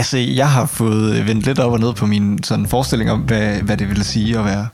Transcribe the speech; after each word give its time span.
Altså, 0.00 0.18
jeg 0.18 0.50
har 0.50 0.66
fået 0.66 1.26
vendt 1.26 1.46
lidt 1.46 1.58
op 1.58 1.72
og 1.72 1.80
ned 1.80 1.94
på 1.94 2.06
min 2.06 2.42
sådan 2.42 2.66
forestilling 2.66 3.10
om, 3.10 3.20
hvad, 3.20 3.62
hvad 3.62 3.76
det 3.76 3.88
ville 3.88 4.04
sige 4.04 4.38
at 4.38 4.44
være 4.44 4.68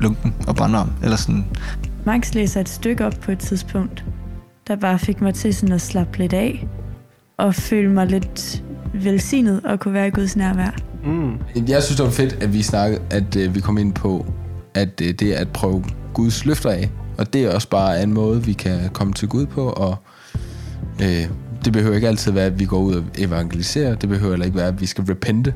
lunken 0.00 0.34
og 0.46 0.56
brændarm. 0.56 0.90
Eller 1.02 1.16
sådan. 1.16 1.44
Max 2.06 2.34
læser 2.34 2.60
et 2.60 2.68
stykke 2.68 3.06
op 3.06 3.12
på 3.22 3.32
et 3.32 3.38
tidspunkt, 3.38 4.04
der 4.68 4.76
bare 4.76 4.98
fik 4.98 5.20
mig 5.20 5.34
til 5.34 5.54
sådan 5.54 5.74
at 5.74 5.80
slappe 5.80 6.18
lidt 6.18 6.32
af 6.32 6.66
og 7.36 7.54
føle 7.54 7.92
mig 7.92 8.06
lidt 8.06 8.62
velsignet 8.94 9.60
og 9.64 9.80
kunne 9.80 9.94
være 9.94 10.06
i 10.06 10.10
Guds 10.10 10.36
nærvær. 10.36 10.70
Mm. 11.04 11.38
Jeg 11.68 11.82
synes, 11.82 11.96
det 11.96 12.04
var 12.04 12.12
fedt, 12.12 12.32
at 12.40 12.52
vi 12.52 12.62
snakkede, 12.62 13.02
at 13.10 13.36
øh, 13.36 13.54
vi 13.54 13.60
kom 13.60 13.78
ind 13.78 13.92
på, 13.92 14.26
at 14.74 15.00
øh, 15.02 15.14
det 15.14 15.22
er 15.22 15.38
at 15.38 15.48
prøve 15.48 15.84
Guds 16.14 16.44
løfter 16.44 16.70
af. 16.70 16.90
Og 17.18 17.32
det 17.32 17.44
er 17.44 17.54
også 17.54 17.68
bare 17.68 18.02
en 18.02 18.12
måde, 18.12 18.44
vi 18.44 18.52
kan 18.52 18.90
komme 18.92 19.12
til 19.12 19.28
Gud 19.28 19.46
på. 19.46 19.68
Og 19.68 19.96
øh, 21.02 21.26
det 21.64 21.72
behøver 21.72 21.94
ikke 21.94 22.08
altid 22.08 22.32
være, 22.32 22.46
at 22.46 22.58
vi 22.58 22.64
går 22.64 22.78
ud 22.78 22.94
og 22.94 23.04
evangeliserer. 23.18 23.94
Det 23.94 24.08
behøver 24.08 24.32
heller 24.32 24.46
ikke 24.46 24.58
være, 24.58 24.68
at 24.68 24.80
vi 24.80 24.86
skal 24.86 25.04
repente. 25.04 25.54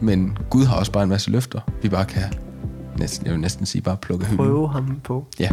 Men 0.00 0.38
Gud 0.50 0.64
har 0.64 0.76
også 0.76 0.92
bare 0.92 1.02
en 1.02 1.08
masse 1.08 1.30
løfter, 1.30 1.60
vi 1.82 1.88
bare 1.88 2.04
kan 2.04 2.22
næsten, 2.98 3.26
jeg 3.26 3.32
vil 3.32 3.40
næsten 3.40 3.66
sige, 3.66 3.82
bare 3.82 3.96
plukke 3.96 4.24
hylden. 4.24 4.36
Prøve 4.36 4.68
ham 4.68 5.00
på. 5.04 5.26
Ja. 5.38 5.50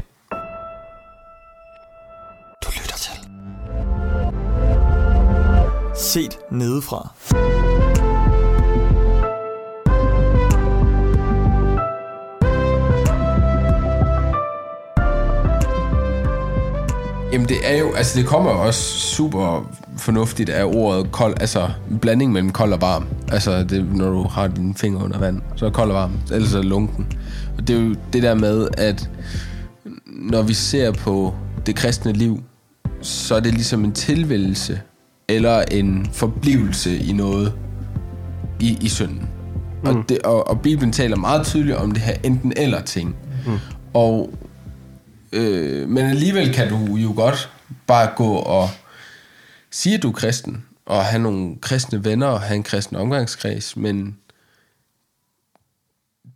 Du 2.64 2.70
lytter 2.82 2.98
til. 2.98 3.20
Set 5.96 6.38
nedefra. 6.52 7.57
Jamen 17.32 17.50
det 17.50 17.58
er 17.64 17.78
jo, 17.78 17.94
altså 17.94 18.20
det 18.20 18.28
kommer 18.28 18.52
også 18.52 18.82
super 19.00 19.72
fornuftigt 19.98 20.50
af 20.50 20.64
ordet 20.66 21.12
kold, 21.12 21.36
altså 21.42 21.70
blanding 22.02 22.32
mellem 22.32 22.52
kold 22.52 22.74
og 22.74 22.82
varm. 22.82 23.08
Altså 23.32 23.64
det, 23.64 23.96
når 23.96 24.10
du 24.10 24.24
har 24.24 24.48
dine 24.48 24.76
fingre 24.76 25.04
under 25.04 25.20
vand, 25.20 25.42
så 25.56 25.66
er 25.66 25.70
kold 25.70 25.90
og 25.90 25.96
varm, 25.96 26.12
ellers 26.32 26.54
er 26.54 26.62
lunken. 26.62 27.08
Og 27.58 27.68
det 27.68 27.76
er 27.76 27.80
jo 27.80 27.96
det 28.14 28.24
der 28.24 28.36
med, 28.36 28.68
at 28.78 29.10
når 30.06 30.42
vi 30.42 30.54
ser 30.54 30.92
på 30.92 31.36
det 31.66 31.76
kristne 31.76 32.14
liv, 32.14 32.44
så 33.02 33.36
er 33.36 33.40
det 33.40 33.54
ligesom 33.54 33.84
en 33.84 33.92
tilvælgelse 33.92 34.82
eller 35.28 35.62
en 35.72 36.10
forblivelse 36.14 36.98
i 36.98 37.14
noget 37.14 37.54
i, 38.60 38.78
i 38.82 38.90
synden. 38.90 39.30
Mm. 39.84 39.90
Og, 39.90 40.04
det, 40.10 40.20
og, 40.20 40.48
og 40.50 40.62
Bibelen 40.62 40.92
taler 40.92 41.16
meget 41.16 41.46
tydeligt 41.46 41.78
om 41.78 41.92
det 41.92 42.02
her 42.02 42.14
enten 42.24 42.54
eller 42.58 42.82
ting. 42.82 43.16
Mm. 43.46 43.52
Og 43.94 44.30
øh, 45.32 45.90
men 45.90 46.06
alligevel 46.06 46.54
kan 46.54 46.70
du 46.70 46.96
jo 46.96 47.14
godt 47.16 47.50
bare 47.88 48.14
gå 48.16 48.34
og 48.36 48.70
sige, 49.72 49.96
at 49.96 50.04
du 50.04 50.10
er 50.10 50.14
kristen, 50.14 50.66
og 50.86 51.06
have 51.06 51.24
nogle 51.24 51.56
kristne 51.62 52.06
venner, 52.06 52.28
og 52.28 52.42
have 52.42 52.56
en 52.56 52.64
kristen 52.64 52.96
omgangskreds, 52.96 53.78
men 53.78 54.18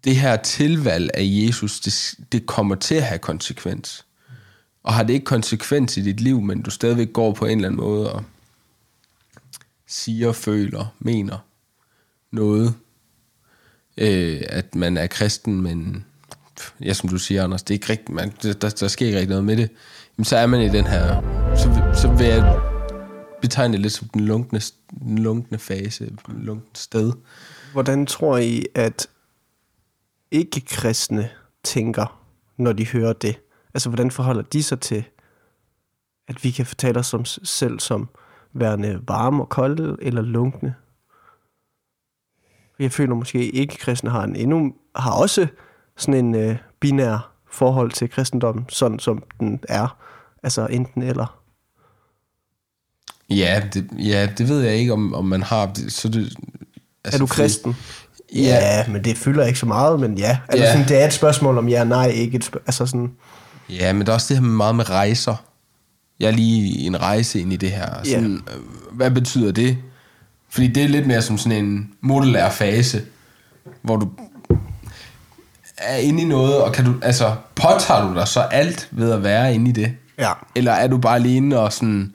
det 0.03 0.15
her 0.15 0.35
tilvalg 0.37 1.09
af 1.13 1.23
Jesus, 1.23 1.79
det, 1.79 2.13
det 2.31 2.45
kommer 2.45 2.75
til 2.75 2.95
at 2.95 3.03
have 3.03 3.19
konsekvens. 3.19 4.05
Og 4.83 4.93
har 4.93 5.03
det 5.03 5.13
ikke 5.13 5.25
konsekvens 5.25 5.97
i 5.97 6.01
dit 6.01 6.19
liv, 6.19 6.41
men 6.41 6.61
du 6.61 6.69
stadigvæk 6.69 7.13
går 7.13 7.33
på 7.33 7.45
en 7.45 7.57
eller 7.57 7.67
anden 7.67 7.81
måde 7.81 8.13
og 8.13 8.23
siger, 9.87 10.31
føler, 10.31 10.95
mener 10.99 11.37
noget, 12.31 12.75
øh, 13.97 14.41
at 14.49 14.75
man 14.75 14.97
er 14.97 15.07
kristen, 15.07 15.61
men 15.61 16.05
ja, 16.81 16.93
som 16.93 17.09
du 17.09 17.17
siger, 17.17 17.43
Anders, 17.43 17.63
det 17.63 17.69
er 17.69 17.75
ikke 17.75 17.89
rigtigt, 17.89 18.09
man, 18.09 18.33
der, 18.43 18.53
der 18.79 18.87
sker 18.87 19.05
ikke 19.05 19.17
rigtig 19.17 19.29
noget 19.29 19.45
med 19.45 19.57
det, 19.57 19.69
jamen, 20.17 20.25
så 20.25 20.37
er 20.37 20.45
man 20.45 20.61
i 20.61 20.69
den 20.69 20.85
her, 20.87 21.21
så, 21.55 21.91
så 22.01 22.07
vil 22.17 22.27
jeg 22.27 22.61
betegne 23.41 23.73
det 23.73 23.81
lidt 23.81 23.93
som 23.93 24.07
den 24.07 24.21
lunkne, 24.21 24.59
den 24.99 25.17
lunkne 25.17 25.57
fase, 25.57 26.05
den 26.05 26.43
lunkne 26.43 26.75
sted. 26.75 27.13
Hvordan 27.73 28.05
tror 28.05 28.37
I, 28.37 28.65
at 28.75 29.07
ikke-kristne 30.31 31.29
tænker, 31.63 32.21
når 32.57 32.73
de 32.73 32.87
hører 32.87 33.13
det? 33.13 33.39
Altså, 33.73 33.89
hvordan 33.89 34.11
forholder 34.11 34.41
de 34.41 34.63
sig 34.63 34.79
til, 34.79 35.03
at 36.27 36.43
vi 36.43 36.51
kan 36.51 36.65
fortælle 36.65 36.99
os 36.99 37.13
om 37.13 37.25
selv 37.25 37.79
som 37.79 38.09
værende 38.53 39.01
varme 39.07 39.43
og 39.43 39.49
kolde 39.49 39.97
eller 40.01 40.21
lunkne? 40.21 40.75
Jeg 42.79 42.91
føler 42.91 43.15
måske, 43.15 43.39
at 43.39 43.49
ikke-kristne 43.53 44.09
har, 44.09 44.23
en 44.23 44.35
endnu, 44.35 44.73
har 44.95 45.11
også 45.11 45.47
sådan 46.01 46.25
en 46.25 46.35
øh, 46.35 46.55
binær 46.79 47.31
forhold 47.51 47.91
til 47.91 48.09
kristendommen, 48.09 48.65
sådan 48.69 48.99
som 48.99 49.23
den 49.39 49.59
er. 49.69 49.97
Altså 50.43 50.65
enten 50.65 51.01
eller. 51.01 51.39
Ja, 53.29 53.61
det, 53.73 53.87
ja, 53.97 54.27
det 54.37 54.49
ved 54.49 54.61
jeg 54.61 54.75
ikke, 54.75 54.93
om, 54.93 55.13
om 55.13 55.25
man 55.25 55.43
har. 55.43 55.71
Så 55.87 56.09
det, 56.09 56.33
altså, 57.03 57.17
er 57.17 57.19
du 57.19 57.25
kristen? 57.25 57.75
Ja. 58.35 58.39
ja, 58.41 58.87
men 58.87 59.03
det 59.03 59.17
fylder 59.17 59.45
ikke 59.45 59.59
så 59.59 59.65
meget, 59.65 59.99
men 59.99 60.17
ja. 60.17 60.37
Altså, 60.49 60.65
ja. 60.65 60.71
Sådan, 60.71 60.87
det 60.87 61.01
er 61.01 61.05
et 61.05 61.13
spørgsmål 61.13 61.57
om 61.57 61.69
ja 61.69 61.83
nej, 61.83 62.07
ikke 62.07 62.37
et 62.37 62.43
spørgsmål. 62.43 62.63
Altså 62.67 62.85
sådan. 62.85 63.11
Ja, 63.69 63.93
men 63.93 64.05
der 64.05 64.11
er 64.11 64.13
også 64.13 64.27
det 64.33 64.37
her 64.37 64.41
med 64.41 64.55
meget 64.55 64.75
med 64.75 64.89
rejser. 64.89 65.35
Jeg 66.19 66.27
er 66.27 66.31
lige 66.31 66.85
en 66.85 67.01
rejse 67.01 67.39
ind 67.39 67.53
i 67.53 67.55
det 67.55 67.71
her. 67.71 68.03
Sådan, 68.03 68.43
ja. 68.47 68.53
Hvad 68.91 69.11
betyder 69.11 69.51
det? 69.51 69.77
Fordi 70.49 70.67
det 70.67 70.83
er 70.83 70.87
lidt 70.87 71.07
mere 71.07 71.21
som 71.21 71.37
sådan 71.37 71.65
en 71.65 71.93
modulær 72.01 72.49
fase, 72.49 73.01
hvor 73.81 73.95
du 73.95 74.09
er 75.81 75.97
inde 75.97 76.21
i 76.21 76.25
noget, 76.25 76.61
og 76.61 76.73
kan 76.73 76.85
du, 76.85 76.93
altså, 77.01 77.35
påtager 77.55 78.07
du 78.07 78.15
dig 78.15 78.27
så 78.27 78.39
alt 78.39 78.87
ved 78.91 79.11
at 79.11 79.23
være 79.23 79.53
inde 79.53 79.69
i 79.69 79.73
det? 79.73 79.93
Ja. 80.19 80.31
Eller 80.55 80.71
er 80.71 80.87
du 80.87 80.97
bare 80.97 81.19
lige 81.19 81.35
inde 81.35 81.59
og 81.59 81.73
sådan, 81.73 82.13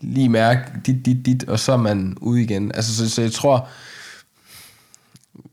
lige 0.00 0.28
mærke 0.28 0.60
dit, 0.86 1.06
dit, 1.06 1.26
dit, 1.26 1.48
og 1.48 1.58
så 1.58 1.72
er 1.72 1.76
man 1.76 2.16
ude 2.20 2.42
igen? 2.42 2.72
Altså, 2.74 2.96
så, 2.96 3.10
så 3.10 3.22
jeg 3.22 3.32
tror, 3.32 3.68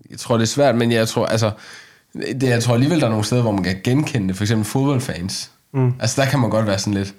jeg 0.10 0.20
tror, 0.20 0.38
det 0.38 0.44
er 0.44 0.48
svært, 0.48 0.76
men 0.76 0.92
jeg 0.92 1.08
tror, 1.08 1.26
altså, 1.26 1.52
det, 2.14 2.44
jeg 2.44 2.64
tror 2.64 2.74
alligevel, 2.74 3.00
der 3.00 3.06
er 3.06 3.10
nogle 3.10 3.26
steder, 3.26 3.42
hvor 3.42 3.52
man 3.52 3.64
kan 3.64 3.76
genkende 3.84 4.28
det. 4.28 4.36
For 4.36 4.44
eksempel 4.44 4.66
fodboldfans. 4.66 5.52
Mm. 5.74 5.94
Altså, 6.00 6.22
der 6.22 6.28
kan 6.28 6.40
man 6.40 6.50
godt 6.50 6.68
være 6.68 6.80
sådan 6.80 6.94
lidt, 6.94 7.16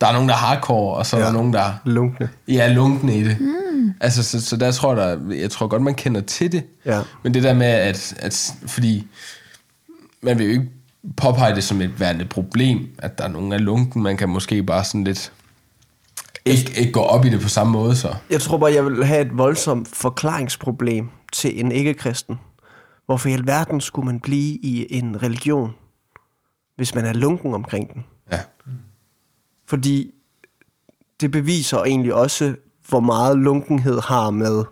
der 0.00 0.06
er 0.06 0.12
nogen, 0.12 0.28
der 0.28 0.34
er 0.34 0.38
hardcore, 0.38 0.96
og 0.96 1.06
så 1.06 1.16
ja. 1.16 1.22
er 1.22 1.26
der 1.26 1.32
nogen, 1.32 1.52
der... 1.52 1.72
Lunkne. 1.84 2.28
Ja, 2.48 2.72
lunkne 2.72 3.18
i 3.18 3.24
det. 3.24 3.40
Mm. 3.40 3.61
Altså, 4.02 4.22
så, 4.22 4.40
så 4.40 4.56
der 4.56 4.72
tror 4.72 4.96
jeg, 4.96 5.18
der, 5.18 5.34
jeg 5.34 5.50
tror 5.50 5.66
godt, 5.66 5.82
man 5.82 5.94
kender 5.94 6.20
til 6.20 6.52
det. 6.52 6.64
Ja. 6.84 7.02
Men 7.22 7.34
det 7.34 7.42
der 7.42 7.54
med, 7.54 7.66
at, 7.66 8.14
at 8.18 8.54
fordi 8.66 9.06
man 10.22 10.38
vil 10.38 10.46
jo 10.46 10.52
ikke 10.52 10.70
påpege 11.16 11.54
det 11.54 11.64
som 11.64 11.80
et 11.80 12.00
værende 12.00 12.24
problem, 12.24 12.88
at 12.98 13.18
der 13.18 13.24
er 13.24 13.28
nogen, 13.28 13.52
er 13.52 13.58
lunken. 13.58 14.02
Man 14.02 14.16
kan 14.16 14.28
måske 14.28 14.62
bare 14.62 14.84
sådan 14.84 15.04
lidt 15.04 15.32
ikke, 16.44 16.72
ikke 16.80 16.92
gå 16.92 17.00
op 17.00 17.24
i 17.24 17.28
det 17.28 17.40
på 17.40 17.48
samme 17.48 17.72
måde, 17.72 17.96
så. 17.96 18.14
Jeg 18.30 18.40
tror 18.40 18.58
bare, 18.58 18.72
jeg 18.72 18.84
vil 18.84 19.04
have 19.04 19.20
et 19.20 19.38
voldsomt 19.38 19.88
forklaringsproblem 19.88 21.08
til 21.32 21.60
en 21.60 21.72
ikke-kristen. 21.72 22.36
Hvorfor 23.06 23.28
i 23.28 23.32
alverden 23.32 23.80
skulle 23.80 24.06
man 24.06 24.20
blive 24.20 24.58
i 24.62 24.86
en 24.90 25.22
religion, 25.22 25.74
hvis 26.76 26.94
man 26.94 27.04
er 27.04 27.12
lunken 27.12 27.54
omkring 27.54 27.94
den? 27.94 28.04
Ja. 28.32 28.40
Fordi 29.66 30.10
det 31.20 31.30
beviser 31.30 31.78
egentlig 31.78 32.14
også, 32.14 32.54
hvor 32.92 33.00
meget 33.00 33.38
lunkenhed 33.38 34.00
har 34.00 34.30
med 34.30 34.64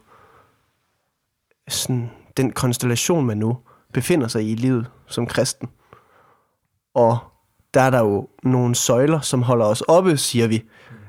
sådan, 1.69 2.11
den 2.37 2.53
konstellation, 2.53 3.27
man 3.27 3.37
nu 3.37 3.59
befinder 3.93 4.29
sig 4.29 4.43
i 4.43 4.53
i 4.53 4.55
livet 4.55 4.91
som 5.07 5.27
kristen. 5.27 5.69
Og 6.95 7.19
der 7.75 7.81
er 7.81 7.91
der 7.91 7.99
jo 7.99 8.29
nogle 8.43 8.75
søjler, 8.75 9.21
som 9.21 9.43
holder 9.43 9.67
os 9.67 9.81
oppe, 9.81 10.17
siger 10.17 10.47
vi. 10.47 10.65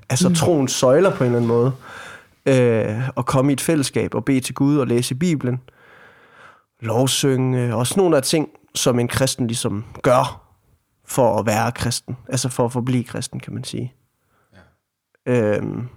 Altså 0.09 0.29
mm. 0.29 0.35
troens 0.35 0.72
søjler 0.72 1.16
på 1.16 1.23
en 1.23 1.25
eller 1.25 1.38
anden 1.38 1.47
måde. 1.47 1.73
Øh, 2.45 3.09
at 3.17 3.25
komme 3.25 3.51
i 3.51 3.53
et 3.53 3.61
fællesskab 3.61 4.16
og 4.16 4.25
bede 4.25 4.39
til 4.39 4.55
Gud 4.55 4.78
og 4.78 4.88
læse 4.88 5.16
Bibelen. 5.16 5.61
Lovsynge. 6.79 7.75
Også 7.75 7.93
nogle 7.97 8.17
af 8.17 8.23
ting, 8.23 8.49
som 8.75 8.99
en 8.99 9.07
kristen 9.07 9.47
ligesom 9.47 9.85
gør 10.01 10.53
for 11.05 11.39
at 11.39 11.45
være 11.45 11.72
kristen. 11.72 12.17
Altså 12.29 12.49
for 12.49 12.66
at 12.66 12.72
forblive 12.72 13.03
kristen, 13.03 13.39
kan 13.39 13.53
man 13.53 13.63
sige. 13.63 13.93
Ja. 15.28 15.57
Øhm, 15.57 15.89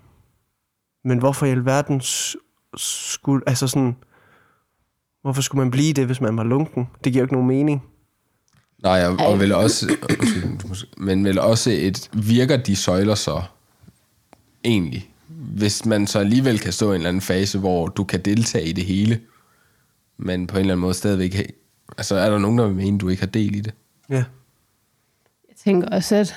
men 1.05 1.19
hvorfor 1.19 1.47
i 1.47 1.51
alverden 1.51 2.01
skulle... 2.77 3.43
Altså 3.47 3.69
sådan... 3.69 3.97
Hvorfor 5.23 5.43
skulle 5.43 5.65
man 5.65 5.71
blive 5.71 5.93
det, 5.93 6.07
hvis 6.07 6.21
man 6.21 6.37
var 6.37 6.45
lunken? 6.45 6.89
Det 7.05 7.13
giver 7.13 7.21
jo 7.23 7.25
ikke 7.25 7.35
nogen 7.35 7.49
mening. 7.49 7.83
Nej, 8.83 9.07
og, 9.07 9.17
og 9.27 9.41
vel 9.41 9.53
også... 9.53 9.97
men 10.97 11.25
vel 11.25 11.39
også 11.39 11.71
et... 11.71 12.11
Virker 12.13 12.57
de 12.57 12.77
søjler 12.77 13.15
så 13.15 13.43
egentlig? 14.65 15.11
Hvis 15.29 15.87
man 15.87 16.07
så 16.07 16.19
alligevel 16.19 16.59
kan 16.59 16.73
stå 16.73 16.87
i 16.87 16.89
en 16.89 16.95
eller 16.95 17.09
anden 17.09 17.21
fase, 17.21 17.59
hvor 17.59 17.87
du 17.87 18.05
kan 18.05 18.21
deltage 18.21 18.69
i 18.69 18.73
det 18.73 18.85
hele, 18.85 19.21
men 20.17 20.47
på 20.47 20.57
en 20.57 20.61
eller 20.61 20.75
anden 20.75 20.81
måde 20.81 20.95
stadigvæk... 20.95 21.53
Altså, 21.99 22.15
er 22.15 22.31
der 22.31 22.39
nogen, 22.39 22.59
der 22.59 22.67
vil 22.67 22.77
mene, 22.77 22.99
du 22.99 23.09
ikke 23.09 23.23
har 23.23 23.27
del 23.27 23.55
i 23.55 23.61
det? 23.61 23.75
Ja 24.11 24.25
tænker 25.65 25.89
også, 25.89 26.17
at 26.17 26.35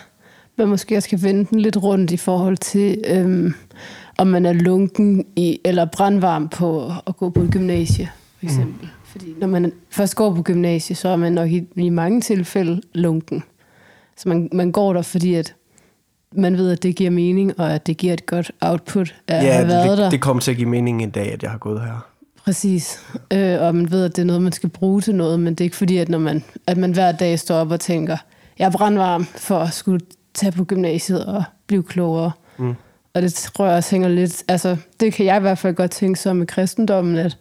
man 0.58 0.68
måske 0.68 0.98
også 0.98 1.10
kan 1.10 1.24
vende 1.24 1.46
den 1.46 1.60
lidt 1.60 1.78
rundt 1.78 2.12
i 2.12 2.18
forhold 2.18 2.58
til, 2.58 3.04
øhm, 3.08 3.54
om 4.18 4.28
man 4.28 4.46
er 4.46 4.54
lunken 4.54 5.26
i, 5.36 5.60
eller 5.66 5.86
brandvarm 5.86 6.50
på 6.50 6.92
at 7.08 7.18
gå 7.18 7.30
på 7.30 7.42
et 7.42 7.52
gymnasie, 7.52 8.06
for 8.38 8.46
mm. 8.46 8.48
eksempel. 8.48 8.82
Mm. 8.82 8.90
Fordi 9.04 9.26
når 9.40 9.48
man 9.48 9.72
først 9.90 10.16
går 10.16 10.36
på 10.36 10.42
gymnasie, 10.42 10.96
så 10.96 11.10
er 11.10 11.16
man 11.16 11.32
nok 11.34 11.50
i, 11.50 11.68
i 11.76 11.90
mange 11.90 12.22
tilfælde 12.22 12.82
lunken. 12.94 13.44
Så 14.18 14.30
man, 14.30 14.50
man 14.52 14.72
går 14.72 14.94
der, 14.94 15.02
fordi 15.02 15.34
at 15.34 15.56
man 16.32 16.58
ved, 16.58 16.72
at 16.72 16.84
det 16.84 16.96
giver 16.96 17.10
mening, 17.10 17.60
og 17.60 17.74
at 17.74 17.88
det 17.88 17.98
giver 17.98 18.14
et 18.14 18.26
godt 18.26 18.52
output 18.62 19.16
af 19.28 19.38
at 19.38 19.46
Ja, 19.46 19.54
have 19.54 19.68
været 19.68 19.90
det, 19.90 19.98
der. 19.98 20.04
det, 20.04 20.12
det 20.12 20.22
kommer 20.22 20.42
til 20.42 20.52
at 20.52 20.58
give 20.58 20.70
mening 20.70 21.04
en 21.04 21.10
dag, 21.10 21.34
at 21.34 21.44
jeg 21.44 21.52
har 21.52 21.58
gået 21.58 21.82
her. 21.82 22.08
Præcis. 22.44 23.00
Øh, 23.34 23.62
og 23.62 23.76
man 23.76 23.92
ved, 23.92 24.06
at 24.06 24.16
det 24.16 24.22
er 24.22 24.26
noget, 24.26 24.42
man 24.42 24.52
skal 24.52 24.70
bruge 24.70 25.02
til 25.02 25.16
noget, 25.16 25.40
men 25.40 25.54
det 25.54 25.62
er 25.62 25.66
ikke 25.66 25.76
fordi, 25.76 25.98
at, 25.98 26.10
når 26.10 26.18
man, 26.20 26.44
at 26.68 26.78
man 26.78 26.92
hver 26.92 27.12
dag 27.12 27.40
står 27.40 27.56
op 27.56 27.72
og 27.72 27.80
tænker, 27.80 28.18
jeg 28.60 28.66
er 28.66 28.72
brandvarm 28.72 29.26
for 29.26 29.60
at 29.60 29.74
skulle 29.74 30.02
tage 30.34 30.52
på 30.52 30.64
gymnasiet 30.66 31.26
og 31.26 31.44
blive 31.68 31.84
klogere. 31.84 32.32
Mm. 32.58 32.76
Og 33.18 33.24
det 33.24 33.34
tror 33.34 33.66
jeg 33.66 33.76
også 33.76 33.92
hænger 33.92 34.10
lidt... 34.10 34.44
Altså, 34.48 34.78
det 35.00 35.14
kan 35.14 35.26
jeg 35.26 35.38
i 35.38 35.40
hvert 35.40 35.58
fald 35.58 35.76
godt 35.76 35.92
tænke 35.92 36.20
så 36.20 36.34
med 36.34 36.48
kristendommen, 36.48 37.18
at, 37.18 37.38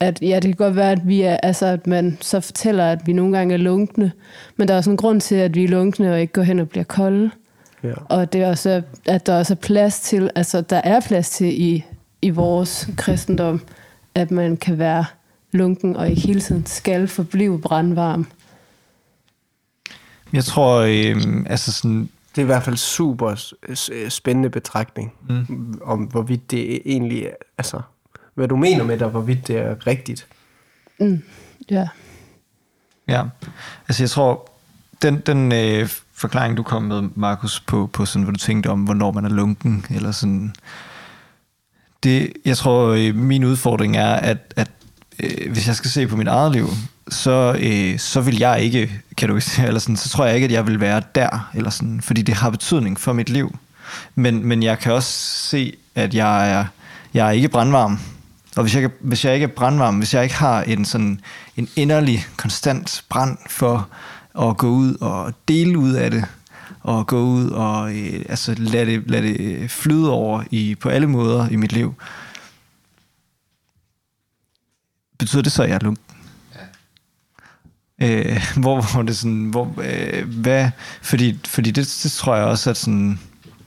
at 0.00 0.22
ja, 0.22 0.34
det 0.34 0.42
kan 0.42 0.52
godt 0.52 0.76
være, 0.76 0.92
at 0.92 1.08
vi 1.08 1.22
er, 1.22 1.36
altså, 1.36 1.66
at 1.66 1.86
man 1.86 2.18
så 2.20 2.40
fortæller, 2.40 2.84
at 2.86 3.06
vi 3.06 3.12
nogle 3.12 3.38
gange 3.38 3.54
er 3.54 3.58
lunkne, 3.58 4.12
men 4.56 4.68
der 4.68 4.74
er 4.74 4.78
også 4.78 4.90
en 4.90 4.96
grund 4.96 5.20
til, 5.20 5.34
at 5.34 5.54
vi 5.54 5.64
er 5.64 5.68
lunkne 5.68 6.12
og 6.12 6.20
ikke 6.20 6.32
går 6.32 6.42
hen 6.42 6.58
og 6.58 6.68
bliver 6.68 6.84
kolde. 6.84 7.30
Ja. 7.82 7.92
Og 8.08 8.32
det 8.32 8.42
er 8.42 8.48
også, 8.48 8.82
at 9.04 9.26
der 9.26 9.38
også 9.38 9.52
er 9.52 9.56
plads 9.56 10.00
til, 10.00 10.30
altså 10.34 10.60
der 10.60 10.80
er 10.84 11.00
plads 11.00 11.30
til 11.30 11.62
i, 11.62 11.84
i 12.22 12.30
vores 12.30 12.88
kristendom, 12.96 13.60
at 14.14 14.30
man 14.30 14.56
kan 14.56 14.78
være 14.78 15.04
lunken 15.52 15.96
og 15.96 16.10
ikke 16.10 16.20
hele 16.20 16.40
tiden 16.40 16.66
skal 16.66 17.08
forblive 17.08 17.60
brandvarm. 17.60 18.26
Jeg 20.32 20.44
tror, 20.44 20.78
øh, 20.78 21.16
altså 21.46 21.72
sådan, 21.72 22.08
Det 22.36 22.42
er 22.42 22.44
i 22.44 22.46
hvert 22.46 22.62
fald 22.62 22.76
super 22.76 23.34
s- 23.74 23.90
spændende 24.08 24.50
betragtning, 24.50 25.12
mm. 25.28 25.80
om 25.84 25.98
hvorvidt 25.98 26.50
det 26.50 26.82
egentlig 26.84 27.22
er, 27.22 27.30
altså, 27.58 27.80
hvad 28.34 28.48
du 28.48 28.56
mener 28.56 28.84
med 28.84 28.94
det, 28.94 29.02
og 29.02 29.10
hvorvidt 29.10 29.48
det 29.48 29.56
er 29.56 29.86
rigtigt. 29.86 30.26
Mm, 31.00 31.22
ja. 31.70 31.88
Ja, 33.08 33.22
altså 33.88 34.02
jeg 34.02 34.10
tror, 34.10 34.50
den, 35.02 35.20
den 35.26 35.52
øh, 35.52 35.88
forklaring, 36.12 36.56
du 36.56 36.62
kom 36.62 36.82
med, 36.82 37.02
Markus, 37.14 37.60
på, 37.60 37.90
på 37.92 38.04
sådan, 38.04 38.22
hvad 38.22 38.32
du 38.32 38.38
tænkte 38.38 38.68
om, 38.70 38.84
hvornår 38.84 39.10
man 39.12 39.24
er 39.24 39.28
lunken, 39.28 39.84
eller 39.90 40.12
sådan, 40.12 40.54
det, 42.02 42.32
jeg 42.44 42.56
tror, 42.56 42.88
øh, 42.88 43.14
min 43.14 43.44
udfordring 43.44 43.96
er, 43.96 44.14
at, 44.14 44.54
at 44.56 44.70
øh, 45.22 45.52
hvis 45.52 45.66
jeg 45.68 45.76
skal 45.76 45.90
se 45.90 46.06
på 46.06 46.16
mit 46.16 46.28
eget 46.28 46.52
liv, 46.52 46.66
så, 47.08 47.56
øh, 47.62 47.98
så 47.98 48.20
vil 48.20 48.38
jeg 48.38 48.60
ikke, 48.60 49.02
kan 49.16 49.28
du 49.28 49.34
eller 49.66 49.78
sådan, 49.80 49.96
så 49.96 50.08
tror 50.08 50.24
jeg 50.24 50.34
ikke, 50.34 50.44
at 50.44 50.52
jeg 50.52 50.66
vil 50.66 50.80
være 50.80 51.02
der, 51.14 51.50
eller 51.54 51.70
sådan, 51.70 52.00
fordi 52.00 52.22
det 52.22 52.34
har 52.34 52.50
betydning 52.50 53.00
for 53.00 53.12
mit 53.12 53.28
liv. 53.28 53.58
Men, 54.14 54.46
men 54.46 54.62
jeg 54.62 54.78
kan 54.78 54.92
også 54.92 55.10
se, 55.48 55.76
at 55.94 56.14
jeg 56.14 56.50
er, 56.50 56.64
jeg 57.14 57.26
er 57.26 57.30
ikke 57.30 57.48
brandvarm. 57.48 57.98
Og 58.56 58.62
hvis 58.62 58.76
jeg, 58.76 58.90
hvis 59.00 59.24
jeg 59.24 59.34
ikke 59.34 59.44
er 59.44 59.48
brandvarm, 59.56 59.98
hvis 59.98 60.14
jeg 60.14 60.22
ikke 60.22 60.34
har 60.34 60.62
en 60.62 60.84
sådan 60.84 61.20
en 61.56 61.68
inderlig, 61.76 62.26
konstant 62.36 63.04
brand 63.08 63.38
for 63.50 63.88
at 64.40 64.56
gå 64.56 64.68
ud 64.68 64.94
og 65.00 65.32
dele 65.48 65.78
ud 65.78 65.92
af 65.92 66.10
det, 66.10 66.24
og 66.80 67.06
gå 67.06 67.22
ud 67.22 67.50
og 67.50 67.94
øh, 67.94 68.24
altså 68.28 68.54
lade 68.58 68.86
det, 68.86 69.10
lade 69.10 69.22
det 69.22 69.70
flyde 69.70 70.10
over 70.10 70.42
i, 70.50 70.74
på 70.74 70.88
alle 70.88 71.06
måder 71.06 71.48
i 71.48 71.56
mit 71.56 71.72
liv, 71.72 71.94
betyder 75.18 75.42
det 75.42 75.52
så, 75.52 75.62
at 75.62 75.68
jeg 75.68 75.74
er 75.74 75.80
lunken? 75.80 76.05
Øh, 78.02 78.42
hvor, 78.62 78.92
hvor 78.92 79.02
det 79.02 79.16
sådan, 79.16 79.44
hvor, 79.44 79.74
øh, 79.82 80.28
hvad, 80.28 80.70
fordi, 81.02 81.38
fordi 81.46 81.70
det, 81.70 82.00
det 82.02 82.12
tror 82.12 82.36
jeg 82.36 82.44
også, 82.44 82.70
at 82.70 82.76
sådan, 82.76 83.18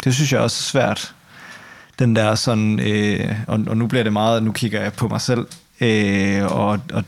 det 0.03 0.15
synes 0.15 0.33
jeg 0.33 0.41
også 0.41 0.61
er 0.61 0.69
svært, 0.71 1.15
den 1.99 2.15
der 2.15 2.35
sådan, 2.35 2.79
øh, 2.79 3.35
og, 3.47 3.59
og 3.67 3.77
nu 3.77 3.87
bliver 3.87 4.03
det 4.03 4.13
meget, 4.13 4.43
nu 4.43 4.51
kigger 4.51 4.81
jeg 4.81 4.93
på 4.93 5.07
mig 5.07 5.21
selv, 5.21 5.47
øh, 5.81 6.45
og, 6.45 6.79
og, 6.93 7.03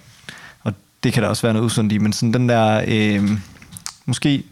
og 0.64 0.74
det 1.04 1.14
kan 1.14 1.24
der 1.24 1.30
også 1.30 1.42
være 1.42 1.54
noget 1.54 1.66
usundt 1.66 1.94
i, 1.94 1.98
men 1.98 2.14
sådan 2.14 2.34
den 2.34 2.50
der, 2.50 2.84
øh, 2.88 3.30
måske 4.06 4.44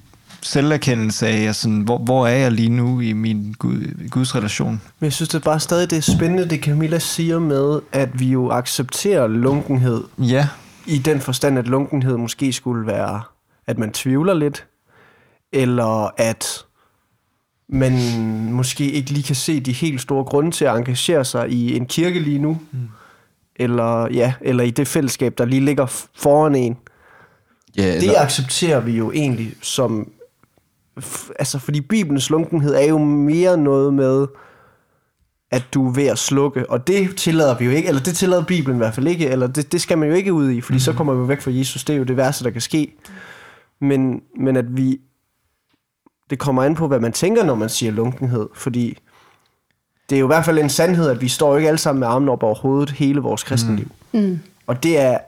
selverkendelse 0.42 1.27
af, 1.27 1.42
at 1.42 1.56
sådan, 1.56 1.80
hvor, 1.80 1.98
hvor 1.98 2.27
er 2.27 2.36
jeg 2.36 2.51
lige 2.51 2.69
nu 2.69 3.00
i 3.00 3.13
min 3.13 3.56
Gud, 3.60 4.10
Guds 4.10 4.36
relation? 4.36 4.81
Men 5.00 5.06
jeg 5.06 5.13
synes 5.13 5.30
det 5.30 5.36
er 5.36 5.44
bare 5.44 5.60
stadig, 5.60 5.89
det 5.89 5.98
er 5.98 6.16
spændende, 6.16 6.50
det 6.50 6.63
Camilla 6.63 7.00
siger 7.00 7.39
med, 7.39 7.80
at 7.92 8.19
vi 8.19 8.25
jo 8.25 8.51
accepterer 8.51 9.27
lunkenhed, 9.27 10.04
Ja, 10.18 10.48
i 10.89 10.97
den 10.97 11.19
forstand, 11.21 11.59
at 11.59 11.68
lunkenhed 11.68 12.18
måske 12.18 12.53
skulle 12.53 12.88
være, 12.88 13.21
at 13.68 13.77
man 13.77 13.91
tvivler 13.91 14.33
lidt, 14.33 14.68
eller 15.53 16.12
at 16.21 16.65
man 17.69 17.94
måske 18.51 18.91
ikke 18.91 19.12
lige 19.12 19.24
kan 19.24 19.36
se 19.36 19.59
de 19.59 19.71
helt 19.71 20.01
store 20.01 20.24
grunde 20.24 20.51
til 20.51 20.65
at 20.65 20.77
engagere 20.77 21.25
sig 21.25 21.50
i 21.50 21.75
en 21.77 21.86
kirke 21.86 22.19
lige 22.19 22.39
nu, 22.39 22.57
mm. 22.71 22.80
eller, 23.56 24.07
ja, 24.13 24.33
eller 24.41 24.63
i 24.63 24.69
det 24.69 24.88
fællesskab, 24.88 25.38
der 25.38 25.45
lige 25.45 25.65
ligger 25.65 25.86
foran 26.15 26.56
en. 26.56 26.77
Ja, 27.77 28.00
Det 28.00 28.15
accepterer 28.18 28.80
vi 28.80 28.92
jo 28.92 29.12
egentlig 29.12 29.53
som... 29.62 30.12
f- 31.00 31.31
Altså, 31.39 31.59
fordi 31.59 31.81
Bibelens 31.81 32.30
lunkenhed 32.30 32.75
er 32.75 32.85
jo 32.88 32.97
mere 32.97 33.57
noget 33.57 33.94
med, 33.94 34.27
at 35.51 35.63
du 35.74 35.88
er 35.88 35.92
ved 35.94 36.06
at 36.07 36.18
slukke, 36.18 36.69
og 36.69 36.88
det 36.88 37.16
tillader 37.18 37.57
vi 37.57 37.66
jo 37.66 37.72
ikke, 37.72 37.88
eller 37.88 38.01
det 38.01 38.16
tillader 38.16 38.44
Bibelen 38.44 38.78
i 38.78 38.78
hvert 38.78 38.94
fald 38.96 39.07
ikke, 39.07 39.28
eller 39.28 39.48
det, 39.48 39.72
det 39.72 39.81
skal 39.81 39.98
man 39.98 40.10
jo 40.10 40.16
ikke 40.16 40.34
ud 40.34 40.50
i, 40.51 40.62
fordi 40.62 40.75
mm. 40.75 40.80
så 40.80 40.94
kommer 40.94 41.13
vi 41.13 41.28
væk 41.28 41.42
fra 41.42 41.51
Jesus, 41.51 41.84
det 41.84 41.94
er 41.94 41.98
jo 41.98 42.04
det 42.04 42.18
værste, 42.18 42.44
der 42.44 42.50
kan 42.50 42.62
ske. 42.62 42.94
Men, 43.81 44.22
men 44.40 44.57
at 44.57 44.78
vi... 44.78 45.00
Det 46.30 46.40
kommer 46.40 46.63
an 46.63 46.75
på, 46.75 46.88
hvad 46.88 47.00
man 47.00 47.12
tænker, 47.12 47.44
når 47.44 47.56
man 47.56 47.69
siger 47.69 47.92
lunkenhed, 47.92 48.48
fordi 48.54 48.98
det 50.10 50.16
er 50.16 50.19
jo 50.19 50.25
i 50.25 50.28
hvert 50.28 50.46
fald 50.46 50.60
en 50.60 50.69
sandhed, 50.69 51.10
at 51.10 51.22
vi 51.22 51.28
står 51.28 51.57
ikke 51.57 51.68
alle 51.68 51.78
sammen 51.78 52.00
med 52.00 52.07
armene 52.07 52.31
op 52.31 52.44
over 52.44 52.56
hovedet 52.56 52.90
hele 52.90 53.19
vores 53.22 53.44
kristenliv. 53.44 53.92
Mm. 54.13 54.40
Og 54.68 54.84
det 54.84 55.00
er 55.00 55.18
i 55.18 55.22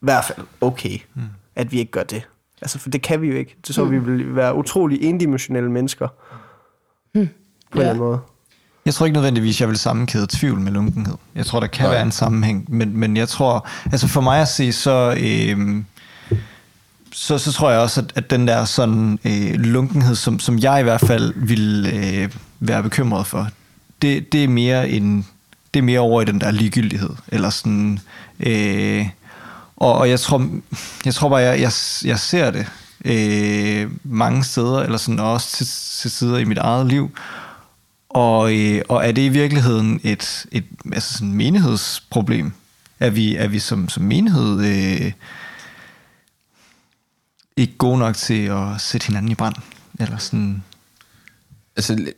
hvert 0.00 0.24
fald 0.24 0.46
okay, 0.60 0.98
mm. 1.14 1.22
at 1.56 1.72
vi 1.72 1.78
ikke 1.78 1.92
gør 1.92 2.02
det. 2.02 2.28
Altså, 2.62 2.78
for 2.78 2.90
det 2.90 3.02
kan 3.02 3.22
vi 3.22 3.28
jo 3.28 3.34
ikke. 3.34 3.56
Det 3.66 3.74
så 3.74 3.84
mm. 3.84 3.90
vi 3.90 3.98
vil 3.98 4.36
være 4.36 4.54
utrolig 4.54 5.02
endimensionelle 5.02 5.70
mennesker. 5.70 6.08
Mm. 7.14 7.20
På 7.20 7.20
en 7.20 7.28
Ja. 7.74 7.80
eller 7.80 7.90
anden 7.90 8.04
måde. 8.04 8.18
Jeg 8.88 8.94
tror 8.94 9.06
ikke 9.06 9.14
nødvendigvis, 9.14 9.60
jeg 9.60 9.68
vil 9.68 9.78
sammenkæde 9.78 10.26
tvivl 10.30 10.60
med 10.60 10.72
lunkenhed. 10.72 11.14
Jeg 11.34 11.46
tror, 11.46 11.60
der 11.60 11.66
kan 11.66 11.84
Nej. 11.84 11.94
være 11.94 12.02
en 12.02 12.12
sammenhæng, 12.12 12.64
men, 12.68 12.96
men 12.96 13.16
jeg 13.16 13.28
tror, 13.28 13.68
altså 13.92 14.08
for 14.08 14.20
mig 14.20 14.40
at 14.40 14.48
se, 14.48 14.72
så, 14.72 15.16
øh, 15.20 15.82
så, 17.12 17.38
så 17.38 17.52
tror 17.52 17.70
jeg 17.70 17.80
også, 17.80 18.00
at, 18.00 18.12
at 18.14 18.30
den 18.30 18.48
der 18.48 18.64
sådan 18.64 19.18
øh, 19.24 19.54
lunkenhed, 19.54 20.14
som, 20.14 20.38
som 20.38 20.58
jeg 20.58 20.80
i 20.80 20.82
hvert 20.82 21.00
fald 21.00 21.32
vil 21.36 21.86
øh, 21.94 22.30
være 22.60 22.82
bekymret 22.82 23.26
for, 23.26 23.48
det, 24.02 24.32
det 24.32 24.44
er 24.44 24.48
mere 24.48 24.88
en, 24.88 25.26
det 25.74 25.80
er 25.80 25.84
mere 25.84 26.00
over 26.00 26.22
i 26.22 26.24
den 26.24 26.40
der 26.40 26.50
ligegyldighed, 26.50 27.10
eller 27.28 27.50
sådan, 27.50 28.00
øh, 28.40 29.08
og, 29.76 29.94
og 29.94 30.10
jeg 30.10 30.20
tror, 30.20 30.48
jeg 31.04 31.14
tror 31.14 31.28
bare, 31.28 31.40
jeg, 31.40 31.60
jeg, 31.60 31.72
jeg 32.04 32.18
ser 32.18 32.50
det 32.50 32.66
øh, 33.04 33.90
mange 34.04 34.44
steder, 34.44 34.78
eller 34.78 34.98
sådan 34.98 35.20
også 35.20 35.56
til, 35.56 35.66
til 36.00 36.10
sider 36.10 36.38
i 36.38 36.44
mit 36.44 36.58
eget 36.58 36.86
liv, 36.86 37.10
og, 38.08 38.56
øh, 38.56 38.82
og 38.88 39.06
er 39.06 39.12
det 39.12 39.22
i 39.22 39.28
virkeligheden 39.28 40.00
et, 40.04 40.46
et 40.52 40.64
altså 40.92 41.12
sådan 41.12 41.32
menighedsproblem? 41.32 42.52
Er 43.00 43.10
vi, 43.10 43.36
er 43.36 43.48
vi 43.48 43.58
som, 43.58 43.88
som 43.88 44.02
menighed 44.02 44.60
øh, 44.60 45.12
ikke 47.56 47.76
gode 47.78 47.98
nok 47.98 48.16
til 48.16 48.46
at 48.46 48.80
sætte 48.80 49.06
hinanden 49.06 49.32
i 49.32 49.34
brand? 49.34 49.54
Eller 50.00 50.18
sådan, 50.18 50.62
Altså, 51.76 52.12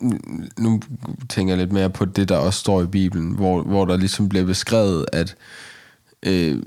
nu 0.59 0.81
tænker 1.29 1.53
jeg 1.53 1.59
lidt 1.59 1.73
mere 1.73 1.91
på 1.91 2.05
det, 2.05 2.29
der 2.29 2.37
også 2.37 2.61
står 2.61 2.83
i 2.83 2.87
Bibelen, 2.87 3.35
hvor, 3.35 3.63
hvor 3.63 3.85
der 3.85 3.97
ligesom 3.97 4.29
bliver 4.29 4.47
beskrevet, 4.47 5.07
at 5.13 5.37
øh, 6.23 6.63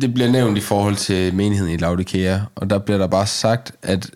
det 0.00 0.14
bliver 0.14 0.30
nævnt 0.30 0.58
i 0.58 0.60
forhold 0.60 0.96
til 0.96 1.34
menigheden 1.34 1.74
i 1.74 1.76
Laodikea, 1.76 2.38
og 2.54 2.70
der 2.70 2.78
bliver 2.78 2.98
der 2.98 3.06
bare 3.06 3.26
sagt, 3.26 3.72
at 3.82 4.10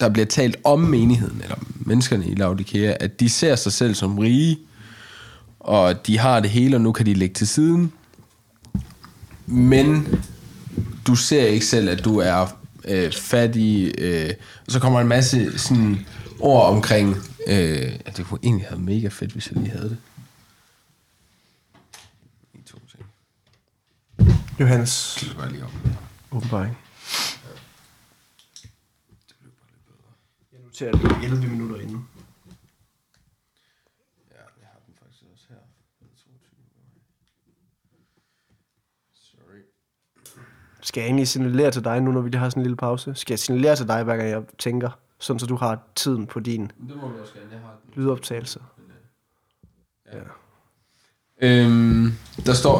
der 0.00 0.08
bliver 0.08 0.26
talt 0.26 0.56
om 0.64 0.80
menigheden, 0.80 1.40
eller 1.42 1.56
menneskerne 1.74 2.26
i 2.26 2.34
Laodikea, 2.34 2.94
at 3.00 3.20
de 3.20 3.28
ser 3.28 3.56
sig 3.56 3.72
selv 3.72 3.94
som 3.94 4.18
rige, 4.18 4.58
og 5.60 6.06
de 6.06 6.18
har 6.18 6.40
det 6.40 6.50
hele, 6.50 6.76
og 6.76 6.80
nu 6.80 6.92
kan 6.92 7.06
de 7.06 7.14
lægge 7.14 7.34
til 7.34 7.48
siden. 7.48 7.92
Men 9.46 10.20
du 11.06 11.14
ser 11.14 11.46
ikke 11.46 11.66
selv, 11.66 11.88
at 11.88 12.04
du 12.04 12.18
er 12.18 12.46
øh, 12.84 13.12
fattig. 13.12 13.94
Øh, 13.98 14.30
og 14.66 14.72
så 14.72 14.80
kommer 14.80 15.00
en 15.00 15.08
masse 15.08 15.58
sådan, 15.58 16.06
ord 16.40 16.66
omkring, 16.74 17.16
øh, 17.46 17.92
det 18.16 18.26
kunne 18.26 18.40
egentlig 18.42 18.66
have 18.66 18.86
været 18.86 18.96
mega 18.96 19.08
fedt, 19.08 19.32
hvis 19.32 19.50
jeg 19.50 19.56
lige 19.62 19.70
havde 19.70 19.88
det. 19.88 19.96
Johannes 24.60 25.24
var 25.38 25.48
lige 25.48 25.64
om. 25.64 25.70
åbenbaring. 26.32 26.76
Jeg 30.80 30.90
noterer 30.92 31.18
det 31.20 31.24
11 31.24 31.46
minutter 31.48 31.76
inden. 31.76 32.08
Ja, 34.30 34.42
jeg 34.60 34.68
har 34.72 34.80
den 34.86 34.94
faktisk 35.02 35.24
også 35.32 35.44
her. 35.48 35.56
22. 36.00 36.32
Sorry. 39.14 39.60
Skal 40.82 41.00
jeg 41.00 41.06
egentlig 41.06 41.28
signalere 41.28 41.70
til 41.70 41.84
dig 41.84 42.00
nu, 42.00 42.12
når 42.12 42.20
vi 42.20 42.28
lige 42.28 42.40
har 42.40 42.48
sådan 42.50 42.60
en 42.60 42.64
lille 42.64 42.76
pause? 42.76 43.14
Skal 43.14 43.32
jeg 43.32 43.38
signalere 43.38 43.76
til 43.76 43.88
dig, 43.88 44.02
hver 44.04 44.16
gang 44.16 44.28
jeg 44.28 44.42
tænker, 44.58 44.90
sådan 45.18 45.40
så 45.40 45.46
du 45.46 45.56
har 45.56 45.82
tiden 45.94 46.26
på 46.26 46.40
din 46.40 46.62
Det 46.62 46.96
må 46.96 47.08
du 47.08 47.20
også 47.20 47.34
gerne, 47.34 47.48
jeg 47.52 47.60
har 47.60 47.76
den. 47.84 48.02
lydoptagelse? 48.02 48.60
Øhm, 51.42 52.12
der 52.46 52.52
står, 52.52 52.78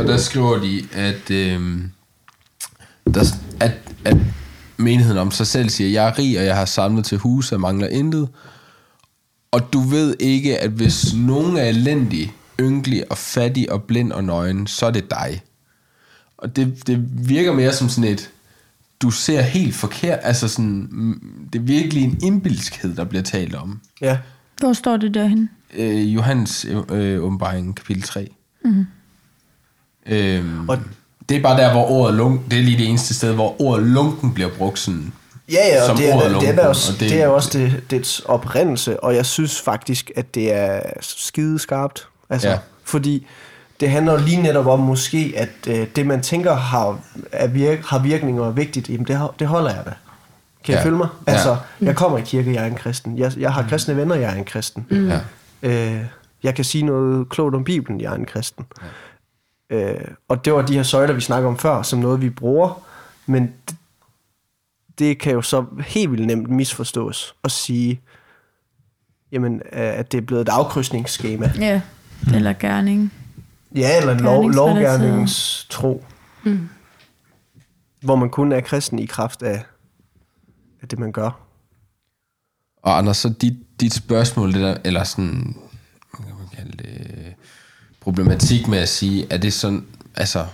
og 0.00 0.06
der 0.06 0.16
skriver 0.16 0.58
de, 0.58 0.88
at, 0.92 1.30
øhm, 1.30 1.92
der, 3.14 3.24
at, 3.60 3.94
at 4.04 4.16
menigheden 4.80 5.18
om 5.18 5.30
sig 5.30 5.46
selv 5.46 5.68
siger, 5.68 5.90
jeg 5.90 6.08
er 6.08 6.18
rig, 6.18 6.38
og 6.38 6.44
jeg 6.44 6.56
har 6.56 6.64
samlet 6.64 7.04
til 7.04 7.18
hus, 7.18 7.52
og 7.52 7.60
mangler 7.60 7.88
intet. 7.88 8.28
Og 9.50 9.72
du 9.72 9.80
ved 9.80 10.16
ikke, 10.20 10.58
at 10.58 10.70
hvis 10.70 11.14
nogen 11.14 11.56
er 11.56 11.64
elendig, 11.64 12.32
ynkelig 12.60 13.10
og 13.10 13.18
fattig 13.18 13.72
og 13.72 13.82
blind 13.82 14.12
og 14.12 14.24
nøgen, 14.24 14.66
så 14.66 14.86
er 14.86 14.90
det 14.90 15.10
dig. 15.10 15.42
Og 16.38 16.56
det, 16.56 16.86
det 16.86 17.28
virker 17.28 17.52
mere 17.52 17.72
som 17.72 17.88
sådan 17.88 18.10
et, 18.10 18.30
du 19.02 19.10
ser 19.10 19.40
helt 19.40 19.74
forkert, 19.74 20.18
altså 20.22 20.48
sådan, 20.48 20.88
mm, 20.90 21.48
det 21.52 21.58
er 21.58 21.62
virkelig 21.62 22.04
en 22.04 22.18
indbilskhed, 22.22 22.94
der 22.94 23.04
bliver 23.04 23.22
talt 23.22 23.54
om. 23.54 23.80
Ja. 24.00 24.18
Hvor 24.60 24.72
står 24.72 24.96
det 24.96 25.14
derhen? 25.14 25.50
Øh, 25.74 26.14
Johannes 26.14 26.66
øh, 26.90 27.22
åbenbaring, 27.22 27.76
kapitel 27.76 28.02
3. 28.02 28.28
Mm-hmm. 28.64 28.86
Øhm, 30.06 30.68
og 30.68 30.78
det 31.30 31.38
er 31.38 31.42
bare 31.42 31.56
der, 31.60 31.72
hvor 31.72 31.90
ordet 31.90 32.14
lunk, 32.16 32.40
det 32.50 32.58
er 32.58 32.62
lige 32.62 32.78
det 32.78 32.88
eneste 32.88 33.14
sted, 33.14 33.32
hvor 33.34 33.62
ordet 33.62 33.86
lunken 33.86 34.34
bliver 34.34 34.50
brugt 34.58 34.78
sådan. 34.78 35.12
Ja, 35.52 35.66
ja, 35.74 35.80
og 35.82 35.86
Som 35.86 35.96
det 35.96 36.08
er, 36.10 36.16
er, 36.16 36.28
lunken, 36.28 36.50
det, 36.56 36.64
er 36.64 36.68
også, 36.68 36.92
og 36.92 37.00
det, 37.00 37.10
det- 37.10 37.22
er 37.22 37.28
også 37.28 37.58
det, 37.58 37.82
dets 37.90 38.20
oprindelse, 38.20 39.00
og 39.04 39.14
jeg 39.14 39.26
synes 39.26 39.60
faktisk, 39.60 40.10
at 40.16 40.34
det 40.34 40.54
er 40.54 40.80
skide 41.00 41.58
skarpt. 41.58 42.06
Altså, 42.30 42.48
Ja. 42.48 42.58
Fordi 42.84 43.26
det 43.80 43.90
handler 43.90 44.18
lige 44.18 44.42
netop 44.42 44.66
om 44.66 44.78
måske, 44.80 45.32
at 45.36 45.48
øh, 45.68 45.86
det 45.96 46.06
man 46.06 46.22
tænker 46.22 46.54
har, 46.54 46.98
er 47.32 47.46
virk, 47.46 47.84
har 47.86 47.98
virkning 47.98 48.40
og 48.40 48.46
er 48.46 48.52
vigtigt, 48.52 48.88
jamen 48.90 49.06
det, 49.06 49.16
har- 49.16 49.34
det 49.38 49.46
holder 49.46 49.70
jeg 49.74 49.82
da. 49.86 49.90
Kan 50.64 50.74
ja. 50.74 50.80
I 50.80 50.82
følge 50.82 50.96
mig? 50.96 51.08
Ja. 51.26 51.32
Altså, 51.32 51.56
jeg 51.80 51.96
kommer 51.96 52.18
i 52.18 52.22
kirke, 52.24 52.54
jeg 52.54 52.62
er 52.62 52.66
en 52.66 52.74
kristen. 52.74 53.18
Jeg, 53.18 53.32
jeg 53.38 53.52
har 53.52 53.66
kristne 53.68 53.96
venner, 53.96 54.14
jeg 54.14 54.30
er 54.32 54.36
en 54.36 54.44
kristen. 54.44 54.86
Mm. 54.90 55.08
Ja. 55.08 55.18
Øh, 55.62 55.96
jeg 56.42 56.54
kan 56.54 56.64
sige 56.64 56.84
noget 56.84 57.28
klogt 57.28 57.54
om 57.54 57.64
Bibelen, 57.64 58.00
jeg 58.00 58.12
er 58.12 58.16
en 58.16 58.24
kristen. 58.24 58.64
Ja. 58.82 58.86
Øh, 59.70 59.94
og 60.28 60.44
det 60.44 60.52
var 60.52 60.62
de 60.62 60.74
her 60.74 60.82
søjler, 60.82 61.14
vi 61.14 61.20
snakker 61.20 61.48
om 61.48 61.58
før, 61.58 61.82
som 61.82 61.98
noget, 61.98 62.20
vi 62.20 62.30
bruger. 62.30 62.82
Men 63.26 63.52
det, 63.68 63.76
det 64.98 65.18
kan 65.18 65.32
jo 65.32 65.42
så 65.42 65.64
helt 65.86 66.10
vildt 66.10 66.26
nemt 66.26 66.48
misforstås 66.50 67.34
og 67.42 67.50
sige, 67.50 68.00
jamen, 69.32 69.54
øh, 69.54 69.60
at 69.72 70.12
det 70.12 70.18
er 70.18 70.22
blevet 70.22 70.42
et 70.42 70.48
afkrydsningsskema. 70.48 71.52
Ja, 71.58 71.80
eller 72.34 72.52
gerning. 72.52 73.12
Ja, 73.74 73.98
eller 74.00 74.18
lov, 74.18 74.42
Gerningsrelateret. 74.42 74.54
lovgærningens 74.54 75.66
tro. 75.70 76.04
Mm. 76.44 76.68
Hvor 78.00 78.16
man 78.16 78.30
kun 78.30 78.52
er 78.52 78.60
kristen 78.60 78.98
i 78.98 79.06
kraft 79.06 79.42
af, 79.42 79.64
af 80.82 80.88
det, 80.88 80.98
man 80.98 81.12
gør. 81.12 81.40
Og 82.82 82.98
Anders, 82.98 83.16
så 83.16 83.28
dit, 83.28 83.54
dit 83.80 83.94
spørgsmål, 83.94 84.52
det 84.52 84.60
der, 84.60 84.76
eller 84.84 85.04
sådan, 85.04 85.56
hvad 86.18 86.26
kan 86.26 86.36
man 86.38 86.48
kalde 86.56 86.76
det, 86.76 87.09
problematik 88.00 88.68
med 88.68 88.78
at 88.78 88.88
sige, 88.88 89.26
er 89.30 89.36
det 89.36 89.52
sådan, 89.52 89.84
altså, 90.16 90.44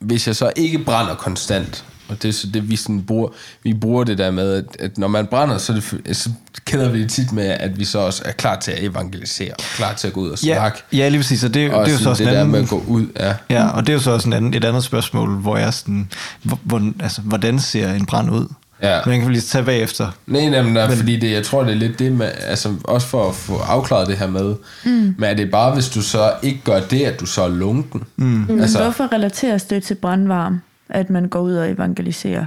hvis 0.00 0.26
jeg 0.26 0.36
så 0.36 0.52
ikke 0.56 0.78
brænder 0.78 1.14
konstant, 1.14 1.84
og 2.08 2.22
det 2.22 2.28
er 2.28 2.32
så 2.32 2.46
det, 2.46 2.70
vi 2.70 2.76
sådan 2.76 3.02
bruger, 3.02 3.28
vi 3.62 3.74
bruger 3.74 4.04
det 4.04 4.18
der 4.18 4.30
med, 4.30 4.52
at, 4.54 4.64
at 4.78 4.98
når 4.98 5.08
man 5.08 5.26
brænder, 5.26 5.58
så, 5.58 5.72
det, 5.72 6.16
så 6.16 6.30
kender 6.64 6.88
vi 6.88 7.02
det 7.02 7.10
tit 7.10 7.32
med, 7.32 7.44
at 7.46 7.78
vi 7.78 7.84
så 7.84 7.98
også 7.98 8.22
er 8.24 8.32
klar 8.32 8.58
til 8.60 8.70
at 8.72 8.84
evangelisere, 8.84 9.52
klar 9.76 9.94
til 9.94 10.06
at 10.08 10.12
gå 10.14 10.20
ud 10.20 10.30
og 10.30 10.38
Ja, 10.44 10.54
snakke. 10.54 10.78
ja 10.92 11.08
lige 11.08 11.18
præcis. 11.18 11.44
Og 11.44 11.54
det, 11.54 11.70
og 11.72 11.86
det 11.86 11.88
er 11.88 11.92
jo 11.92 11.98
så 11.98 12.02
sådan 12.04 12.10
også 12.10 12.22
det 12.24 12.28
en 12.28 12.34
der 12.34 12.40
anden, 12.40 12.52
med 12.52 12.62
at 12.62 12.68
gå 12.68 12.84
ud, 12.86 13.06
ja. 13.16 13.34
Ja, 13.50 13.68
og 13.68 13.86
det 13.86 13.92
er 13.92 13.94
jo 13.94 14.00
så 14.00 14.10
også 14.10 14.28
en 14.28 14.32
anden, 14.32 14.54
et 14.54 14.64
andet 14.64 14.84
spørgsmål, 14.84 15.36
hvor 15.36 15.56
jeg 15.56 15.74
sådan, 15.74 16.08
hvor, 16.42 16.58
hvor, 16.62 16.92
altså, 17.00 17.20
hvordan 17.20 17.58
ser 17.58 17.92
en 17.94 18.06
brand 18.06 18.30
ud? 18.30 18.46
Ja. 18.82 19.00
Men 19.06 19.18
kan 19.18 19.28
vi 19.28 19.32
lige 19.32 19.42
tage 19.42 19.64
bagefter. 19.64 20.10
Nej, 20.26 20.42
jamen, 20.42 20.76
der, 20.76 20.90
fordi 20.90 21.16
det, 21.16 21.32
jeg 21.32 21.44
tror, 21.44 21.64
det 21.64 21.70
er 21.70 21.76
lidt 21.76 21.98
det 21.98 22.12
med, 22.12 22.30
altså 22.46 22.74
også 22.84 23.06
for 23.06 23.28
at 23.28 23.34
få 23.34 23.58
afklaret 23.58 24.08
det 24.08 24.18
her 24.18 24.26
med, 24.26 24.54
mm. 24.84 25.14
men 25.18 25.24
er 25.24 25.34
det 25.34 25.50
bare, 25.50 25.74
hvis 25.74 25.88
du 25.88 26.02
så 26.02 26.32
ikke 26.42 26.60
gør 26.64 26.80
det, 26.80 27.04
at 27.04 27.20
du 27.20 27.26
så 27.26 27.42
er 27.42 27.48
lunken? 27.48 28.04
Mm. 28.16 28.24
Men 28.26 28.60
Altså, 28.60 28.82
hvorfor 28.82 29.12
relateres 29.12 29.62
det 29.64 29.82
til 29.82 29.94
brandvarm, 29.94 30.60
at 30.88 31.10
man 31.10 31.28
går 31.28 31.40
ud 31.40 31.54
og 31.54 31.70
evangeliserer? 31.70 32.46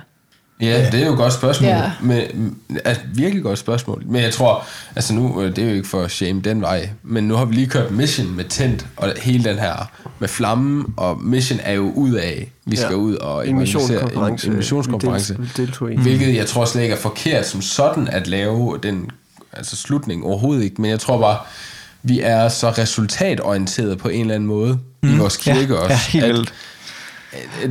Ja, 0.61 0.85
det 0.91 1.01
er 1.01 1.05
jo 1.05 1.11
et 1.11 1.17
godt 1.17 1.33
spørgsmål. 1.33 1.69
Ja. 1.69 1.91
Men, 2.01 2.55
altså, 2.85 3.03
virkelig 3.13 3.43
godt 3.43 3.59
spørgsmål. 3.59 4.03
Men 4.05 4.21
jeg 4.21 4.33
tror, 4.33 4.65
altså 4.95 5.13
nu, 5.13 5.41
øh, 5.41 5.55
det 5.55 5.63
er 5.63 5.69
jo 5.69 5.75
ikke 5.75 5.87
for 5.87 6.01
at 6.01 6.11
shame 6.11 6.41
den 6.41 6.61
vej, 6.61 6.89
men 7.03 7.23
nu 7.23 7.35
har 7.35 7.45
vi 7.45 7.55
lige 7.55 7.67
kørt 7.67 7.91
Mission 7.91 8.35
med 8.35 8.43
tent, 8.45 8.85
og 8.97 9.13
hele 9.17 9.43
den 9.43 9.59
her 9.59 9.91
med 10.19 10.27
flammen, 10.27 10.85
og 10.97 11.21
Mission 11.21 11.59
er 11.63 11.73
jo 11.73 11.91
ud 11.91 12.13
af, 12.13 12.51
vi 12.65 12.75
skal 12.75 12.89
Ja. 12.89 12.95
ud 12.95 13.15
og 13.15 13.47
En 13.47 13.57
missionskonference. 13.59 14.47
En, 14.47 14.51
en 14.53 14.57
missionskonference. 14.57 15.37
Del-. 15.57 15.97
Hvilket 15.97 16.35
jeg 16.35 16.45
tror 16.47 16.65
slet 16.65 16.81
ikke 16.81 16.95
er 16.95 16.99
forkert 16.99 17.47
som 17.47 17.61
sådan 17.61 18.07
at 18.07 18.27
lave 18.27 18.79
den 18.83 19.09
altså 19.53 19.75
slutning 19.75 20.25
overhovedet 20.25 20.63
ikke. 20.63 20.81
Men 20.81 20.91
jeg 20.91 20.99
tror 20.99 21.19
bare, 21.19 21.37
vi 22.03 22.19
er 22.19 22.49
så 22.49 22.69
resultatorienteret 22.69 23.97
på 23.97 24.09
en 24.09 24.21
eller 24.21 24.35
anden 24.35 24.47
måde 24.47 24.79
mm. 25.03 25.13
i 25.13 25.17
vores 25.17 25.37
kirke 25.37 25.73
ja, 25.73 25.79
også. 25.79 25.93
Ja, 25.93 26.11
helt 26.11 26.25
at, 26.25 26.33
vildt. 26.33 26.53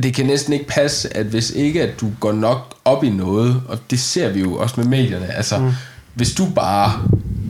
Det 0.03 0.13
kan 0.13 0.25
næsten 0.25 0.53
ikke 0.53 0.67
passe, 0.67 1.17
at 1.17 1.25
hvis 1.25 1.49
ikke 1.49 1.83
at 1.83 2.01
du 2.01 2.11
går 2.19 2.31
nok 2.31 2.75
op 2.85 3.03
i 3.03 3.09
noget, 3.09 3.61
og 3.67 3.79
det 3.89 3.99
ser 3.99 4.29
vi 4.29 4.39
jo 4.39 4.55
også 4.55 4.75
med 4.77 4.85
medierne, 4.85 5.33
altså 5.33 5.57
mm. 5.57 5.71
hvis 6.13 6.33
du 6.33 6.45
bare 6.55 7.01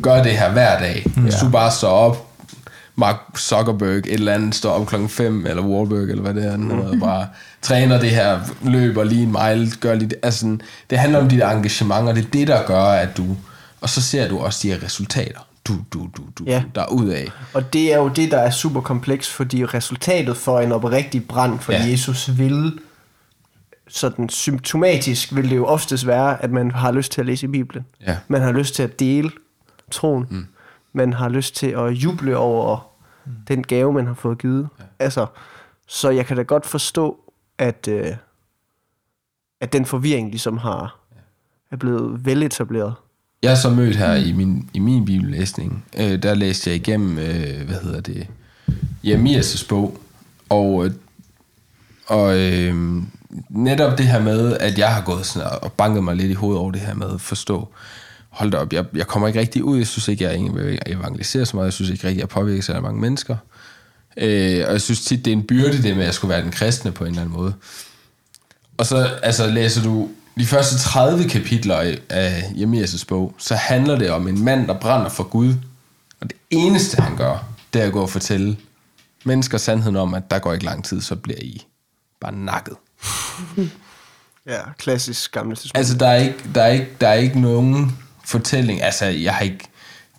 gør 0.04 0.24
det 0.24 0.32
her 0.32 0.52
hver 0.52 0.80
dag, 0.80 1.04
mm. 1.16 1.22
hvis 1.22 1.36
du 1.36 1.50
bare 1.50 1.72
står 1.72 1.90
op, 1.90 2.28
Mark 2.96 3.18
Zuckerberg, 3.38 3.98
et 3.98 4.14
eller 4.14 4.34
andet, 4.34 4.56
står 4.56 4.72
op 4.72 4.88
klokken 4.88 5.10
5, 5.10 5.46
eller 5.46 5.64
Wahlberg, 5.64 6.10
eller 6.10 6.22
hvad 6.22 6.34
det 6.34 6.46
er, 6.46 6.58
mm. 6.58 6.72
og 6.72 6.98
bare 7.00 7.28
træner 7.62 8.00
det 8.00 8.10
her, 8.10 8.40
løber 8.64 9.04
lige 9.04 9.24
en 9.24 9.32
mile, 9.32 9.72
gør 9.80 9.96
lige 9.96 10.10
det. 10.10 10.18
Altså, 10.24 10.58
det 10.90 10.98
handler 10.98 11.20
om 11.20 11.30
dit 11.30 11.44
engagement, 11.44 12.10
og 12.10 12.16
det 12.16 12.26
er 12.26 12.30
det, 12.34 12.48
der 12.48 12.66
gør, 12.66 12.84
at 12.84 13.18
du... 13.18 13.26
Og 13.82 13.90
så 13.90 14.02
ser 14.02 14.28
du 14.28 14.40
også 14.40 14.60
de 14.64 14.72
her 14.72 14.84
resultater, 14.84 15.40
du, 15.72 16.00
du, 16.00 16.10
du, 16.18 16.24
du, 16.40 16.44
Ja. 16.46 16.64
der 16.76 16.82
er 16.82 16.88
ud 16.92 17.08
af. 17.08 17.28
Og 17.54 17.74
det 17.74 17.94
er 17.94 17.98
jo 17.98 18.08
det, 18.08 18.32
der 18.32 18.38
er 18.40 18.50
super 18.52 18.82
kompleks, 18.82 19.30
fordi 19.30 19.66
resultatet 19.66 20.38
for 20.38 20.60
en 20.60 20.72
oprigtig 20.72 21.28
brand 21.28 21.60
for 21.60 21.72
Ja. 21.72 21.78
ja. 21.84 21.90
Jesus 21.90 22.38
vil, 22.38 22.80
sådan 23.88 24.30
symptomatisk 24.30 25.36
vil 25.36 25.50
det 25.50 25.56
jo 25.56 25.66
oftest 25.66 26.08
være, 26.08 26.44
at 26.44 26.52
man 26.52 26.72
har 26.72 26.92
lyst 26.92 27.12
til 27.12 27.22
at 27.22 27.28
læse 27.28 27.46
i 27.46 27.50
Bibelen. 27.50 27.86
Ja. 28.08 28.18
Man 28.28 28.42
har 28.42 28.52
lyst 28.52 28.76
til 28.76 28.84
at 28.84 29.00
dele 29.00 29.32
troen. 29.92 30.28
Mm. 30.30 30.48
Man 30.94 31.14
har 31.14 31.30
lyst 31.30 31.56
til 31.56 31.68
at 31.68 31.92
juble 31.92 32.38
over 32.38 32.88
mm. 33.26 33.32
den 33.48 33.64
gave, 33.64 33.94
man 33.94 34.08
har 34.08 34.14
fået 34.14 34.38
givet. 34.38 34.68
Ja. 34.80 34.84
Altså, 35.00 35.26
så 35.88 36.10
jeg 36.10 36.26
kan 36.26 36.38
da 36.38 36.44
godt 36.44 36.66
forstå, 36.66 37.18
at, 37.58 37.88
øh, 37.88 38.08
at 39.62 39.74
den 39.74 39.86
forvirring 39.86 40.30
ligesom 40.30 40.58
har 40.58 40.98
er 41.72 41.76
blevet 41.76 42.26
veletableret. 42.26 42.94
Jeg 43.44 43.52
har 43.52 43.56
så 43.56 43.70
mødt 43.70 43.96
her 43.96 44.16
i 44.16 44.32
min, 44.32 44.70
i 44.74 44.80
min 44.80 45.06
bibellæsning, 45.06 45.86
øh, 45.98 46.24
der 46.24 46.34
læste 46.34 46.70
jeg 46.70 46.76
igennem, 46.76 47.18
øh, 47.18 47.68
hvad 47.68 47.76
hedder 47.84 48.02
det, 48.02 48.28
Jeremias' 49.06 49.68
bog, 49.68 49.98
og, 50.50 50.86
øh, 50.86 50.92
og 52.06 52.38
øh, 52.38 52.76
netop 53.50 53.98
det 53.98 54.08
her 54.08 54.22
med, 54.22 54.58
at 54.58 54.78
jeg 54.78 54.94
har 54.94 55.02
gået 55.02 55.26
sådan 55.26 55.50
og 55.62 55.74
banket 55.74 56.04
mig 56.04 56.16
lidt 56.16 56.32
i 56.32 56.34
hovedet 56.34 56.60
over 56.60 56.72
det 56.72 56.82
her 56.82 56.94
med 56.94 57.14
at 57.14 57.22
forstå, 57.22 57.68
hold 58.30 58.52
da 58.52 58.58
op, 58.58 58.74
jeg, 58.74 58.86
jeg 58.94 59.08
kommer 59.08 59.28
ikke 59.28 59.40
rigtig 59.40 59.64
ud, 59.64 59.78
jeg 59.78 59.88
synes 59.88 60.08
ikke, 60.08 60.24
jeg 60.24 60.80
evangeliserer 60.88 61.46
så 61.46 61.56
meget, 61.58 61.66
jeg 61.66 61.74
synes 61.74 61.92
ikke 61.92 62.08
rigtig, 62.08 62.20
jeg 62.20 62.30
påvirker 62.30 62.62
så 62.62 62.82
mange 62.82 63.02
mennesker, 63.02 63.36
øh, 64.18 64.64
og 64.68 64.72
jeg 64.72 64.82
synes 64.82 65.02
tit, 65.02 65.26
det 65.26 65.32
er 65.32 65.36
en 65.36 65.44
byrde 65.44 65.84
det 65.84 65.96
med, 65.96 66.04
at 66.04 66.06
jeg 66.06 66.14
skulle 66.14 66.34
være 66.34 66.44
den 66.44 66.52
kristne 66.52 66.92
på 66.92 67.04
en 67.04 67.10
eller 67.10 67.22
anden 67.22 67.38
måde. 67.38 67.54
Og 68.78 68.86
så 68.86 69.10
altså, 69.24 69.48
læser 69.48 69.84
du 69.84 70.10
de 70.38 70.46
første 70.46 70.78
30 70.80 71.30
kapitler 71.30 71.76
af- 72.10 72.42
Jeremias' 72.56 73.06
bog, 73.08 73.34
så 73.38 73.56
handler 73.56 73.96
det 73.98 74.10
om 74.12 74.28
en 74.28 74.44
mand, 74.44 74.68
der 74.68 74.80
brænder 74.80 75.10
for 75.10 75.24
Gud. 75.24 75.54
Og 76.22 76.30
det 76.30 76.38
eneste, 76.50 77.02
han 77.02 77.18
gør, 77.18 77.46
det 77.74 77.82
er 77.82 77.86
at 77.86 77.92
gå 77.94 78.02
og 78.02 78.10
fortælle 78.10 78.58
mennesker 79.26 79.58
sandheden 79.58 79.96
om, 79.96 80.14
at 80.14 80.32
der 80.32 80.40
går 80.40 80.54
ikke 80.54 80.66
lang 80.66 80.86
tid, 80.86 81.02
så 81.02 81.16
bliver 81.16 81.40
I 81.42 81.62
bare 82.22 82.32
nakket. 82.36 82.76
Ja, 84.48 84.60
klassisk 84.78 85.32
gamle 85.32 85.56
testament. 85.56 85.78
Altså, 85.78 85.98
der 85.98 86.08
er 86.08 86.16
ikke, 86.16 86.36
der 86.56 86.62
er 86.64 86.68
ikke, 86.68 86.88
der 87.02 87.08
er 87.08 87.14
ikke 87.14 87.40
nogen 87.42 87.98
fortælling. 88.26 88.82
Altså, 88.82 89.06
jeg 89.06 89.34
har 89.34 89.42
ikke... 89.42 89.68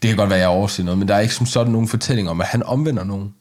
Det 0.02 0.08
kan 0.08 0.16
godt 0.16 0.30
være, 0.30 0.38
jeg 0.38 0.48
overser 0.48 0.84
noget, 0.84 0.98
men 0.98 1.08
der 1.08 1.14
er 1.14 1.20
ikke 1.20 1.34
som 1.34 1.46
sådan 1.46 1.72
nogen 1.72 1.88
fortælling 1.88 2.30
om, 2.30 2.40
at 2.40 2.46
han 2.46 2.62
omvender 2.62 3.04
nogen. 3.04 3.34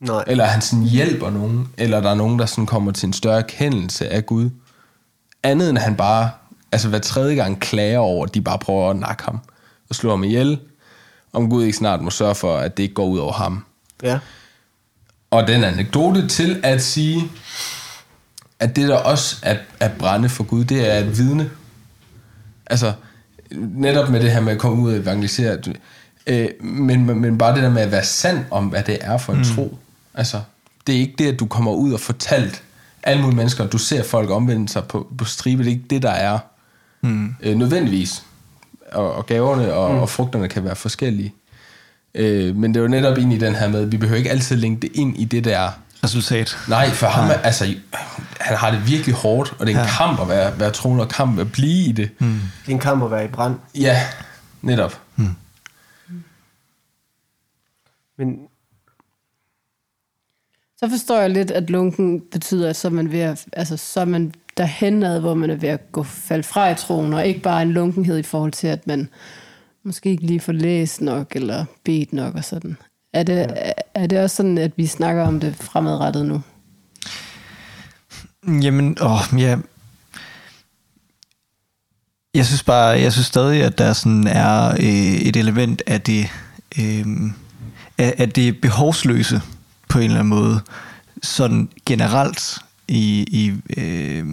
Nej. 0.00 0.24
Eller 0.26 0.44
han 0.44 0.60
sådan 0.62 0.84
hjælper 0.84 1.30
nogen. 1.30 1.68
Eller 1.78 2.00
der 2.00 2.10
er 2.10 2.14
nogen, 2.14 2.38
der 2.38 2.46
sådan 2.46 2.66
kommer 2.66 2.92
til 2.92 3.06
en 3.06 3.12
større 3.12 3.42
kendelse 3.42 4.08
af 4.08 4.26
Gud. 4.26 4.50
Andet 5.44 5.70
end 5.70 5.78
han 5.78 5.96
bare, 5.96 6.30
altså 6.72 6.88
hver 6.88 6.98
tredje 6.98 7.34
gang 7.34 7.60
klager 7.60 7.98
over, 7.98 8.26
at 8.26 8.34
de 8.34 8.40
bare 8.40 8.58
prøver 8.58 8.90
at 8.90 8.96
nakke 8.96 9.24
ham. 9.24 9.40
Og 9.88 9.94
slå 9.94 10.10
ham 10.10 10.24
ihjel. 10.24 10.60
Om 11.32 11.50
Gud 11.50 11.64
ikke 11.64 11.78
snart 11.78 12.00
må 12.00 12.10
sørge 12.10 12.34
for, 12.34 12.56
at 12.56 12.76
det 12.76 12.82
ikke 12.82 12.94
går 12.94 13.06
ud 13.06 13.18
over 13.18 13.32
ham. 13.32 13.64
Ja. 14.02 14.18
Og 15.30 15.46
den 15.46 15.64
anekdote 15.64 16.28
til 16.28 16.60
at 16.62 16.82
sige, 16.82 17.22
at 18.60 18.76
det 18.76 18.88
der 18.88 18.96
også 18.96 19.36
er 19.42 19.56
at 19.80 19.92
brænde 19.92 20.28
for 20.28 20.44
Gud, 20.44 20.64
det 20.64 20.90
er 20.90 20.94
at 20.94 21.18
vidne. 21.18 21.50
Altså, 22.66 22.92
netop 23.52 24.08
med 24.08 24.20
det 24.20 24.32
her 24.32 24.40
med 24.40 24.52
at 24.52 24.58
komme 24.58 24.82
ud 24.82 24.92
og 24.92 24.98
evangelisere, 24.98 25.58
øh, 26.26 26.48
men, 26.60 27.20
men 27.20 27.38
bare 27.38 27.54
det 27.54 27.62
der 27.62 27.70
med 27.70 27.82
at 27.82 27.90
være 27.90 28.04
sand 28.04 28.44
om, 28.50 28.66
hvad 28.66 28.82
det 28.82 28.98
er 29.00 29.18
for 29.18 29.32
en 29.32 29.38
mm. 29.38 29.44
tro. 29.44 29.78
Altså, 30.14 30.40
det 30.86 30.94
er 30.94 30.98
ikke 30.98 31.14
det, 31.18 31.32
at 31.32 31.40
du 31.40 31.46
kommer 31.46 31.72
ud 31.72 31.92
og 31.92 32.00
fortalt 32.00 32.62
alle 33.04 33.22
mulige 33.22 33.36
mennesker, 33.36 33.66
du 33.66 33.78
ser 33.78 34.02
folk 34.02 34.30
omvende 34.30 34.68
sig 34.68 34.84
på, 34.84 35.06
på 35.18 35.24
stribe, 35.24 35.62
det 35.62 35.68
er 35.68 35.74
ikke 35.74 35.86
det, 35.90 36.02
der 36.02 36.10
er 36.10 36.38
mm. 37.00 37.34
øh, 37.40 37.56
nødvendigvis. 37.56 38.24
Og, 38.92 39.14
og 39.14 39.26
gaverne 39.26 39.74
og, 39.74 39.94
mm. 39.94 39.98
og 39.98 40.08
frugterne 40.08 40.48
kan 40.48 40.64
være 40.64 40.76
forskellige. 40.76 41.34
Øh, 42.14 42.56
men 42.56 42.74
det 42.74 42.80
er 42.80 42.82
jo 42.82 42.88
netop 42.88 43.18
ind 43.18 43.32
i 43.32 43.38
den 43.38 43.54
her 43.54 43.68
med, 43.68 43.80
at 43.82 43.92
vi 43.92 43.96
behøver 43.96 44.18
ikke 44.18 44.30
altid 44.30 44.56
linke 44.56 44.82
det 44.82 44.90
ind 44.94 45.16
i 45.18 45.24
det 45.24 45.44
der 45.44 45.70
Resultat. 46.04 46.56
Nej, 46.68 46.90
for 46.90 47.06
ham, 47.06 47.30
er, 47.30 47.32
altså, 47.34 47.74
han 48.40 48.56
har 48.56 48.70
det 48.70 48.86
virkelig 48.86 49.14
hårdt, 49.14 49.54
og 49.58 49.66
det 49.66 49.74
er 49.74 49.78
en 49.78 49.86
ja. 49.86 49.90
kamp 49.90 50.20
at 50.20 50.28
være, 50.28 50.60
være 50.60 50.70
troende, 50.70 51.04
og 51.04 51.08
kamp 51.08 51.38
at 51.38 51.52
blive 51.52 51.88
i 51.88 51.92
det. 51.92 52.10
Mm. 52.18 52.40
Det 52.62 52.68
er 52.68 52.72
en 52.72 52.78
kamp 52.78 53.02
at 53.02 53.10
være 53.10 53.24
i 53.24 53.28
brand. 53.28 53.58
Ja, 53.74 54.02
netop. 54.62 55.00
Mm. 55.16 55.36
Men 58.18 58.38
Så 60.84 60.90
forstår 60.90 61.20
jeg 61.20 61.30
lidt, 61.30 61.50
at 61.50 61.70
lunken 61.70 62.22
betyder, 62.32 62.70
at 62.70 62.76
så 62.76 62.88
er 62.88 62.92
man, 62.92 63.12
ved 63.12 63.20
at, 63.20 63.46
altså, 63.52 63.76
så 63.76 64.00
er 64.00 64.04
man 64.04 64.34
derhenad, 64.56 65.20
hvor 65.20 65.34
man 65.34 65.50
er 65.50 65.54
ved 65.54 65.68
at 65.68 65.92
gå 65.92 66.02
falde 66.02 66.42
fra 66.42 66.70
i 66.70 66.74
troen, 66.74 67.12
og 67.12 67.26
ikke 67.26 67.40
bare 67.40 67.62
en 67.62 67.72
lunkenhed 67.72 68.18
i 68.18 68.22
forhold 68.22 68.52
til, 68.52 68.66
at 68.66 68.86
man 68.86 69.08
måske 69.84 70.10
ikke 70.10 70.26
lige 70.26 70.40
får 70.40 70.52
læst 70.52 71.00
nok, 71.00 71.36
eller 71.36 71.64
bedt 71.84 72.12
nok 72.12 72.34
og 72.34 72.44
sådan. 72.44 72.76
Er 73.12 73.22
det, 73.22 73.36
ja. 73.36 73.72
er 73.94 74.06
det 74.06 74.20
også 74.20 74.36
sådan, 74.36 74.58
at 74.58 74.72
vi 74.76 74.86
snakker 74.86 75.22
om 75.22 75.40
det 75.40 75.56
fremadrettet 75.56 76.26
nu? 76.26 76.42
Jamen, 78.62 78.96
åh, 79.00 79.40
ja. 79.40 79.58
Jeg 82.34 82.46
synes 82.46 82.62
bare, 82.62 82.88
jeg 82.88 83.12
synes 83.12 83.26
stadig, 83.26 83.62
at 83.62 83.78
der 83.78 83.92
sådan 83.92 84.26
er 84.26 84.70
øh, 84.70 85.14
et 85.14 85.36
element 85.36 85.82
af 85.86 86.00
det, 86.00 86.28
øh, 86.78 87.06
af, 87.98 88.14
af 88.18 88.30
det 88.30 88.60
behovsløse 88.60 89.42
på 89.94 89.98
en 89.98 90.04
eller 90.04 90.20
anden 90.20 90.30
måde, 90.30 90.60
sådan 91.22 91.68
generelt 91.86 92.58
i, 92.88 93.26
i 93.30 93.52
øh, 93.80 94.26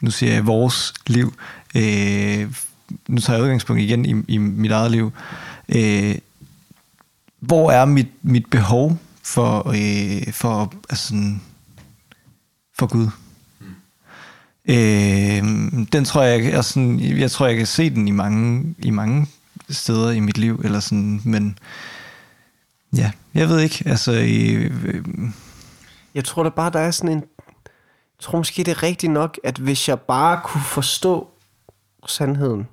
nu 0.00 0.10
siger 0.10 0.32
jeg 0.32 0.46
vores 0.46 0.94
liv, 1.06 1.34
øh, 1.74 2.54
nu 3.08 3.20
tager 3.20 3.36
jeg 3.36 3.42
udgangspunkt 3.42 3.82
igen 3.82 4.04
i, 4.04 4.34
i 4.34 4.38
mit 4.38 4.70
eget 4.70 4.90
liv, 4.90 5.12
øh, 5.68 6.14
hvor 7.40 7.70
er 7.70 7.84
mit, 7.84 8.08
mit 8.22 8.46
behov 8.50 8.98
for, 9.22 9.68
øh, 9.68 10.32
for, 10.32 10.72
altså, 10.90 11.06
sådan, 11.06 11.40
for 12.78 12.86
Gud? 12.86 13.08
Øh, 14.64 15.42
den 15.92 16.04
tror 16.04 16.22
jeg, 16.22 16.46
er 16.46 16.62
sådan, 16.62 17.00
jeg 17.00 17.30
tror, 17.30 17.46
jeg 17.46 17.56
kan 17.56 17.66
se 17.66 17.90
den 17.90 18.08
i 18.08 18.10
mange, 18.10 18.74
i 18.78 18.90
mange 18.90 19.26
steder 19.70 20.10
i 20.10 20.20
mit 20.20 20.38
liv, 20.38 20.60
eller 20.64 20.80
sådan, 20.80 21.20
men 21.24 21.58
ja, 22.96 23.10
jeg 23.34 23.48
ved 23.48 23.60
ikke, 23.60 23.82
altså, 23.86 24.12
øh, 24.12 24.70
jeg 26.14 26.24
tror 26.24 26.42
da 26.42 26.48
bare, 26.48 26.70
der 26.70 26.78
er 26.80 26.90
sådan 26.90 27.10
en... 27.10 27.24
Jeg 28.18 28.24
tror 28.24 28.38
måske, 28.38 28.64
det 28.64 28.70
er 28.70 28.82
rigtigt 28.82 29.12
nok, 29.12 29.38
at 29.44 29.58
hvis 29.58 29.88
jeg 29.88 30.00
bare 30.00 30.40
kunne 30.44 30.62
forstå 30.62 31.28
sandheden, 32.06 32.68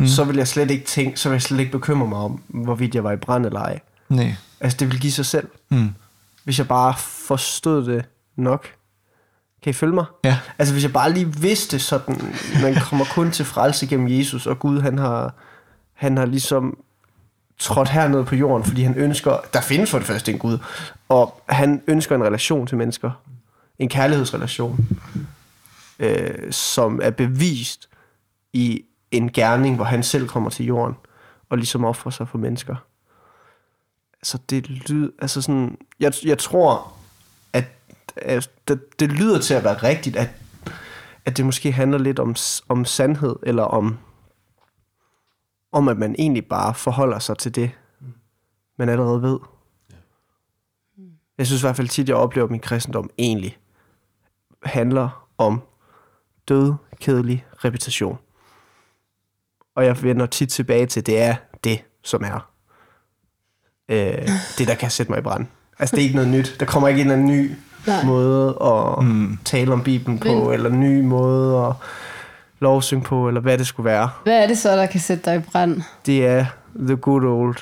mm. 0.00 0.06
så 0.06 0.24
ville 0.24 0.38
jeg 0.38 0.48
slet 0.48 0.70
ikke 0.70 0.84
tænke, 0.86 1.20
så 1.20 1.28
ville 1.28 1.34
jeg 1.34 1.42
slet 1.42 1.60
ikke 1.60 1.72
bekymre 1.72 2.08
mig 2.08 2.18
om, 2.18 2.42
hvorvidt 2.48 2.94
jeg 2.94 3.04
var 3.04 3.12
i 3.12 3.16
brand 3.16 3.46
eller 3.46 3.60
ej. 3.60 3.80
nej, 4.08 4.34
Altså, 4.60 4.76
det 4.76 4.86
ville 4.88 5.00
give 5.00 5.12
sig 5.12 5.26
selv. 5.26 5.48
mm, 5.68 5.88
Hvis 6.44 6.58
jeg 6.58 6.68
bare 6.68 6.94
forstod 6.98 7.86
det 7.86 8.04
nok. 8.36 8.68
Kan 9.62 9.70
I 9.70 9.72
følge 9.72 9.94
mig? 9.94 10.04
ja, 10.24 10.38
Altså, 10.58 10.74
hvis 10.74 10.84
jeg 10.84 10.92
bare 10.92 11.12
lige 11.12 11.36
vidste 11.36 11.78
sådan, 11.78 12.34
man 12.62 12.74
kommer 12.74 13.04
kun 13.04 13.30
til 13.30 13.44
frelse 13.44 13.86
gennem 13.86 14.08
Jesus, 14.08 14.46
og 14.46 14.58
Gud, 14.58 14.80
han 14.80 14.98
har, 14.98 15.34
han 15.92 16.16
har 16.16 16.26
ligesom 16.26 16.78
trådt 17.58 17.88
hernede 17.88 18.24
på 18.24 18.34
jorden, 18.34 18.64
fordi 18.64 18.82
han 18.82 18.94
ønsker, 18.94 19.36
der 19.52 19.60
findes 19.60 19.90
for 19.90 19.98
det 19.98 20.06
første 20.06 20.32
en 20.32 20.38
Gud, 20.38 20.58
og 21.08 21.42
han 21.48 21.82
ønsker 21.86 22.14
en 22.14 22.24
relation 22.24 22.66
til 22.66 22.76
mennesker. 22.76 23.10
En 23.78 23.88
kærlighedsrelation, 23.88 24.88
øh, 25.98 26.52
som 26.52 27.00
er 27.02 27.10
bevist 27.10 27.88
i 28.52 28.84
en 29.10 29.32
gerning, 29.32 29.76
hvor 29.76 29.84
han 29.84 30.02
selv 30.02 30.28
kommer 30.28 30.50
til 30.50 30.66
jorden, 30.66 30.94
og 31.50 31.58
ligesom 31.58 31.84
offrer 31.84 32.10
sig 32.10 32.28
for 32.28 32.38
mennesker. 32.38 32.76
Så 34.22 34.38
det 34.50 34.70
lyder, 34.70 35.10
altså 35.18 35.42
sådan, 35.42 35.78
jeg, 36.00 36.12
jeg 36.24 36.38
tror, 36.38 36.92
at, 37.52 37.64
at 38.16 38.50
det, 38.68 39.00
det 39.00 39.12
lyder 39.12 39.40
til 39.40 39.54
at 39.54 39.64
være 39.64 39.74
rigtigt, 39.74 40.16
at, 40.16 40.30
at 41.24 41.36
det 41.36 41.44
måske 41.44 41.72
handler 41.72 41.98
lidt 41.98 42.18
om, 42.18 42.36
om 42.68 42.84
sandhed, 42.84 43.36
eller 43.42 43.62
om, 43.62 43.98
om 45.72 45.88
at 45.88 45.96
man 45.96 46.14
egentlig 46.18 46.46
bare 46.46 46.74
forholder 46.74 47.18
sig 47.18 47.38
til 47.38 47.54
det, 47.54 47.70
man 48.78 48.88
allerede 48.88 49.22
ved. 49.22 49.38
Jeg 51.38 51.46
synes 51.46 51.62
i 51.62 51.64
hvert 51.66 51.76
fald 51.76 51.88
tit, 51.88 52.08
jeg 52.08 52.16
oplever, 52.16 52.44
at 52.46 52.50
min 52.50 52.60
kristendom 52.60 53.10
egentlig 53.18 53.58
handler 54.64 55.28
om 55.38 55.60
død, 56.48 56.74
kedelig 57.00 57.46
repetition. 57.64 58.18
Og 59.74 59.84
jeg 59.84 60.02
vender 60.02 60.26
tit 60.26 60.48
tilbage 60.48 60.86
til, 60.86 61.06
det 61.06 61.20
er 61.22 61.36
det, 61.64 61.84
som 62.04 62.22
er 62.24 62.50
øh, 63.88 64.28
det, 64.58 64.68
der 64.68 64.74
kan 64.74 64.90
sætte 64.90 65.12
mig 65.12 65.18
i 65.18 65.22
brand. 65.22 65.46
Altså, 65.78 65.96
det 65.96 66.02
er 66.02 66.04
ikke 66.04 66.16
noget 66.16 66.30
nyt. 66.30 66.56
Der 66.60 66.66
kommer 66.66 66.88
ikke 66.88 67.00
en 67.00 67.06
eller 67.10 67.22
anden 67.22 67.36
ny 67.36 67.52
Nej. 67.86 68.04
måde 68.04 68.58
at 68.62 69.04
mm, 69.04 69.38
tale 69.44 69.72
om 69.72 69.82
Bibelen 69.84 70.18
på, 70.18 70.28
Men- 70.28 70.52
eller 70.52 70.70
en 70.70 70.80
ny 70.80 71.00
måde 71.00 71.66
at 71.66 71.72
lovsynge 72.60 73.04
på, 73.04 73.28
eller 73.28 73.40
hvad 73.40 73.58
det 73.58 73.66
skulle 73.66 73.84
være. 73.90 74.10
Hvad 74.22 74.42
er 74.42 74.46
det 74.46 74.58
så, 74.58 74.76
der 74.76 74.86
kan 74.86 75.00
sætte 75.00 75.24
dig 75.30 75.36
i 75.36 75.50
brand? 75.52 75.82
Det 76.06 76.26
er 76.26 76.46
the 76.78 76.96
good 76.96 77.24
old 77.24 77.56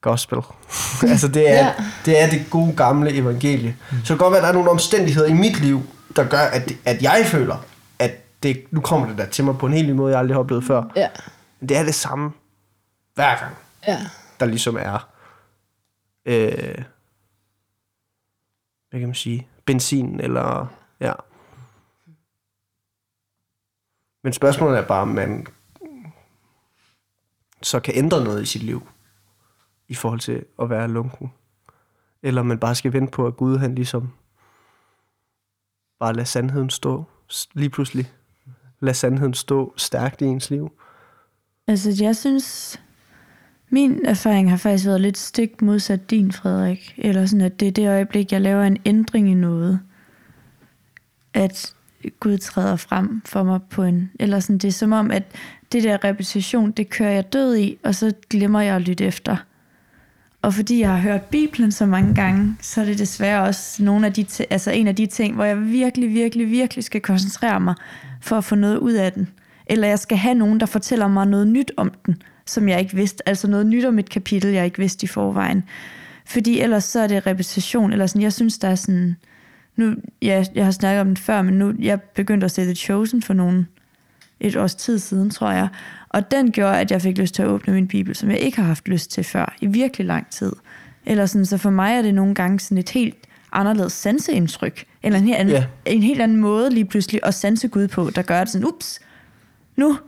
gospel. 0.00 0.38
altså, 1.12 1.28
det 1.28 1.50
er, 1.50 1.54
Ja. 1.66 1.74
det 2.04 2.22
er 2.22 2.30
det 2.30 2.46
gode 2.50 2.76
gamle 2.76 3.12
evangelie. 3.14 3.76
Så 3.90 3.96
det 3.96 4.06
kan 4.06 4.16
godt 4.18 4.30
være, 4.32 4.38
at 4.38 4.42
der 4.42 4.48
er 4.48 4.54
nogle 4.54 4.70
omstændigheder 4.70 5.28
i 5.28 5.32
mit 5.32 5.60
liv, 5.60 5.82
der 6.16 6.24
gør, 6.28 6.38
at, 6.38 6.72
at 6.84 7.02
jeg 7.02 7.22
føler, 7.26 7.56
at 7.98 8.42
det, 8.42 8.62
nu 8.70 8.80
kommer 8.80 9.08
det 9.08 9.18
der 9.18 9.26
til 9.26 9.44
mig 9.44 9.58
på 9.58 9.66
en 9.66 9.72
helt 9.72 9.88
ny 9.88 9.92
måde, 9.92 10.10
jeg 10.12 10.18
aldrig 10.18 10.34
har 10.34 10.40
oplevet 10.40 10.64
før. 10.64 10.82
Ja, 10.96 11.08
Men 11.60 11.68
det 11.68 11.76
er 11.76 11.82
det 11.82 11.94
samme 11.94 12.30
hver 13.14 13.36
gang, 13.40 13.56
ja. 13.88 13.98
der 14.40 14.46
ligesom 14.46 14.76
er, 14.80 15.08
øh, 16.26 16.74
hvad 18.90 19.00
kan 19.00 19.08
man 19.08 19.14
sige, 19.14 19.46
benzin, 19.66 20.20
eller, 20.20 20.66
ja. 21.00 21.12
Men 24.22 24.32
spørgsmålet 24.32 24.78
er 24.78 24.86
bare, 24.86 25.02
om 25.02 25.08
man 25.08 25.46
så 27.62 27.80
kan 27.80 27.94
ændre 27.96 28.24
noget 28.24 28.42
i 28.42 28.46
sit 28.46 28.62
liv, 28.62 28.88
i 29.88 29.94
forhold 29.94 30.20
til 30.20 30.44
at 30.62 30.70
være 30.70 30.88
lunken. 30.88 31.32
Eller 32.22 32.40
om 32.40 32.46
man 32.46 32.58
bare 32.58 32.74
skal 32.74 32.92
vente 32.92 33.10
på, 33.10 33.26
at 33.26 33.36
Gud 33.36 33.58
han 33.58 33.74
ligesom 33.74 34.12
bare 35.98 36.12
lader 36.12 36.24
sandheden 36.24 36.70
stå 36.70 37.04
lige 37.52 37.70
pludselig. 37.70 38.12
Lad 38.80 38.94
sandheden 38.94 39.34
stå 39.34 39.74
stærkt 39.76 40.20
i 40.20 40.24
ens 40.24 40.50
liv. 40.50 40.72
Altså, 41.66 41.96
jeg 42.00 42.16
synes, 42.16 42.80
min 43.70 44.06
erfaring 44.06 44.50
har 44.50 44.56
faktisk 44.56 44.86
været 44.86 45.00
lidt 45.00 45.18
stik 45.18 45.62
modsat 45.62 46.10
din, 46.10 46.32
Frederik. 46.32 46.94
Eller 46.98 47.26
sådan, 47.26 47.46
at 47.46 47.60
det 47.60 47.68
er 47.68 47.72
det 47.72 47.88
øjeblik, 47.88 48.32
jeg 48.32 48.40
laver 48.40 48.64
en 48.64 48.78
ændring 48.84 49.30
i 49.30 49.34
noget, 49.34 49.80
at 51.34 51.74
Gud 52.20 52.38
træder 52.38 52.76
frem 52.76 53.22
for 53.24 53.42
mig 53.42 53.60
på 53.70 53.82
en... 53.82 54.10
Eller 54.20 54.40
sådan, 54.40 54.58
det 54.58 54.68
er 54.68 54.72
som 54.72 54.92
om, 54.92 55.10
at 55.10 55.22
det 55.72 55.82
der 55.82 56.04
repetition, 56.04 56.70
det 56.70 56.90
kører 56.90 57.10
jeg 57.10 57.32
død 57.32 57.56
i, 57.56 57.78
og 57.84 57.94
så 57.94 58.12
glemmer 58.30 58.60
jeg 58.60 58.76
at 58.76 58.82
lytte 58.82 59.04
efter. 59.04 59.36
Og 60.42 60.54
fordi 60.54 60.80
jeg 60.80 60.90
har 60.90 60.98
hørt 60.98 61.22
Bibelen 61.22 61.72
så 61.72 61.86
mange 61.86 62.14
gange, 62.14 62.56
så 62.60 62.80
er 62.80 62.84
det 62.84 62.98
desværre 62.98 63.42
også 63.42 63.84
nogle 63.84 64.06
af 64.06 64.12
de 64.12 64.26
altså 64.50 64.70
en 64.70 64.86
af 64.86 64.96
de 64.96 65.06
ting, 65.06 65.34
hvor 65.34 65.44
jeg 65.44 65.66
virkelig, 65.66 66.08
virkelig, 66.08 66.50
virkelig 66.50 66.84
skal 66.84 67.00
koncentrere 67.00 67.60
mig 67.60 67.74
for 68.20 68.36
at 68.36 68.44
få 68.44 68.54
noget 68.54 68.76
ud 68.76 68.92
af 68.92 69.12
den. 69.12 69.28
Eller 69.66 69.88
jeg 69.88 69.98
skal 69.98 70.18
have 70.18 70.34
nogen, 70.34 70.60
der 70.60 70.66
fortæller 70.66 71.08
mig 71.08 71.26
noget 71.26 71.48
nyt 71.48 71.72
om 71.76 71.92
den, 72.06 72.22
som 72.46 72.68
jeg 72.68 72.80
ikke 72.80 72.96
vidste. 72.96 73.28
Altså 73.28 73.48
noget 73.48 73.66
nyt 73.66 73.84
om 73.84 73.98
et 73.98 74.10
kapitel, 74.10 74.50
jeg 74.50 74.64
ikke 74.64 74.78
vidste 74.78 75.04
i 75.04 75.06
forvejen. 75.06 75.64
Fordi 76.26 76.60
ellers 76.60 76.84
så 76.84 77.00
er 77.00 77.06
det 77.06 77.26
repetition, 77.26 77.92
eller 77.92 78.06
sådan, 78.06 78.22
jeg 78.22 78.32
synes, 78.32 78.58
der 78.58 78.68
er 78.68 78.74
sådan... 78.74 79.16
Nu, 79.76 79.94
ja, 80.22 80.44
jeg 80.54 80.64
har 80.64 80.72
snakket 80.72 81.00
om 81.00 81.06
den 81.06 81.16
før, 81.16 81.42
men 81.42 81.54
nu 81.54 81.72
jeg 81.78 82.00
begyndte 82.02 82.44
at 82.44 82.50
sætte 82.50 82.74
Chosen 82.74 83.22
for 83.22 83.34
nogen 83.34 83.68
et 84.40 84.56
års 84.56 84.74
tid 84.74 84.98
siden, 84.98 85.30
tror 85.30 85.50
jeg. 85.50 85.68
Og 86.08 86.30
den 86.30 86.52
gjorde, 86.52 86.78
at 86.80 86.90
jeg 86.90 87.02
fik 87.02 87.18
lyst 87.18 87.34
til 87.34 87.42
at 87.42 87.48
åbne 87.48 87.72
min 87.74 87.88
bibel, 87.88 88.14
som 88.16 88.30
jeg 88.30 88.38
ikke 88.38 88.58
har 88.58 88.64
haft 88.64 88.88
lyst 88.88 89.10
til 89.10 89.24
før, 89.24 89.54
i 89.60 89.66
virkelig 89.66 90.06
lang 90.06 90.30
tid. 90.30 90.52
Eller 91.06 91.26
sådan, 91.26 91.46
så 91.46 91.58
for 91.58 91.70
mig 91.70 91.94
er 91.98 92.02
det 92.02 92.14
nogle 92.14 92.34
gange 92.34 92.60
sådan 92.60 92.78
et 92.78 92.90
helt 92.90 93.14
anderledes 93.52 93.92
sanseindtryk, 93.92 94.84
eller 95.02 95.18
en 95.18 95.24
helt 95.24 95.36
anden, 95.38 95.54
Ja. 95.54 95.64
en 95.84 96.02
helt 96.02 96.20
anden 96.22 96.36
måde 96.38 96.70
lige 96.70 96.84
pludselig 96.84 97.20
at 97.22 97.34
sanse 97.34 97.68
Gud 97.68 97.88
på, 97.88 98.10
der 98.14 98.22
gør 98.22 98.40
det 98.40 98.48
sådan, 98.48 98.66
ups, 98.66 99.00
nu, 99.76 99.98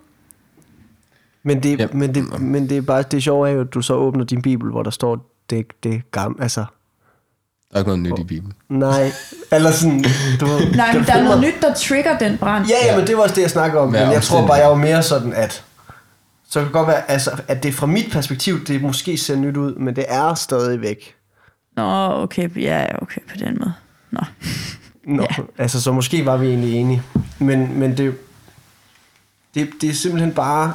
Men 1.42 1.62
det, 1.62 1.78
ja. 1.78 1.86
men 1.92 2.14
det, 2.14 2.40
men 2.40 2.68
det 2.68 2.76
er 2.76 2.82
bare 2.82 3.02
det 3.02 3.22
sjove 3.22 3.48
er 3.48 3.52
jo, 3.52 3.60
at 3.60 3.74
du 3.74 3.82
så 3.82 3.94
åbner 3.94 4.24
din 4.24 4.42
bibel, 4.42 4.70
hvor 4.70 4.82
der 4.82 4.90
står 4.90 5.32
det, 5.50 5.66
det 5.82 6.10
gamle, 6.10 6.42
altså 6.42 6.64
Der 7.72 7.78
er 7.78 7.80
ikke 7.80 7.88
noget 7.96 8.02
nyt 8.02 8.18
i 8.18 8.24
Bibelen. 8.24 8.52
nej, 8.68 9.12
eller 9.52 9.70
sådan, 9.70 10.04
du 10.40 10.46
ved, 10.46 10.70
nej, 10.74 10.92
men 10.94 11.04
der 11.04 11.12
er 11.14 11.24
noget 11.24 11.40
nyt, 11.40 11.54
der 11.62 11.74
trigger 11.74 12.18
den 12.18 12.38
brand. 12.38 12.66
Ja, 12.66 12.86
ja, 12.86 12.96
men 12.98 13.06
det 13.06 13.16
var 13.16 13.22
også 13.22 13.34
det, 13.34 13.42
jeg 13.42 13.50
snakker 13.50 13.80
om, 13.80 13.94
Ja, 13.94 14.04
men 14.04 14.12
jeg 14.12 14.22
tror 14.22 14.46
bare, 14.46 14.56
jeg 14.56 14.68
var 14.68 14.74
mere 14.74 15.02
sådan, 15.02 15.32
at 15.32 15.64
så 16.48 16.58
kan 16.58 16.64
det 16.64 16.72
godt 16.72 16.88
være, 16.88 17.10
altså, 17.10 17.30
at 17.48 17.62
det 17.62 17.74
fra 17.74 17.86
mit 17.86 18.12
perspektiv, 18.12 18.64
det 18.64 18.82
måske 18.82 19.18
ser 19.18 19.36
nyt 19.36 19.56
ud, 19.56 19.74
men 19.74 19.96
det 19.96 20.04
er 20.08 20.34
stadigvæk. 20.34 21.14
Nå, 21.76 21.82
okay, 22.22 22.48
ja, 22.62 22.86
okay, 23.02 23.20
på 23.30 23.36
den 23.38 23.56
måde. 23.60 23.72
Nå. 24.10 24.20
Nå, 25.06 25.22
Ja. 25.22 25.42
altså, 25.58 25.80
så 25.80 25.92
måske 25.92 26.26
var 26.26 26.36
vi 26.36 26.46
egentlig 26.46 26.74
enige. 26.74 27.02
Men, 27.38 27.78
men 27.78 27.96
det, 27.96 28.14
det, 29.54 29.70
det 29.80 29.90
er 29.90 29.94
simpelthen 29.94 30.32
bare, 30.34 30.74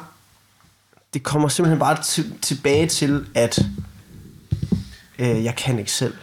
det 1.14 1.24
kommer 1.24 1.48
simpelthen 1.48 1.80
bare 1.80 1.98
til, 2.04 2.34
tilbage 2.42 2.88
til, 2.88 3.26
at 3.36 3.60
øh, 5.20 5.44
jeg 5.44 5.56
kan 5.56 5.80
ikke 5.80 5.92
selv. 5.92 6.14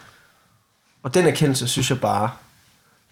Og 1.04 1.14
den 1.14 1.26
erkendelse, 1.26 1.68
synes 1.68 1.90
jeg 1.90 2.00
bare, 2.00 2.30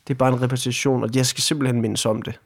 det 0.09 0.15
er 0.15 0.19
bare 0.19 0.33
en 0.33 0.43
repetition, 0.43 1.03
og 1.03 1.11
jeg 1.15 1.27
skal 1.27 1.43
simpelthen 1.43 1.81
mindes 1.81 2.07
om 2.07 2.23
det. 2.23 2.41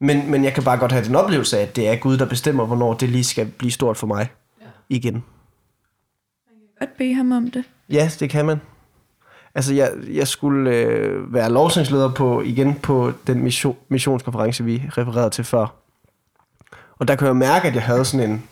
Men, 0.00 0.30
men 0.30 0.44
jeg 0.44 0.54
kan 0.54 0.64
bare 0.64 0.78
godt 0.78 0.92
have 0.92 1.04
den 1.04 1.14
oplevelse 1.14 1.58
af, 1.58 1.62
at 1.62 1.76
det 1.76 1.88
er 1.88 1.96
Gud, 1.96 2.18
der 2.18 2.26
bestemmer, 2.26 2.66
hvornår 2.66 2.94
det 2.94 3.08
lige 3.08 3.24
skal 3.24 3.46
blive 3.46 3.72
stort 3.72 3.96
for 3.96 4.06
mig. 4.06 4.28
Ja. 4.60 4.66
Igen. 4.88 5.24
Godt 6.78 6.96
bede 6.98 7.14
ham 7.14 7.32
om 7.32 7.50
det. 7.50 7.64
Ja, 7.88 8.10
det 8.20 8.30
kan 8.30 8.46
man. 8.46 8.60
Altså, 9.54 9.74
jeg, 9.74 9.92
jeg 10.08 10.28
skulle 10.28 10.70
øh, 10.70 11.34
være 11.34 11.52
lovsangsleder 11.52 12.12
på, 12.12 12.42
igen 12.42 12.74
på 12.74 13.12
den 13.26 13.42
mission, 13.42 13.76
missionskonference, 13.88 14.64
vi 14.64 14.82
refererede 14.98 15.30
til 15.30 15.44
før. 15.44 15.74
Og 16.98 17.08
der 17.08 17.16
kunne 17.16 17.26
jeg 17.26 17.36
mærke, 17.36 17.68
at 17.68 17.74
jeg 17.74 17.82
havde 17.82 18.04
sådan 18.04 18.30
en, 18.30 18.44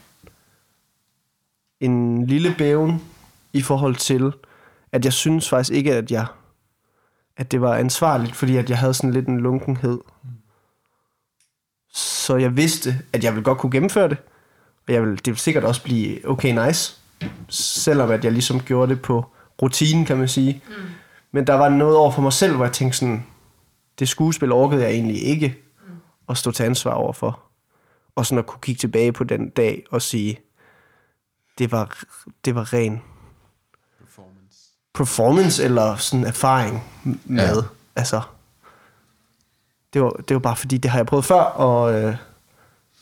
en 1.81 2.27
lille 2.27 2.55
bæven 2.59 3.03
i 3.53 3.63
forhold 3.63 3.97
til, 3.97 4.33
at 4.97 5.05
jeg 5.05 5.13
synes 5.13 5.49
faktisk 5.49 5.73
ikke, 5.73 5.95
at 5.95 6.11
jeg 6.11 6.27
at 7.37 7.53
det 7.53 7.61
var 7.61 7.75
ansvarligt, 7.75 8.37
fordi 8.37 8.57
at 8.57 8.71
jeg 8.71 8.79
havde 8.79 8.95
sådan 8.95 9.13
lidt 9.13 9.27
en 9.27 9.41
lunkenhed. 9.41 9.99
Så 11.93 12.37
jeg 12.37 12.57
vidste, 12.57 12.99
at 13.13 13.25
jeg 13.25 13.33
ville 13.33 13.45
godt 13.45 13.59
kunne 13.59 13.73
gennemføre 13.73 14.09
det, 14.09 14.19
og 14.89 14.93
jeg 14.93 15.03
ville, 15.03 15.17
det 15.17 15.27
ville 15.27 15.39
sikkert 15.39 15.65
også 15.65 15.83
blive 15.83 16.29
okay 16.29 16.67
nice, 16.67 16.97
selvom 17.49 18.11
at 18.11 18.25
jeg 18.25 18.33
ligesom 18.33 18.61
gjorde 18.61 18.95
det 18.95 19.03
på 19.03 19.27
rutinen, 19.63 20.05
kan 20.05 20.17
man 20.17 20.29
sige. 20.29 20.63
Mm. 20.69 20.75
Men 21.33 21.47
der 21.47 21.55
var 21.55 21.69
noget 21.69 21.97
over 21.97 22.11
for 22.11 22.23
mig 22.23 22.33
selv, 22.33 22.57
hvor 22.57 22.65
jeg 22.65 22.73
tænkte 22.73 22.99
sådan, 22.99 23.27
det 23.99 24.09
skuespil 24.09 24.53
orkede 24.53 24.83
jeg 24.83 24.91
egentlig 24.91 25.23
ikke 25.23 25.63
mm. 25.87 25.95
at 26.29 26.37
stå 26.37 26.51
til 26.51 26.63
ansvar 26.65 26.93
overfor. 26.93 27.43
Og 28.15 28.27
sådan 28.27 28.39
at 28.39 28.47
kunne 28.47 28.61
kigge 28.61 28.79
tilbage 28.79 29.13
på 29.13 29.25
den 29.25 29.51
dag 29.51 29.85
og 29.91 30.03
sige, 30.03 30.39
det 31.59 31.73
var, 31.73 32.05
det 32.45 32.55
var 32.55 32.73
ren 32.73 33.03
performance, 34.97 35.65
eller 35.65 35.97
sådan 35.97 36.27
erfaring 36.27 36.85
med. 37.25 37.57
Ja. 37.57 37.63
Altså, 37.97 38.21
det 39.93 40.03
var, 40.03 40.11
det 40.11 40.35
var 40.35 40.41
bare 40.41 40.57
fordi, 40.57 40.77
det 40.77 40.91
har 40.91 40.99
jeg 40.99 41.07
prøvet 41.07 41.25
før, 41.25 41.41
og 41.41 41.95
øh, 41.95 42.17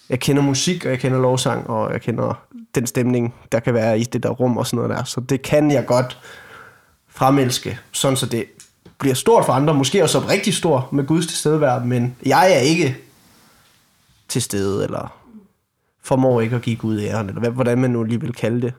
jeg 0.09 0.21
kender 0.21 0.43
musik, 0.43 0.85
og 0.85 0.91
jeg 0.91 0.99
kender 1.01 1.19
lovsang, 1.19 1.71
og 1.71 1.93
jeg 1.93 2.01
kender 2.01 2.43
den 2.75 2.87
stemning, 2.87 3.35
der 3.53 3.61
kan 3.61 3.75
være 3.75 3.99
i 3.99 4.05
det 4.05 4.23
der 4.23 4.29
rum 4.29 4.57
og 4.57 4.67
sådan 4.67 4.77
noget 4.77 4.99
der. 4.99 5.05
Så 5.05 5.21
det 5.21 5.43
kan 5.43 5.71
jeg 5.71 5.87
godt 5.87 6.19
fremelske, 7.09 7.79
sådan 7.93 8.17
så 8.17 8.27
det 8.27 8.45
bliver 8.99 9.15
stort 9.15 9.45
for 9.45 9.53
andre, 9.53 9.75
måske 9.75 10.03
også 10.03 10.19
rigtig 10.19 10.55
stort 10.55 10.93
med 10.93 11.07
Guds 11.07 11.27
tilstedevær, 11.27 11.79
men 11.79 12.17
jeg 12.27 12.53
er 12.53 12.59
ikke 12.59 12.97
til 14.29 14.43
stede, 14.43 14.85
eller 14.85 15.13
formår 16.03 16.41
ikke 16.41 16.57
at 16.57 16.63
give 16.63 16.77
Gud 16.77 17.01
æren, 17.01 17.29
eller 17.29 17.51
hvordan 17.51 17.79
man 17.79 17.91
nu 17.91 18.03
lige 18.03 18.21
vil 18.21 18.33
kalde 18.33 18.63
det. 18.63 18.73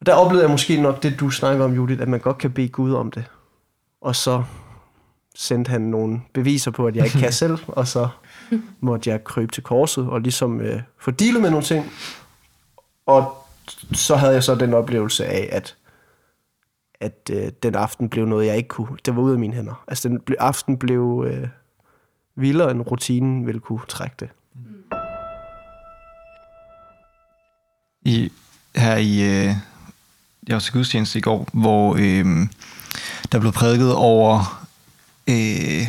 Og 0.00 0.06
der 0.06 0.14
oplevede 0.14 0.42
jeg 0.42 0.50
måske 0.50 0.80
nok 0.82 1.02
det, 1.02 1.20
du 1.20 1.30
snakker 1.30 1.64
om, 1.64 1.74
Judith, 1.74 2.02
at 2.02 2.08
man 2.08 2.20
godt 2.20 2.38
kan 2.38 2.50
bede 2.50 2.68
Gud 2.68 2.92
om 2.92 3.10
det. 3.10 3.24
Og 4.00 4.16
så 4.16 4.44
sendte 5.34 5.70
han 5.70 5.80
nogle 5.80 6.20
beviser 6.32 6.70
på, 6.70 6.86
at 6.86 6.96
jeg 6.96 7.04
ikke 7.04 7.18
kan 7.18 7.32
selv, 7.42 7.58
og 7.68 7.86
så 7.86 8.08
måtte 8.80 9.10
jeg 9.10 9.24
krybe 9.24 9.52
til 9.52 9.62
korset 9.62 10.08
og 10.08 10.20
ligesom 10.20 10.60
øh, 10.60 10.82
få 10.98 11.10
dealet 11.10 11.42
med 11.42 11.50
nogle 11.50 11.64
ting. 11.64 11.92
Og 13.06 13.34
så 13.92 14.16
havde 14.16 14.32
jeg 14.32 14.44
så 14.44 14.54
den 14.54 14.74
oplevelse 14.74 15.26
af, 15.26 15.48
at 15.52 15.76
at 17.00 17.30
øh, 17.32 17.52
den 17.62 17.74
aften 17.74 18.08
blev 18.08 18.26
noget, 18.26 18.46
jeg 18.46 18.56
ikke 18.56 18.68
kunne. 18.68 18.98
Det 19.06 19.16
var 19.16 19.22
ude 19.22 19.32
af 19.32 19.38
mine 19.38 19.54
hænder. 19.54 19.84
Altså, 19.88 20.08
den 20.08 20.20
aften 20.38 20.78
blev 20.78 21.24
øh, 21.28 21.48
vildere, 22.36 22.70
end 22.70 22.82
rutinen 22.82 23.46
ville 23.46 23.60
kunne 23.60 23.80
trække 23.88 24.16
det. 24.20 24.28
I, 28.02 28.32
her 28.76 28.96
i... 28.96 29.46
Øh, 29.46 29.54
jeg 30.48 30.54
var 30.54 30.60
til 30.60 30.72
gudstjeneste 30.72 31.18
i 31.18 31.22
går, 31.22 31.48
hvor 31.52 31.96
øh, 31.98 32.46
der 33.32 33.38
blev 33.38 33.52
prædiket 33.52 33.94
over... 33.94 34.66
Øh, 35.26 35.88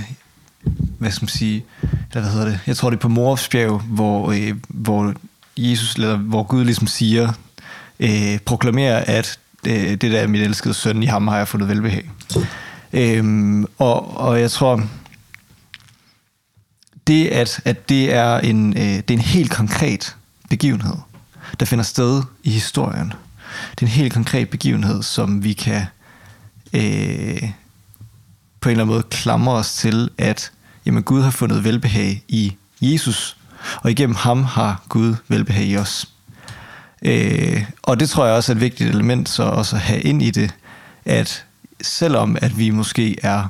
hvad 1.00 1.12
skal 1.12 1.24
man 1.24 1.30
sige? 1.30 1.66
Eller 1.82 2.22
hvad 2.22 2.32
hedder 2.32 2.46
det? 2.46 2.60
Jeg 2.68 2.78
tror, 2.78 2.90
det 2.90 2.98
er 2.98 3.02
på 3.02 3.08
Morofsbjerg, 3.08 3.80
hvor, 3.80 4.32
øh, 4.32 4.56
hvor 4.68 5.14
Jesus, 5.58 5.96
eller 5.96 6.18
hvor 6.18 6.44
Gud 6.44 6.66
ligesom 6.66 6.88
siger, 6.88 7.34
øh, 8.00 8.40
proklamerer, 8.46 9.04
at 9.08 9.40
det, 9.66 10.02
det 10.02 10.12
der 10.12 10.20
er 10.20 10.28
mit 10.28 10.42
elskede 10.42 10.74
søn, 10.74 11.04
i 11.04 11.06
ham 11.06 11.28
har 11.28 11.38
jeg 11.38 11.48
fundet 11.48 11.70
velbehag. 11.70 12.10
Øhm, 12.94 13.66
og, 13.78 14.18
og 14.18 14.42
jeg 14.42 14.52
tror, 14.52 14.84
det 17.08 17.28
at, 17.28 17.62
at 17.66 17.90
det 17.90 18.14
er 18.14 18.38
en, 18.38 18.78
øh, 18.78 18.84
det 18.84 19.12
er 19.12 19.14
en 19.14 19.20
helt 19.20 19.52
konkret 19.52 20.16
begivenhed, 20.50 20.96
der 21.60 21.66
finder 21.66 21.84
sted 21.84 22.24
i 22.44 22.50
historien. 22.50 23.14
Det 23.80 23.86
er 23.86 23.90
en 23.90 23.94
helt 23.94 24.14
konkret 24.14 24.50
begivenhed, 24.50 25.04
som 25.04 25.44
vi 25.44 25.54
kan 25.54 25.86
øh, 26.74 27.50
på 28.62 28.70
en 28.70 28.72
eller 28.72 28.84
anden 28.84 28.88
måde 28.88 29.04
klamre 29.04 29.54
os 29.54 29.74
til, 29.74 30.10
at 30.18 30.52
jamen, 30.86 31.04
Gud 31.04 31.22
har 31.22 31.32
fundet 31.32 31.64
velbehag 31.64 32.24
i 32.28 32.56
Jesus, 32.82 33.38
og 33.82 33.92
igennem 33.92 34.16
ham 34.16 34.44
har 34.44 34.84
Gud 34.90 35.16
velbehag 35.28 35.66
i 35.66 35.78
os. 35.78 36.10
Øh, 37.02 37.66
og 37.82 38.00
det 38.00 38.10
tror 38.10 38.26
jeg 38.26 38.36
også 38.36 38.52
er 38.52 38.56
et 38.56 38.62
vigtigt 38.62 38.90
element 38.90 39.30
så 39.30 39.44
også 39.44 39.76
at 39.76 39.82
have 39.82 40.02
ind 40.02 40.22
i 40.22 40.32
det, 40.32 40.56
at 41.06 41.46
selvom 41.82 42.38
at 42.42 42.58
vi 42.58 42.70
måske 42.70 43.18
er 43.24 43.48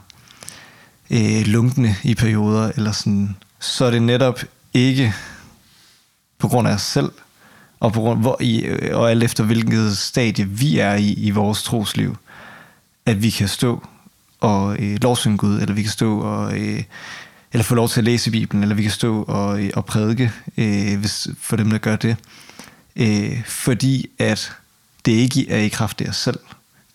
øh, 1.09 1.45
lunkne 1.45 1.95
i 2.03 2.15
perioder, 2.15 2.71
eller 2.75 2.91
sådan, 2.91 3.35
så 3.59 3.85
er 3.85 3.91
det 3.91 4.01
netop 4.01 4.39
ikke 4.73 5.13
på 6.37 6.47
grund 6.47 6.67
af 6.67 6.73
os 6.73 6.81
selv, 6.81 7.11
og, 7.79 7.93
på 7.93 8.01
grund, 8.01 8.19
hvor 8.19 8.37
i, 8.41 8.69
og 8.93 9.11
alt 9.11 9.23
efter 9.23 9.43
hvilket 9.43 9.97
stadie 9.97 10.47
vi 10.47 10.79
er 10.79 10.95
i 10.95 11.13
i 11.13 11.29
vores 11.31 11.63
trosliv, 11.63 12.17
at 13.05 13.23
vi 13.23 13.29
kan 13.29 13.47
stå 13.47 13.87
og 14.39 14.77
øh, 14.79 14.97
lovsynge 15.01 15.37
Gud, 15.37 15.61
eller 15.61 15.73
vi 15.73 15.81
kan 15.81 15.91
stå 15.91 16.19
og 16.19 16.59
øh, 16.59 16.83
eller 17.53 17.63
få 17.63 17.75
lov 17.75 17.89
til 17.89 17.99
at 17.99 18.03
læse 18.03 18.31
Bibelen, 18.31 18.63
eller 18.63 18.75
vi 18.75 18.81
kan 18.81 18.91
stå 18.91 19.23
og, 19.23 19.63
øh, 19.63 19.69
og 19.75 19.85
prædike, 19.85 20.31
øh, 20.57 20.99
hvis, 20.99 21.27
for 21.39 21.55
dem, 21.55 21.69
der 21.69 21.77
gør 21.77 21.95
det 21.95 22.17
øh, 22.99 23.43
fordi 23.45 24.09
at 24.19 24.51
det 25.05 25.11
ikke 25.11 25.51
er 25.51 25.57
i 25.57 25.67
kraft 25.67 26.01
af 26.01 26.09
os 26.09 26.17
selv. 26.17 26.39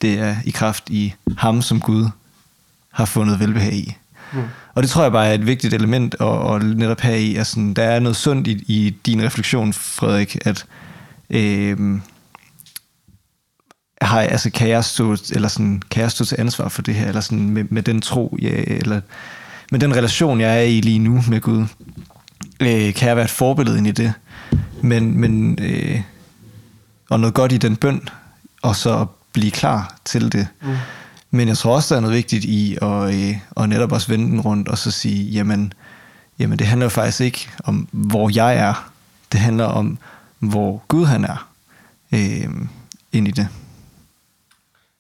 Det 0.02 0.18
er 0.18 0.36
i 0.44 0.50
kraft 0.50 0.90
i 0.90 1.14
ham, 1.38 1.62
som 1.62 1.80
Gud 1.80 2.08
har 2.90 3.04
fundet 3.04 3.40
velbehag 3.40 3.74
i. 3.74 3.96
Mm. 4.32 4.42
Og 4.74 4.82
det 4.82 4.90
tror 4.90 5.02
jeg 5.02 5.12
bare 5.12 5.26
er 5.26 5.34
et 5.34 5.46
vigtigt 5.46 5.74
element 5.74 6.16
at, 6.20 6.54
at 6.54 6.62
netop 6.62 7.00
have 7.00 7.20
i. 7.20 7.36
Altså, 7.36 7.72
der 7.76 7.82
er 7.82 8.00
noget 8.00 8.16
sundt 8.16 8.46
i, 8.46 8.64
i 8.66 8.96
din 9.06 9.22
refleksion, 9.22 9.72
Frederik, 9.72 10.38
at 10.44 10.66
øh, 11.30 11.98
har, 14.02 14.20
altså, 14.20 14.50
kan, 14.50 14.68
jeg 14.68 14.84
stå, 14.84 15.16
eller 15.32 15.48
sådan, 15.48 15.82
kan 15.90 16.02
jeg 16.02 16.10
stå 16.10 16.24
til 16.24 16.36
ansvar 16.40 16.68
for 16.68 16.82
det 16.82 16.94
her, 16.94 17.08
eller 17.08 17.20
sådan, 17.20 17.50
med, 17.50 17.64
med 17.70 17.82
den 17.82 18.00
tro, 18.00 18.36
jeg, 18.42 18.64
eller 18.66 19.00
med 19.70 19.80
den 19.80 19.96
relation, 19.96 20.40
jeg 20.40 20.58
er 20.58 20.62
i 20.62 20.80
lige 20.80 20.98
nu 20.98 21.24
med 21.28 21.40
Gud. 21.40 21.66
Øh, 22.60 22.94
kan 22.94 23.08
jeg 23.08 23.16
være 23.16 23.24
et 23.24 23.30
forbillede 23.30 23.78
ind 23.78 23.86
i 23.86 23.90
det? 23.90 24.12
men, 24.84 25.20
men 25.20 25.58
øh, 25.62 26.00
og 27.10 27.20
noget 27.20 27.34
godt 27.34 27.52
i 27.52 27.56
den 27.56 27.76
bøn, 27.76 28.08
og 28.62 28.76
så 28.76 29.06
blive 29.32 29.50
klar 29.50 29.96
til 30.04 30.32
det. 30.32 30.48
Mm. 30.62 30.76
Men 31.34 31.48
jeg 31.48 31.58
tror 31.58 31.74
også, 31.74 31.94
der 31.94 31.98
er 31.98 32.02
noget 32.02 32.16
vigtigt 32.16 32.44
i 32.44 32.78
at, 32.82 33.14
øh, 33.14 33.36
at 33.56 33.68
netop 33.68 33.92
også 33.92 34.08
vende 34.08 34.26
den 34.26 34.40
rundt, 34.40 34.68
og 34.68 34.78
så 34.78 34.90
sige, 34.90 35.30
jamen, 35.30 35.72
jamen 36.38 36.58
det 36.58 36.66
handler 36.66 36.84
jo 36.84 36.90
faktisk 36.90 37.20
ikke 37.20 37.50
om, 37.64 37.88
hvor 37.92 38.30
jeg 38.34 38.56
er. 38.56 38.92
Det 39.32 39.40
handler 39.40 39.64
om, 39.64 39.98
hvor 40.38 40.82
Gud 40.88 41.04
han 41.04 41.24
er 41.24 41.50
øh, 42.14 42.66
ind 43.12 43.28
i 43.28 43.30
det. 43.30 43.48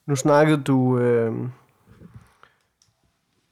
Nu 0.06 0.16
snakkede 0.16 0.62
du... 0.62 0.98
Øh 0.98 1.32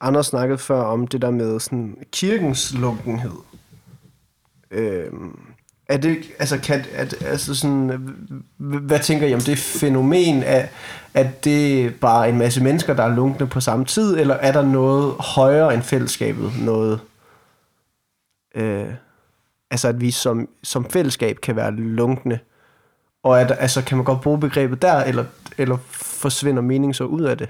Anders 0.01 0.27
snakkede 0.27 0.59
før 0.59 0.83
om 0.83 1.07
det 1.07 1.23
der 1.23 1.31
med 1.31 1.61
sådan 1.61 1.97
kirkens 2.13 2.75
lunkenhed. 2.75 3.37
Øh, 4.71 5.13
er 5.89 5.97
det, 5.97 6.19
altså, 6.39 6.61
kan, 6.61 6.85
at, 6.95 7.15
altså 7.27 7.55
sådan, 7.55 8.15
hvad 8.59 8.99
tænker 8.99 9.27
I 9.27 9.35
om 9.35 9.41
det 9.41 9.59
fænomen? 9.59 10.43
Er, 10.43 10.67
at 11.15 11.45
det 11.45 11.95
bare 12.01 12.29
en 12.29 12.39
masse 12.39 12.63
mennesker, 12.63 12.95
der 12.95 13.03
er 13.03 13.15
lunkne 13.15 13.47
på 13.47 13.61
samme 13.61 13.85
tid, 13.85 14.19
eller 14.19 14.35
er 14.35 14.53
der 14.53 14.63
noget 14.63 15.15
højere 15.19 15.75
end 15.75 15.83
fællesskabet? 15.83 16.53
Noget, 16.61 17.01
øh, 18.55 18.95
altså 19.71 19.89
at 19.89 20.01
vi 20.01 20.11
som, 20.11 20.49
som 20.63 20.91
fællesskab 20.91 21.37
kan 21.37 21.57
være 21.57 21.71
lunkne, 21.77 22.41
og 23.23 23.41
at, 23.41 23.57
altså, 23.59 23.83
kan 23.85 23.97
man 23.97 24.05
godt 24.05 24.21
bruge 24.21 24.41
begrebet 24.41 24.83
der, 24.83 24.95
eller, 24.95 25.25
eller 25.59 25.77
forsvinder 25.93 26.63
mening 26.63 26.95
så 26.95 27.05
ud 27.05 27.23
af 27.23 27.39
det? 27.39 27.49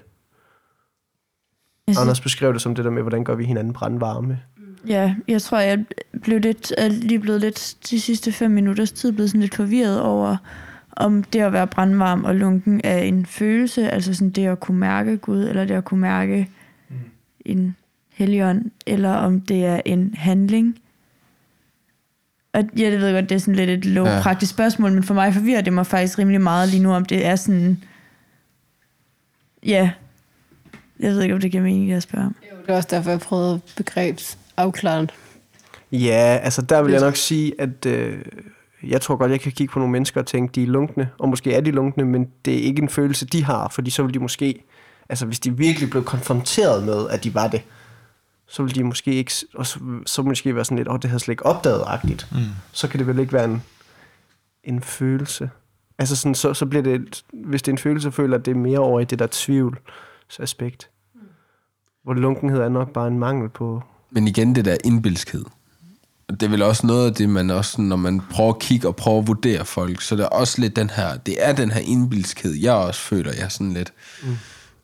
Altså, 1.88 2.00
Anders 2.00 2.20
beskrev 2.20 2.52
det 2.52 2.62
som 2.62 2.74
det 2.74 2.84
der 2.84 2.90
med, 2.90 3.02
hvordan 3.02 3.24
gør 3.24 3.34
vi 3.34 3.44
hinanden 3.44 3.72
brandvarme. 3.72 4.40
Ja, 4.88 5.14
jeg 5.28 5.42
tror, 5.42 5.58
jeg 5.58 5.84
blev 6.22 6.38
lidt, 6.38 6.72
er 6.78 6.88
lige 6.88 7.18
blevet 7.18 7.40
lidt 7.40 7.76
de 7.90 8.00
sidste 8.00 8.32
fem 8.32 8.50
minutters 8.50 8.92
tid 8.92 9.12
blevet 9.12 9.30
sådan 9.30 9.40
lidt 9.40 9.54
forvirret 9.54 10.00
over, 10.00 10.36
om 10.92 11.22
det 11.22 11.40
at 11.40 11.52
være 11.52 11.66
brandvarm 11.66 12.24
og 12.24 12.34
lunken 12.34 12.80
er 12.84 12.98
en 12.98 13.26
følelse, 13.26 13.90
altså 13.90 14.14
sådan 14.14 14.30
det 14.30 14.46
at 14.46 14.60
kunne 14.60 14.78
mærke 14.78 15.16
Gud, 15.16 15.44
eller 15.44 15.64
det 15.64 15.74
at 15.74 15.84
kunne 15.84 16.00
mærke 16.00 16.48
mm. 16.88 16.96
en 17.44 17.76
helligånd, 18.12 18.70
eller 18.86 19.10
om 19.10 19.40
det 19.40 19.64
er 19.64 19.80
en 19.84 20.14
handling. 20.14 20.78
Og 22.52 22.64
ja, 22.76 22.90
det 22.90 22.98
ved 22.98 23.06
jeg 23.06 23.14
godt, 23.14 23.28
det 23.28 23.34
er 23.34 23.38
sådan 23.38 23.54
lidt 23.54 23.70
et 23.70 23.84
lovpraktisk 23.84 24.52
ja. 24.52 24.54
spørgsmål, 24.54 24.92
men 24.92 25.02
for 25.02 25.14
mig 25.14 25.34
forvirrer 25.34 25.60
det 25.60 25.72
mig 25.72 25.86
faktisk 25.86 26.18
rimelig 26.18 26.40
meget 26.40 26.68
lige 26.68 26.82
nu, 26.82 26.92
om 26.92 27.04
det 27.04 27.26
er 27.26 27.36
sådan... 27.36 27.82
Ja, 29.66 29.90
jeg 31.00 31.10
ved 31.10 31.22
ikke, 31.22 31.34
om 31.34 31.40
det 31.40 31.50
giver 31.50 31.62
mening, 31.62 31.92
at 31.92 32.02
spørge 32.02 32.26
om. 32.26 32.36
Jo, 32.52 32.56
det 32.62 32.72
er 32.72 32.76
også 32.76 32.88
derfor, 32.90 33.10
jeg 33.10 33.20
prøvede 33.20 33.60
begrebs 33.76 34.38
afklaret. 34.56 35.12
Ja, 35.92 36.38
altså 36.42 36.62
der 36.62 36.82
vil 36.82 36.92
jeg 36.92 37.00
nok 37.00 37.16
sige, 37.16 37.60
at 37.60 37.86
øh, 37.86 38.22
jeg 38.82 39.00
tror 39.00 39.16
godt, 39.16 39.30
jeg 39.30 39.40
kan 39.40 39.52
kigge 39.52 39.72
på 39.72 39.78
nogle 39.78 39.92
mennesker 39.92 40.20
og 40.20 40.26
tænke, 40.26 40.52
de 40.52 40.62
er 40.62 40.66
lunkne, 40.66 41.10
og 41.18 41.28
måske 41.28 41.54
er 41.54 41.60
de 41.60 41.70
lunkne, 41.70 42.04
men 42.04 42.28
det 42.44 42.54
er 42.54 42.62
ikke 42.62 42.82
en 42.82 42.88
følelse, 42.88 43.26
de 43.26 43.44
har, 43.44 43.68
fordi 43.68 43.90
så 43.90 44.02
vil 44.02 44.14
de 44.14 44.18
måske, 44.18 44.64
altså 45.08 45.26
hvis 45.26 45.40
de 45.40 45.56
virkelig 45.56 45.90
blev 45.90 46.04
konfronteret 46.04 46.84
med, 46.84 47.08
at 47.08 47.24
de 47.24 47.34
var 47.34 47.48
det, 47.48 47.62
så 48.46 48.62
vil 48.62 48.74
de 48.74 48.84
måske 48.84 49.14
ikke, 49.14 49.32
og 49.54 49.66
så, 49.66 49.78
så 50.06 50.22
måske 50.22 50.54
være 50.54 50.64
sådan 50.64 50.78
lidt, 50.78 50.88
åh, 50.88 50.94
oh, 50.94 51.00
det 51.02 51.10
havde 51.10 51.20
slet 51.20 51.32
ikke 51.32 51.46
opdaget-agtigt. 51.46 52.28
Mm. 52.32 52.38
Så 52.72 52.88
kan 52.88 52.98
det 52.98 53.06
vel 53.06 53.18
ikke 53.18 53.32
være 53.32 53.44
en, 53.44 53.62
en 54.64 54.82
følelse. 54.82 55.50
Altså 55.98 56.16
sådan, 56.16 56.34
så, 56.34 56.54
så 56.54 56.66
bliver 56.66 56.82
det, 56.82 57.24
hvis 57.32 57.62
det 57.62 57.68
er 57.68 57.72
en 57.72 57.78
følelse, 57.78 58.12
føler 58.12 58.38
at 58.38 58.44
det 58.44 58.50
er 58.50 58.54
mere 58.58 58.78
over 58.78 59.00
i 59.00 59.04
det 59.04 59.18
der 59.18 59.28
tvivlsaspekt. 59.30 60.90
Hvor 62.04 62.14
lunkenhed 62.14 62.60
er 62.60 62.68
nok 62.68 62.92
bare 62.92 63.08
en 63.08 63.18
mangel 63.18 63.48
på... 63.48 63.82
Men 64.12 64.28
igen, 64.28 64.54
det 64.54 64.64
der 64.64 64.76
indbilskhed. 64.84 65.44
Det 66.30 66.42
er 66.42 66.48
vel 66.48 66.62
også 66.62 66.86
noget 66.86 67.06
af 67.06 67.14
det, 67.14 67.28
man 67.28 67.50
også, 67.50 67.80
når 67.80 67.96
man 67.96 68.20
prøver 68.30 68.52
at 68.52 68.58
kigge 68.58 68.88
og 68.88 68.96
prøver 68.96 69.20
at 69.20 69.26
vurdere 69.26 69.64
folk, 69.64 70.00
så 70.00 70.16
det 70.16 70.22
er 70.22 70.28
også 70.28 70.60
lidt 70.60 70.76
den 70.76 70.90
her, 70.90 71.16
det 71.16 71.36
er 71.38 71.52
den 71.52 71.70
her 71.70 71.80
indbilskhed, 71.80 72.54
jeg 72.54 72.72
også 72.72 73.00
føler, 73.00 73.32
jeg 73.38 73.52
sådan 73.52 73.72
lidt, 73.72 73.92
mm. 74.22 74.36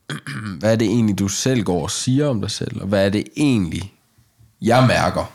hvad 0.60 0.72
er 0.72 0.76
det 0.76 0.86
egentlig, 0.86 1.18
du 1.18 1.28
selv 1.28 1.62
går 1.62 1.82
og 1.82 1.90
siger 1.90 2.26
om 2.26 2.40
dig 2.40 2.50
selv, 2.50 2.80
og 2.80 2.88
hvad 2.88 3.06
er 3.06 3.10
det 3.10 3.24
egentlig, 3.36 3.92
jeg 4.62 4.86
mærker, 4.86 5.32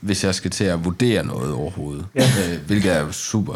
hvis 0.00 0.24
jeg 0.24 0.34
skal 0.34 0.50
til 0.50 0.64
at 0.64 0.84
vurdere 0.84 1.26
noget 1.26 1.52
overhovedet. 1.52 2.06
Ja. 2.14 2.22
Øh, 2.22 2.66
hvilket 2.66 2.92
er 2.92 3.10
super 3.10 3.54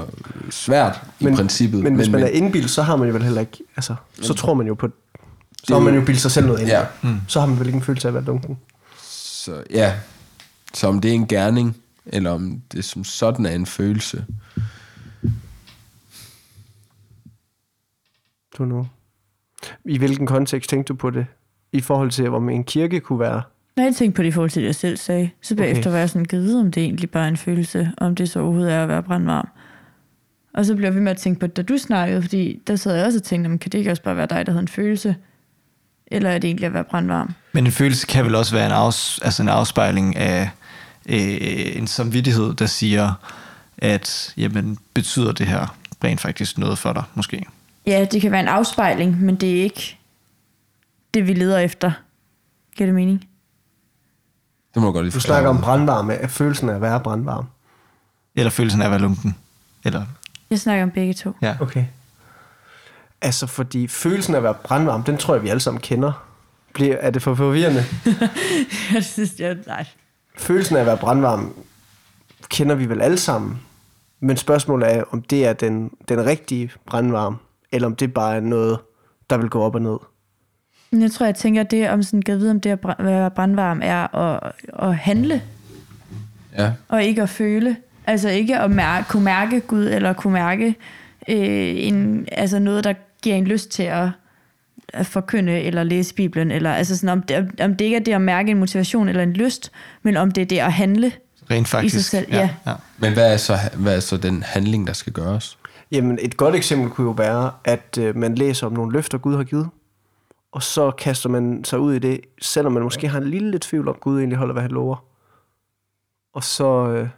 svært 0.50 1.00
i 1.20 1.24
men, 1.24 1.36
princippet. 1.36 1.82
Men 1.82 1.94
hvis 1.94 2.08
men, 2.08 2.12
man 2.12 2.22
er 2.22 2.32
indbildt, 2.32 2.70
så 2.70 2.82
har 2.82 2.96
man 2.96 3.08
jo 3.08 3.14
vel 3.14 3.22
heller 3.22 3.40
ikke, 3.40 3.58
altså, 3.76 3.94
så 4.20 4.34
tror 4.34 4.54
man 4.54 4.66
jo 4.66 4.74
på, 4.74 4.88
så 5.64 5.74
har 5.74 5.80
man 5.80 5.94
jo 5.94 6.00
bildt 6.00 6.20
sig 6.20 6.30
selv 6.30 6.46
noget 6.46 6.60
ind. 6.60 6.68
Ja. 6.68 6.82
Mm. 7.02 7.20
Så 7.28 7.40
har 7.40 7.46
man 7.46 7.58
vel 7.58 7.66
ikke 7.66 7.76
en 7.76 7.82
følelse 7.82 8.08
af 8.08 8.10
at 8.10 8.14
være 8.14 8.24
dunken. 8.24 8.58
Så 9.42 9.64
ja, 9.70 9.94
så 10.74 10.88
om 10.88 11.00
det 11.00 11.10
er 11.10 11.14
en 11.14 11.26
gerning, 11.26 11.76
eller 12.06 12.30
om 12.30 12.62
det 12.72 12.84
som 12.84 13.04
sådan 13.04 13.46
er 13.46 13.50
en 13.50 13.66
følelse. 13.66 14.24
Du 18.58 18.64
nu. 18.64 18.86
I 19.84 19.98
hvilken 19.98 20.26
kontekst 20.26 20.70
tænkte 20.70 20.88
du 20.88 20.96
på 20.96 21.10
det? 21.10 21.26
I 21.72 21.80
forhold 21.80 22.10
til, 22.10 22.28
om 22.28 22.48
en 22.48 22.64
kirke 22.64 23.00
kunne 23.00 23.18
være? 23.18 23.42
Nej, 23.76 23.86
jeg 23.86 23.94
tænkte 23.94 24.16
på 24.16 24.22
det 24.22 24.28
i 24.28 24.32
forhold 24.32 24.50
til 24.50 24.62
det, 24.62 24.66
jeg 24.66 24.74
selv 24.74 24.96
sagde. 24.96 25.30
Så 25.40 25.56
bagefter 25.56 25.82
okay. 25.82 25.90
var 25.90 25.98
jeg 25.98 26.10
sådan, 26.10 26.24
givet 26.24 26.60
om 26.60 26.72
det 26.72 26.82
egentlig 26.82 27.10
bare 27.10 27.24
er 27.24 27.28
en 27.28 27.36
følelse, 27.36 27.92
om 27.98 28.14
det 28.14 28.30
så 28.30 28.40
overhovedet 28.40 28.72
er 28.72 28.82
at 28.82 28.88
være 28.88 29.02
brandvarm. 29.02 29.48
Og 30.54 30.66
så 30.66 30.76
blev 30.76 30.94
ved 30.94 31.00
med 31.00 31.12
at 31.12 31.18
tænke 31.18 31.40
på 31.40 31.46
det, 31.46 31.56
da 31.56 31.62
du 31.62 31.78
snakkede, 31.78 32.22
fordi 32.22 32.62
der 32.66 32.76
sad 32.76 32.96
jeg 32.96 33.06
også 33.06 33.18
og 33.18 33.22
tænkte, 33.22 33.58
kan 33.58 33.72
det 33.72 33.78
ikke 33.78 33.90
også 33.90 34.02
bare 34.02 34.16
være 34.16 34.26
dig, 34.26 34.46
der 34.46 34.52
havde 34.52 34.62
en 34.62 34.68
følelse? 34.68 35.16
Eller 36.12 36.30
er 36.30 36.38
det 36.38 36.48
egentlig 36.48 36.66
at 36.66 36.74
være 36.74 36.84
brandvarm? 36.84 37.34
Men 37.52 37.66
en 37.66 37.72
følelse 37.72 38.06
kan 38.06 38.24
vel 38.24 38.34
også 38.34 38.54
være 38.54 38.66
en, 38.66 38.72
afs, 38.72 39.18
altså 39.22 39.42
en 39.42 39.48
afspejling 39.48 40.16
af 40.16 40.50
øh, 41.06 41.76
en 41.76 41.86
samvittighed, 41.86 42.54
der 42.54 42.66
siger, 42.66 43.12
at 43.78 44.34
jamen, 44.36 44.78
betyder 44.94 45.32
det 45.32 45.46
her 45.46 45.76
rent 46.04 46.20
faktisk 46.20 46.58
noget 46.58 46.78
for 46.78 46.92
dig, 46.92 47.02
måske? 47.14 47.46
Ja, 47.86 48.06
det 48.12 48.20
kan 48.20 48.32
være 48.32 48.40
en 48.40 48.48
afspejling, 48.48 49.22
men 49.22 49.36
det 49.36 49.58
er 49.58 49.62
ikke 49.62 49.98
det, 51.14 51.26
vi 51.26 51.32
leder 51.32 51.58
efter. 51.58 51.92
Giver 52.76 52.86
det 52.86 52.94
mening? 52.94 53.28
Det 54.74 54.82
må 54.82 54.88
du 54.88 54.92
godt 54.92 55.04
lige 55.04 55.14
Du 55.14 55.20
snakker 55.20 55.50
om 55.50 55.60
brandvarme, 55.60 56.14
at 56.14 56.30
følelsen 56.30 56.68
af 56.68 56.74
at 56.74 56.80
være 56.80 57.00
brandvarm. 57.00 57.46
Eller 58.34 58.50
følelsen 58.50 58.82
af 58.82 58.84
at 58.84 58.90
være 58.90 59.00
lunken? 59.00 59.36
Eller? 59.84 60.06
Jeg 60.50 60.60
snakker 60.60 60.82
om 60.82 60.90
begge 60.90 61.14
to. 61.14 61.36
Ja. 61.42 61.56
Okay. 61.60 61.84
Altså, 63.22 63.46
fordi 63.46 63.88
følelsen 63.88 64.34
af 64.34 64.38
at 64.38 64.42
være 64.44 64.54
brandvarm, 64.64 65.02
den 65.02 65.16
tror 65.16 65.34
jeg, 65.34 65.42
vi 65.42 65.48
alle 65.48 65.60
sammen 65.60 65.80
kender. 65.80 66.26
Bliver, 66.74 66.96
er 66.96 67.10
det 67.10 67.22
for 67.22 67.34
forvirrende? 67.34 67.84
jeg 68.94 69.04
synes, 69.04 69.40
jeg, 69.40 69.56
nej. 69.66 69.86
Følelsen 70.38 70.76
af 70.76 70.80
at 70.80 70.86
være 70.86 70.96
brandvarm 70.96 71.54
kender 72.48 72.74
vi 72.74 72.88
vel 72.88 73.02
alle 73.02 73.18
sammen. 73.18 73.60
Men 74.20 74.36
spørgsmålet 74.36 74.94
er, 74.94 75.04
om 75.10 75.22
det 75.22 75.46
er 75.46 75.52
den, 75.52 75.90
den 76.08 76.26
rigtige 76.26 76.70
brandvarm, 76.86 77.36
eller 77.72 77.88
om 77.88 77.96
det 77.96 78.14
bare 78.14 78.36
er 78.36 78.40
noget, 78.40 78.78
der 79.30 79.36
vil 79.38 79.50
gå 79.50 79.62
op 79.62 79.74
og 79.74 79.82
ned. 79.82 79.96
Jeg 81.00 81.10
tror, 81.10 81.26
jeg 81.26 81.34
tænker, 81.34 81.62
det 81.62 81.90
om 81.90 82.02
sådan, 82.02 82.22
kan 82.22 82.38
vide, 82.38 82.50
om 82.50 82.60
det 82.60 82.70
at 82.70 82.78
være 82.98 83.30
brandvarm 83.30 83.80
er 83.82 84.14
at, 84.16 84.52
at 84.78 84.96
handle, 84.96 85.42
Ja. 86.58 86.72
og 86.88 87.04
ikke 87.04 87.22
at 87.22 87.28
føle. 87.28 87.76
Altså 88.06 88.28
ikke 88.28 88.58
at 88.58 88.70
mærke, 88.70 89.08
kunne 89.08 89.24
mærke 89.24 89.60
Gud, 89.60 89.84
eller 89.84 90.12
kunne 90.12 90.32
mærke 90.32 90.66
øh, 91.28 91.86
en, 91.86 92.26
altså 92.32 92.58
noget, 92.58 92.84
der 92.84 92.94
giver 93.22 93.36
en 93.36 93.44
lyst 93.44 93.70
til 93.70 93.82
at, 93.82 94.08
at 94.88 95.06
forkynde 95.06 95.60
eller 95.60 95.82
læse 95.82 96.14
Bibelen. 96.14 96.50
Eller, 96.50 96.72
altså 96.72 96.96
sådan, 96.96 97.08
om, 97.08 97.22
det, 97.22 97.60
om 97.60 97.76
det 97.76 97.84
ikke 97.84 97.96
er 97.96 98.00
det 98.00 98.12
at 98.12 98.20
mærke 98.20 98.50
en 98.50 98.58
motivation 98.58 99.08
eller 99.08 99.22
en 99.22 99.32
lyst, 99.32 99.72
men 100.02 100.16
om 100.16 100.30
det 100.30 100.42
er 100.42 100.46
det 100.46 100.58
at 100.58 100.72
handle 100.72 101.12
Rent 101.50 101.68
faktisk. 101.68 101.94
i 101.94 101.98
sig 101.98 102.04
selv. 102.04 102.26
Ja. 102.32 102.50
ja. 102.66 102.74
Men 102.98 103.12
hvad 103.12 103.32
er, 103.32 103.36
så, 103.36 103.58
hvad 103.76 103.96
er 103.96 104.00
så 104.00 104.16
den 104.16 104.42
handling, 104.42 104.86
der 104.86 104.92
skal 104.92 105.12
gøres? 105.12 105.58
Jamen, 105.92 106.18
et 106.22 106.36
godt 106.36 106.54
eksempel 106.54 106.90
kunne 106.90 107.06
jo 107.06 107.10
være, 107.10 107.50
at 107.64 107.98
øh, 108.00 108.16
man 108.16 108.34
læser 108.34 108.66
om 108.66 108.72
nogle 108.72 108.92
løfter, 108.92 109.18
Gud 109.18 109.36
har 109.36 109.44
givet, 109.44 109.68
og 110.52 110.62
så 110.62 110.90
kaster 110.90 111.28
man 111.28 111.64
sig 111.64 111.78
ud 111.78 111.94
i 111.94 111.98
det, 111.98 112.20
selvom 112.42 112.72
man 112.72 112.82
måske 112.82 113.08
har 113.08 113.18
en 113.18 113.30
lille 113.30 113.50
lidt 113.50 113.62
tvivl 113.62 113.88
om, 113.88 113.94
Gud 114.00 114.18
egentlig 114.18 114.38
holder, 114.38 114.52
hvad 114.52 114.62
han 114.62 114.70
lover. 114.70 115.04
Og 116.34 116.44
så, 116.44 116.88
øh, 116.88 117.08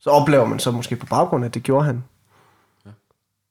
så 0.00 0.10
oplever 0.10 0.44
man 0.44 0.58
så 0.58 0.70
måske 0.70 0.96
på 0.96 1.06
baggrund 1.06 1.44
af, 1.44 1.48
at 1.48 1.54
det 1.54 1.62
gjorde 1.62 1.84
han. 1.84 2.04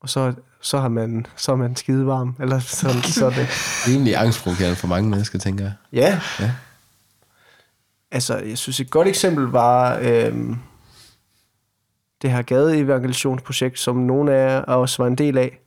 Og 0.01 0.09
så, 0.09 0.33
så, 0.61 0.79
har 0.79 0.89
man, 0.89 1.25
så 1.35 1.51
er 1.51 1.55
man 1.55 1.75
skide 1.75 2.05
varm. 2.05 2.35
Eller 2.39 2.59
sådan, 2.59 3.01
så 3.03 3.25
er 3.25 3.29
det. 3.29 3.47
Rimelig 3.87 4.15
angstprovokerende 4.15 4.75
for 4.75 4.87
mange 4.87 5.09
mennesker, 5.09 5.39
tænker 5.39 5.63
jeg. 5.63 5.73
Ja. 5.93 6.19
Ja. 6.39 6.51
Altså, 8.11 8.37
jeg 8.37 8.57
synes 8.57 8.79
et 8.79 8.89
godt 8.89 9.07
eksempel 9.07 9.45
var 9.45 9.99
øhm, 10.01 10.57
det 12.21 12.31
her 12.31 12.41
gadeevangelisationsprojekt, 12.41 13.79
som 13.79 13.95
nogle 13.95 14.33
af 14.33 14.63
også 14.67 15.03
var 15.03 15.07
en 15.07 15.15
del 15.15 15.37
af. 15.37 15.57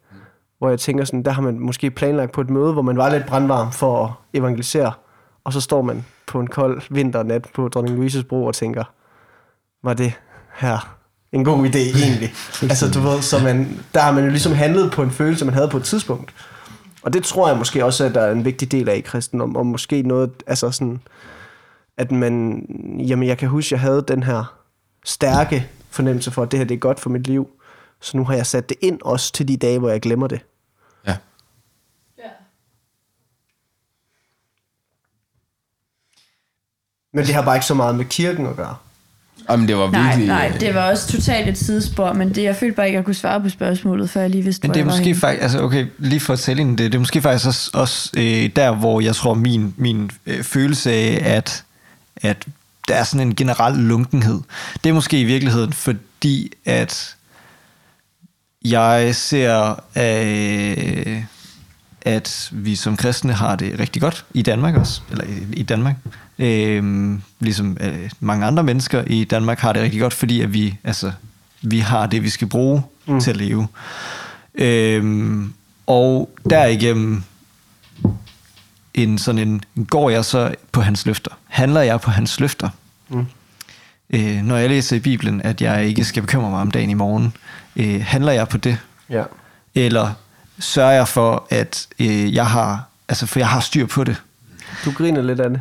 Hvor 0.59 0.69
jeg 0.69 0.81
tænker 0.81 1.05
sådan, 1.05 1.23
der 1.23 1.31
har 1.31 1.43
man 1.43 1.59
måske 1.59 1.91
planlagt 1.91 2.33
på 2.33 2.41
et 2.41 2.51
møde, 2.51 2.73
hvor 2.73 2.83
man 2.83 2.97
var 2.97 3.11
lidt 3.11 3.27
brandvarm 3.27 3.73
for 3.73 4.05
at 4.05 4.39
evangelisere. 4.39 4.93
Og 5.45 5.53
så 5.53 5.61
står 5.61 5.83
man 5.83 6.05
på 6.27 6.41
en 6.41 6.47
kold 6.47 6.83
vinternat 6.91 7.49
på 7.55 7.69
Dronning 7.69 7.97
Louises 7.97 8.25
bro 8.25 8.45
og 8.45 8.55
tænker, 8.55 8.85
var 9.83 9.95
det 9.95 10.13
her 10.55 10.99
en 11.35 11.45
god 11.45 11.67
idé 11.67 11.79
egentlig? 12.05 12.35
altså, 12.63 12.91
du 12.91 13.01
ved, 13.01 13.23
så 13.23 13.39
man, 13.39 13.85
der 13.95 14.01
har 14.01 14.13
man 14.13 14.25
jo 14.25 14.31
ligesom 14.31 14.53
handlet 14.53 14.93
på 14.93 15.03
en 15.03 15.11
følelse, 15.11 15.45
man 15.45 15.55
havde 15.55 15.69
på 15.69 15.77
et 15.77 15.85
tidspunkt. 15.85 16.35
Og 17.03 17.13
det 17.13 17.25
tror 17.25 17.49
jeg 17.49 17.59
måske 17.59 17.85
også, 17.85 18.05
at 18.05 18.15
der 18.15 18.21
er 18.21 18.33
en 18.33 18.45
vigtig 18.45 18.73
del 18.73 18.89
af 18.89 18.97
i 18.97 19.01
kristendom, 19.01 19.57
og 19.57 19.67
måske 19.67 20.03
noget, 20.03 20.31
altså 20.47 20.71
sådan, 20.71 21.01
at 21.97 22.11
man, 22.11 22.67
jamen 22.99 23.29
jeg 23.29 23.39
kan 23.39 23.49
huske, 23.49 23.73
jeg 23.73 23.81
havde 23.81 24.05
den 24.09 24.23
her 24.23 24.59
stærke 25.05 25.69
fornemmelse 25.91 26.31
for, 26.31 26.43
at 26.43 26.51
det 26.51 26.59
her 26.59 26.67
det 26.67 26.75
er 26.75 26.79
godt 26.79 27.01
for 27.01 27.11
mit 27.11 27.27
liv. 27.27 27.51
Så 28.01 28.17
nu 28.17 28.25
har 28.25 28.35
jeg 28.35 28.47
sat 28.47 28.69
det 28.69 28.77
ind 28.81 28.99
også 29.03 29.33
til 29.33 29.49
de 29.49 29.57
dage, 29.57 29.79
hvor 29.79 29.91
jeg 29.91 30.01
glemmer 30.01 30.27
det. 30.27 30.41
Ja. 31.07 31.17
Men 37.13 37.25
det 37.25 37.35
har 37.35 37.43
bare 37.43 37.57
ikke 37.57 37.67
så 37.67 37.75
meget 37.75 37.95
med 37.95 38.05
kirken 38.05 38.47
at 38.47 38.57
gøre. 38.57 38.77
Jamen, 39.51 39.69
det 39.69 39.77
var 39.77 39.91
Nej, 39.91 40.07
virkelig... 40.07 40.27
nej, 40.27 40.51
øh, 40.55 40.61
det 40.61 40.75
var 40.75 40.91
også 40.91 41.09
totalt 41.09 41.49
et 41.49 41.59
sidespor, 41.59 42.13
men 42.13 42.35
det, 42.35 42.43
jeg 42.43 42.57
følte 42.57 42.77
bare 42.77 42.87
ikke, 42.87 42.97
at 42.97 43.01
jeg 43.01 43.05
kunne 43.05 43.15
svare 43.15 43.41
på 43.41 43.49
spørgsmålet, 43.49 44.11
før 44.11 44.21
jeg 44.21 44.31
lige 44.31 44.43
vidste, 44.43 44.69
Men 44.69 44.75
det 44.75 44.81
er 44.81 44.85
måske 44.85 45.15
faktisk, 45.15 45.43
altså 45.43 45.63
okay, 45.63 45.87
lige 45.99 46.21
for 46.21 46.33
at 46.33 46.39
tælle 46.39 46.61
ind 46.61 46.79
det, 46.79 46.93
det 46.93 46.95
er 46.95 47.01
måske 47.01 47.23
faktisk 47.23 47.47
også, 47.47 47.71
også 47.75 48.11
øh, 48.17 48.51
der, 48.57 48.75
hvor 48.75 49.01
jeg 49.01 49.15
tror, 49.15 49.35
min, 49.35 49.75
min 49.77 50.11
øh, 50.27 50.43
følelse 50.43 50.93
af, 50.93 51.23
at, 51.37 51.65
at 52.17 52.47
der 52.89 52.95
er 52.95 53.05
sådan 53.05 53.27
en 53.27 53.35
generel 53.35 53.75
lunkenhed, 53.75 54.41
det 54.85 54.91
er 54.91 54.95
måske 54.95 55.21
i 55.21 55.25
virkeligheden, 55.25 55.73
fordi 55.73 56.53
at 56.65 57.17
jeg 58.65 59.15
ser, 59.15 59.81
øh, 59.97 61.23
at 62.05 62.51
vi 62.53 62.77
som 62.77 62.97
kristne 62.97 63.33
har 63.33 63.57
det 63.57 63.79
rigtig 63.79 64.03
godt 64.03 64.25
i 64.35 64.43
Danmark 64.43 64.75
også, 64.75 65.01
eller 65.11 65.25
i, 65.25 65.53
i 65.53 65.63
Danmark. 65.63 65.97
Øh, 66.39 67.15
ligesom 67.41 67.77
øh, 67.81 68.11
mange 68.21 68.47
andre 68.47 68.63
mennesker 68.63 69.05
i 69.07 69.25
Danmark 69.25 69.59
har 69.59 69.73
det 69.73 69.83
rigtig 69.83 70.01
godt, 70.01 70.15
fordi 70.15 70.41
at 70.41 70.53
vi, 70.53 70.77
altså, 70.85 71.13
vi 71.63 71.79
har 71.79 72.07
det, 72.07 72.23
vi 72.23 72.31
skal 72.31 72.49
bruge 72.49 72.83
mm. 73.07 73.21
til 73.21 73.31
at 73.31 73.37
leve. 73.37 73.69
Øhm, 74.55 75.53
og 75.87 76.31
derigennem 76.51 77.23
en 78.95 79.19
sådan 79.19 79.49
en, 79.49 79.87
går 79.87 80.11
jeg 80.11 80.25
så 80.25 80.55
på 80.73 80.81
hans 80.81 81.07
løfter? 81.07 81.31
Handler 81.47 81.81
jeg 81.81 82.01
på 82.01 82.11
hans 82.11 82.41
løfter? 82.41 82.69
Mm. 83.09 83.27
Øh, 84.11 84.43
når 84.43 84.57
jeg 84.57 84.69
læser 84.69 84.97
i 84.97 85.01
Bibelen, 85.01 85.43
at 85.43 85.63
jeg 85.63 85.87
ikke 85.87 86.05
skal 86.05 86.23
bekymre 86.23 86.51
mig 86.51 86.61
om 86.61 86.71
dagen 86.71 86.91
i 86.91 86.95
morgen, 86.95 87.33
øh, 87.77 88.03
handler 88.05 88.33
jeg 88.33 88.49
på 88.49 88.57
det? 88.57 88.79
Ja. 89.11 89.23
Eller 89.75 90.13
sørger 90.59 90.93
jeg 90.93 91.09
for, 91.09 91.47
at 91.51 91.89
øh, 92.01 92.35
jeg 92.35 92.47
har, 92.47 92.89
altså 93.09 93.27
for 93.27 93.39
jeg 93.39 93.49
har 93.49 93.61
styr 93.61 93.87
på 93.87 94.05
det? 94.05 94.23
Du 94.85 94.93
griner 94.93 95.23
lidt 95.23 95.41
af 95.41 95.51
det. 95.51 95.61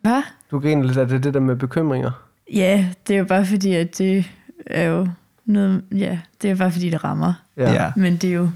Hvad? 0.00 0.22
Du 0.50 0.60
griner 0.60 0.84
lidt 0.84 0.98
af 0.98 1.08
det, 1.08 1.24
det 1.24 1.34
der 1.34 1.40
med 1.40 1.56
bekymringer. 1.56 2.10
Ja, 2.52 2.86
det 3.06 3.14
er 3.14 3.18
jo 3.18 3.24
bare 3.24 3.46
fordi, 3.46 3.74
at 3.74 3.98
det 3.98 4.24
er 4.66 4.82
jo 4.82 5.08
noget, 5.44 5.82
ja, 5.92 6.18
det 6.42 6.50
er 6.50 6.54
bare 6.54 6.72
fordi, 6.72 6.90
det 6.90 7.04
rammer. 7.04 7.32
Ja. 7.56 7.72
Ja. 7.72 7.92
Men 7.96 8.16
det 8.16 8.30
er 8.30 8.34
jo 8.34 8.50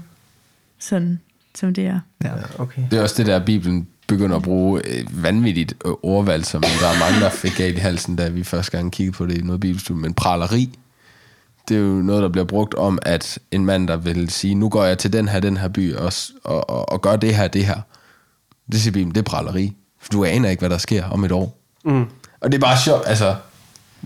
sådan, 0.79 1.19
som 1.55 1.73
det 1.73 1.85
er. 1.85 1.99
Ja. 2.23 2.31
okay. 2.57 2.81
Det 2.91 2.99
er 2.99 3.03
også 3.03 3.15
det 3.17 3.25
der, 3.25 3.45
Bibelen 3.45 3.87
begynder 4.07 4.35
at 4.35 4.41
bruge 4.41 4.81
vanvittigt 5.11 5.73
øh, 5.85 5.91
ordvalg, 6.03 6.45
som 6.45 6.61
der 6.61 6.87
er 6.87 6.99
mange, 6.99 7.19
der 7.25 7.29
fik 7.29 7.51
galt 7.57 7.77
i 7.77 7.79
halsen, 7.79 8.15
da 8.15 8.29
vi 8.29 8.43
første 8.43 8.77
gang 8.77 8.91
kiggede 8.91 9.17
på 9.17 9.25
det 9.25 9.37
i 9.37 9.41
noget 9.41 9.59
bibelstudie, 9.59 10.01
men 10.01 10.13
praleri. 10.13 10.79
Det 11.67 11.77
er 11.77 11.81
jo 11.81 12.01
noget, 12.01 12.23
der 12.23 12.29
bliver 12.29 12.45
brugt 12.45 12.73
om, 12.73 12.99
at 13.01 13.39
en 13.51 13.65
mand, 13.65 13.87
der 13.87 13.97
vil 13.97 14.29
sige, 14.29 14.55
nu 14.55 14.69
går 14.69 14.83
jeg 14.83 14.97
til 14.97 15.13
den 15.13 15.27
her, 15.27 15.39
den 15.39 15.57
her 15.57 15.67
by, 15.67 15.95
og, 15.95 16.13
og, 16.43 16.69
og, 16.69 16.91
og 16.91 17.01
gør 17.01 17.15
det 17.15 17.35
her, 17.35 17.47
det 17.47 17.65
her. 17.65 17.81
Det 18.71 18.81
siger 18.81 18.91
Bibelen, 18.91 19.15
det 19.15 19.19
er 19.19 19.23
praleri. 19.23 19.73
For 19.99 20.09
du 20.11 20.25
aner 20.25 20.49
ikke, 20.49 20.61
hvad 20.61 20.69
der 20.69 20.77
sker 20.77 21.09
om 21.09 21.23
et 21.23 21.31
år. 21.31 21.59
Mm. 21.85 22.05
Og 22.41 22.51
det 22.51 22.53
er 22.53 22.61
bare 22.61 22.77
sjovt, 22.77 23.03
altså. 23.07 23.35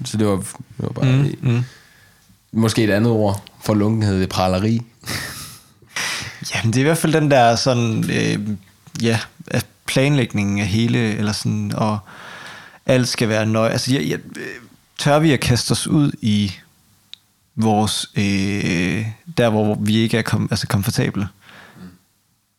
Så 0.05 0.17
det 0.17 0.27
var, 0.27 0.35
det 0.35 0.45
var 0.77 0.89
bare 0.89 1.05
mm, 1.05 1.35
mm. 1.41 1.63
måske 2.51 2.83
et 2.83 2.89
andet 2.89 3.11
ord 3.11 3.43
for 3.61 3.73
lunkenhed, 3.73 4.15
det 4.15 4.23
er 4.23 4.27
praleri. 4.27 4.81
Jamen, 6.55 6.73
det 6.73 6.75
er 6.75 6.81
i 6.81 6.83
hvert 6.83 6.97
fald 6.97 7.13
den 7.13 7.31
der 7.31 7.55
sådan, 7.55 8.09
øh, 8.09 8.39
ja, 9.01 9.19
planlægningen 9.85 10.59
af 10.59 10.67
hele, 10.67 11.15
eller 11.15 11.31
sådan, 11.31 11.71
og 11.75 11.99
alt 12.85 13.07
skal 13.07 13.29
være 13.29 13.45
nøje. 13.45 13.71
Altså, 13.71 13.93
jeg, 13.93 14.09
jeg, 14.09 14.19
øh, 14.37 14.47
tør 14.99 15.19
vi 15.19 15.31
at 15.31 15.39
kaste 15.39 15.71
os 15.71 15.87
ud 15.87 16.11
i 16.21 16.51
vores, 17.59 18.09
øh, 18.15 19.05
der 19.37 19.49
hvor 19.49 19.77
vi 19.79 19.95
ikke 19.95 20.17
er 20.17 20.21
kom, 20.21 20.47
altså 20.51 20.67
komfortable, 20.67 21.27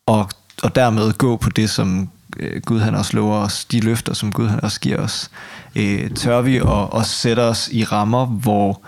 og, 0.05 0.29
og 0.63 0.75
dermed 0.75 1.13
gå 1.13 1.37
på 1.37 1.49
det, 1.49 1.69
som 1.69 2.09
øh, 2.39 2.61
Gud 2.61 2.79
han 2.79 2.95
også 2.95 3.15
lover 3.15 3.37
os, 3.37 3.65
de 3.65 3.79
løfter, 3.79 4.13
som 4.13 4.31
Gud 4.31 4.47
han 4.47 4.63
også 4.63 4.79
giver 4.79 4.97
os. 4.97 5.29
Øh, 5.75 6.11
tør 6.11 6.41
vi 6.41 6.57
at, 6.57 6.99
at 6.99 7.05
sætte 7.05 7.39
os 7.39 7.69
i 7.71 7.83
rammer, 7.83 8.25
hvor 8.25 8.81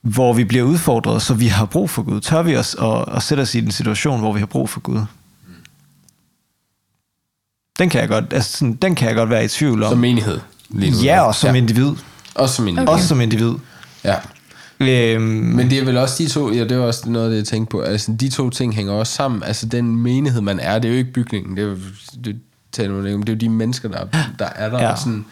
hvor 0.00 0.32
vi 0.32 0.44
bliver 0.44 0.64
udfordret, 0.64 1.22
så 1.22 1.34
vi 1.34 1.46
har 1.46 1.66
brug 1.66 1.90
for 1.90 2.02
Gud? 2.02 2.20
Tør 2.20 2.42
vi 2.42 2.56
os 2.56 2.76
at, 2.82 3.04
at 3.16 3.22
sætte 3.22 3.40
os 3.40 3.54
i 3.54 3.58
en 3.58 3.70
situation, 3.70 4.20
hvor 4.20 4.32
vi 4.32 4.38
har 4.38 4.46
brug 4.46 4.70
for 4.70 4.80
Gud? 4.80 5.00
Den 7.78 7.88
kan 7.88 8.00
jeg 8.00 8.08
godt, 8.08 8.32
altså 8.32 8.58
sådan, 8.58 8.74
den 8.74 8.94
kan 8.94 9.08
jeg 9.08 9.16
godt 9.16 9.30
være 9.30 9.44
i 9.44 9.48
tvivl 9.48 9.82
om. 9.82 9.90
Som 9.90 9.98
menighed. 9.98 10.40
Lige 10.68 10.92
nu. 10.92 10.98
ja, 10.98 11.20
og 11.20 11.34
som 11.34 11.54
ja. 11.54 11.60
individ. 11.60 11.92
Også 12.34 12.54
som 12.54 12.64
menighed. 12.64 12.88
Okay. 12.88 12.94
Også 12.94 13.08
som 13.08 13.20
individ. 13.20 13.54
Ja. 14.04 14.14
Øhm, 14.88 15.22
Men 15.22 15.70
det 15.70 15.78
er 15.78 15.84
vel 15.84 15.96
også 15.96 16.22
de 16.22 16.28
to, 16.28 16.52
ja, 16.52 16.64
det 16.64 16.78
var 16.78 16.84
også 16.84 17.10
noget 17.10 17.30
det, 17.30 17.36
jeg 17.36 17.46
tænkte 17.46 17.70
på. 17.70 17.80
Altså, 17.80 18.12
de 18.12 18.28
to 18.28 18.50
ting 18.50 18.74
hænger 18.74 18.92
også 18.92 19.12
sammen. 19.12 19.42
Altså, 19.42 19.66
den 19.66 19.96
menighed, 19.96 20.40
man 20.40 20.60
er, 20.60 20.78
det 20.78 20.88
er 20.88 20.92
jo 20.92 20.98
ikke 20.98 21.12
bygningen. 21.12 21.56
Det 21.56 21.64
er 21.64 21.68
jo, 21.68 21.76
det, 22.24 22.40
taler 22.72 22.94
man 22.94 23.04
ikke 23.04 23.14
om. 23.14 23.22
det 23.22 23.32
er 23.32 23.36
jo 23.36 23.40
de 23.40 23.48
mennesker, 23.48 23.88
der, 23.88 24.06
der 24.38 24.46
er 24.46 24.70
der. 24.70 24.82
Ja. 24.82 24.92
Og 24.92 24.98
sådan, 24.98 25.24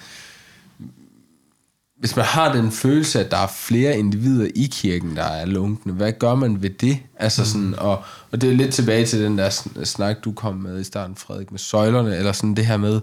hvis 1.99 2.17
man 2.17 2.25
har 2.25 2.53
den 2.53 2.73
følelse, 2.73 3.25
at 3.25 3.31
der 3.31 3.37
er 3.37 3.47
flere 3.57 3.99
individer 3.99 4.51
i 4.55 4.69
kirken, 4.73 5.17
der 5.17 5.25
er 5.25 5.47
lunkne, 5.47 5.93
hvad 5.93 6.13
gør 6.13 6.35
man 6.35 6.63
ved 6.63 6.71
det? 6.71 6.99
Altså 7.19 7.45
sådan, 7.51 7.75
og, 7.79 8.03
og 8.33 8.41
det 8.41 8.51
er 8.51 8.55
lidt 8.55 8.75
tilbage 8.75 9.07
til 9.07 9.25
den 9.25 9.39
der 9.39 9.49
sn- 9.51 9.85
snak, 9.85 10.17
du 10.25 10.33
kom 10.33 10.55
med 10.55 10.81
i 10.81 10.85
starten, 10.85 11.17
Frederik, 11.17 11.51
med 11.51 11.59
søjlerne, 11.59 12.17
eller 12.17 12.33
sådan 12.33 12.55
det 12.55 12.67
her 12.67 12.77
med, 12.77 13.01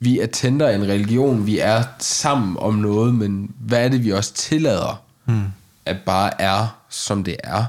vi 0.00 0.18
attender 0.18 0.70
en 0.70 0.82
religion, 0.82 1.46
vi 1.46 1.58
er 1.58 1.82
sammen 1.98 2.56
om 2.58 2.74
noget, 2.74 3.14
men 3.14 3.50
hvad 3.58 3.84
er 3.84 3.88
det, 3.88 4.04
vi 4.04 4.10
også 4.12 4.34
tillader, 4.34 5.02
mm. 5.26 5.42
At 5.86 5.96
bare 6.06 6.40
er, 6.40 6.76
som 6.88 7.24
det 7.24 7.36
er, 7.44 7.64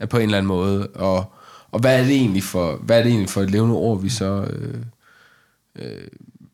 er 0.00 0.06
på 0.06 0.16
en 0.16 0.22
eller 0.22 0.38
anden 0.38 0.48
måde, 0.48 0.86
og, 0.86 1.32
og 1.72 1.80
hvad 1.80 1.98
er 2.00 2.04
det 2.04 2.12
egentlig 2.16 2.44
for, 2.44 2.76
hvad 2.76 2.98
er 2.98 3.02
det 3.02 3.10
egentlig 3.10 3.30
for 3.30 3.42
et 3.42 3.50
levende 3.50 3.74
ord, 3.74 4.00
vi 4.02 4.08
så 4.08 4.46
øh, 4.50 4.74
øh, 5.76 6.06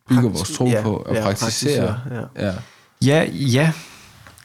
bygger 0.09 0.29
vores 0.29 0.51
tro 0.51 0.67
Ja, 0.67 0.83
på 0.83 0.97
og 0.97 1.15
ja, 1.15 1.23
praktiserer? 1.23 1.95
praktiserer, 1.95 2.53
ja. 3.03 3.23
ja, 3.23 3.31
ja. 3.33 3.73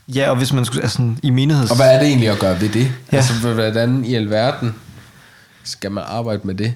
Ja, 0.08 0.30
og 0.30 0.36
hvis 0.36 0.54
man 0.54 0.65
skulle, 0.65 0.84
altså 0.84 0.95
sådan, 0.97 1.19
i 1.23 1.30
menigheds... 1.30 1.69
Og 1.71 1.76
hvad 1.76 1.95
er 1.95 1.99
det 1.99 2.08
egentlig 2.08 2.30
at 2.30 2.39
gøre 2.39 2.62
ved 2.62 2.69
det? 2.69 2.86
Ja. 2.86 2.91
Ja. 3.12 3.17
Altså, 3.17 3.34
hvordan 3.54 4.06
i 4.06 4.15
alverden 4.15 4.76
skal 5.63 5.91
man 5.91 6.04
arbejde 6.08 6.41
med 6.47 6.56
det? 6.56 6.73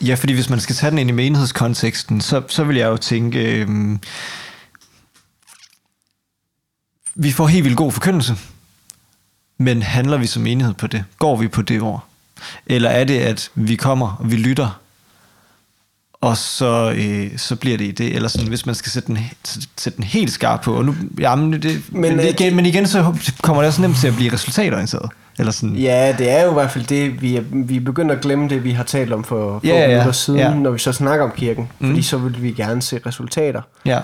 Ja, 0.00 0.14
fordi 0.14 0.32
hvis 0.32 0.50
man 0.50 0.60
skal 0.60 0.74
tage 0.76 0.90
den 0.90 0.98
ind 0.98 1.10
i 1.10 1.12
menighedskonteksten, 1.12 2.20
så, 2.20 2.42
så 2.48 2.64
vil 2.64 2.76
jeg 2.76 2.86
jo 2.86 2.96
tænke, 2.96 3.60
øhm, 3.60 4.00
vi 7.14 7.32
får 7.32 7.46
helt 7.46 7.64
vildt 7.64 7.76
god 7.76 7.92
forkyndelse, 7.92 8.36
men 9.58 9.82
handler 9.82 10.16
vi 10.16 10.26
som 10.26 10.42
menighed 10.42 10.74
på 10.74 10.86
det? 10.86 11.04
Går 11.18 11.36
vi 11.36 11.48
på 11.48 11.62
det 11.62 11.82
ord? 11.82 12.04
Eller 12.66 12.90
er 12.90 13.04
det, 13.04 13.18
at 13.18 13.50
vi 13.54 13.76
kommer, 13.76 14.16
og 14.20 14.30
vi 14.30 14.36
lytter, 14.36 14.80
og 16.20 16.36
så, 16.36 16.94
øh, 16.96 17.38
så 17.38 17.56
bliver 17.56 17.76
det 17.78 17.84
i 17.84 17.90
det? 17.90 18.14
Eller 18.14 18.28
sådan, 18.28 18.48
hvis 18.48 18.66
man 18.66 18.74
skal 18.74 18.92
sætte 18.92 19.06
den, 19.06 19.18
sætte 19.76 19.96
den 19.96 20.04
helt 20.04 20.30
skarp 20.32 20.60
på, 20.62 20.74
og 20.74 20.84
nu, 20.84 20.94
jamen, 21.18 21.52
det, 21.52 21.82
men, 21.92 22.00
men, 22.00 22.20
øh, 22.20 22.26
igen, 22.26 22.56
men 22.56 22.66
igen, 22.66 22.86
så 22.86 23.14
kommer 23.42 23.62
det 23.62 23.68
også 23.68 23.80
nemt 23.82 23.96
til 23.96 24.08
at 24.08 24.14
blive 24.14 24.32
resultatorienteret. 24.32 25.10
Eller 25.38 25.52
sådan, 25.52 25.76
Ja, 25.76 26.14
det 26.18 26.30
er 26.30 26.42
jo 26.44 26.50
i 26.50 26.52
hvert 26.52 26.70
fald 26.70 26.86
det, 26.86 27.22
vi 27.22 27.36
er, 27.36 27.42
vi 27.52 27.76
er 27.76 27.80
begyndt 27.80 28.12
at 28.12 28.20
glemme 28.20 28.48
det, 28.48 28.64
vi 28.64 28.70
har 28.70 28.84
talt 28.84 29.12
om 29.12 29.24
for 29.24 29.58
få 29.58 29.66
Ja, 29.66 29.90
ja, 30.04 30.12
siden, 30.12 30.40
Ja. 30.40 30.54
når 30.54 30.70
vi 30.70 30.78
så 30.78 30.92
snakker 30.92 31.24
om 31.24 31.32
kirken. 31.36 31.68
Mm. 31.78 31.88
Fordi 31.88 32.02
så 32.02 32.18
vil 32.18 32.42
vi 32.42 32.52
gerne 32.52 32.82
se 32.82 33.00
resultater. 33.06 33.62
ja. 33.84 34.00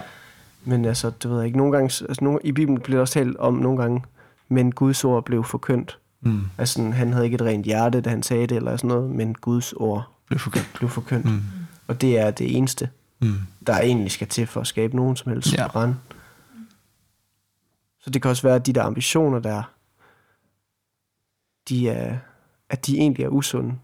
Men 0.67 0.85
altså, 0.85 1.11
det 1.23 1.31
ved 1.31 1.37
jeg 1.37 1.47
ikke, 1.47 1.59
nogle 1.59 1.73
gange, 1.73 2.05
altså 2.09 2.25
nogle, 2.25 2.39
i 2.45 2.53
Bibelen 2.53 2.81
bliver 2.81 2.97
der 2.97 3.01
også 3.01 3.15
talt 3.15 3.37
om 3.37 3.55
nogle 3.55 3.79
gange, 3.83 4.03
men 4.49 4.73
Guds 4.73 5.05
ord 5.05 5.25
blev 5.25 5.45
forkyndt. 5.45 5.99
Mm. 6.21 6.41
Altså, 6.59 6.73
sådan, 6.75 6.93
han 6.93 7.13
havde 7.13 7.25
ikke 7.25 7.35
et 7.35 7.43
rent 7.43 7.65
hjerte, 7.67 8.01
da 8.01 8.11
han 8.11 8.23
sagde 8.23 8.47
det, 8.47 8.57
eller 8.57 8.77
sådan 8.77 8.89
noget, 8.89 9.11
men 9.11 9.35
Guds 9.35 9.73
ord 9.73 10.09
Blev 10.27 10.39
forkert. 10.39 10.71
blev 10.75 10.91
forkyndt. 10.91 11.25
Mm. 11.27 11.43
Og 11.87 12.01
det 12.01 12.19
er 12.19 12.31
det 12.31 12.57
eneste, 12.57 12.91
Mm. 13.21 13.35
der 13.67 13.79
egentlig 13.79 14.11
skal 14.11 14.27
til 14.29 14.47
for 14.47 14.61
at 14.61 14.67
skabe 14.67 14.97
nogen 14.97 15.17
som 15.17 15.33
helst 15.33 15.53
Ja. 15.55 15.69
brand. 15.69 15.95
Så 18.01 18.11
det 18.11 18.23
kan 18.23 18.29
også 18.31 18.43
være, 18.43 18.55
at 18.55 18.67
de 18.67 18.73
der 18.73 18.83
ambitioner 18.83 19.39
der, 19.39 19.63
de 21.69 21.89
er, 21.89 22.17
at 22.69 22.87
de 22.87 22.97
egentlig 22.99 23.25
er 23.25 23.29
usunde. 23.29 23.75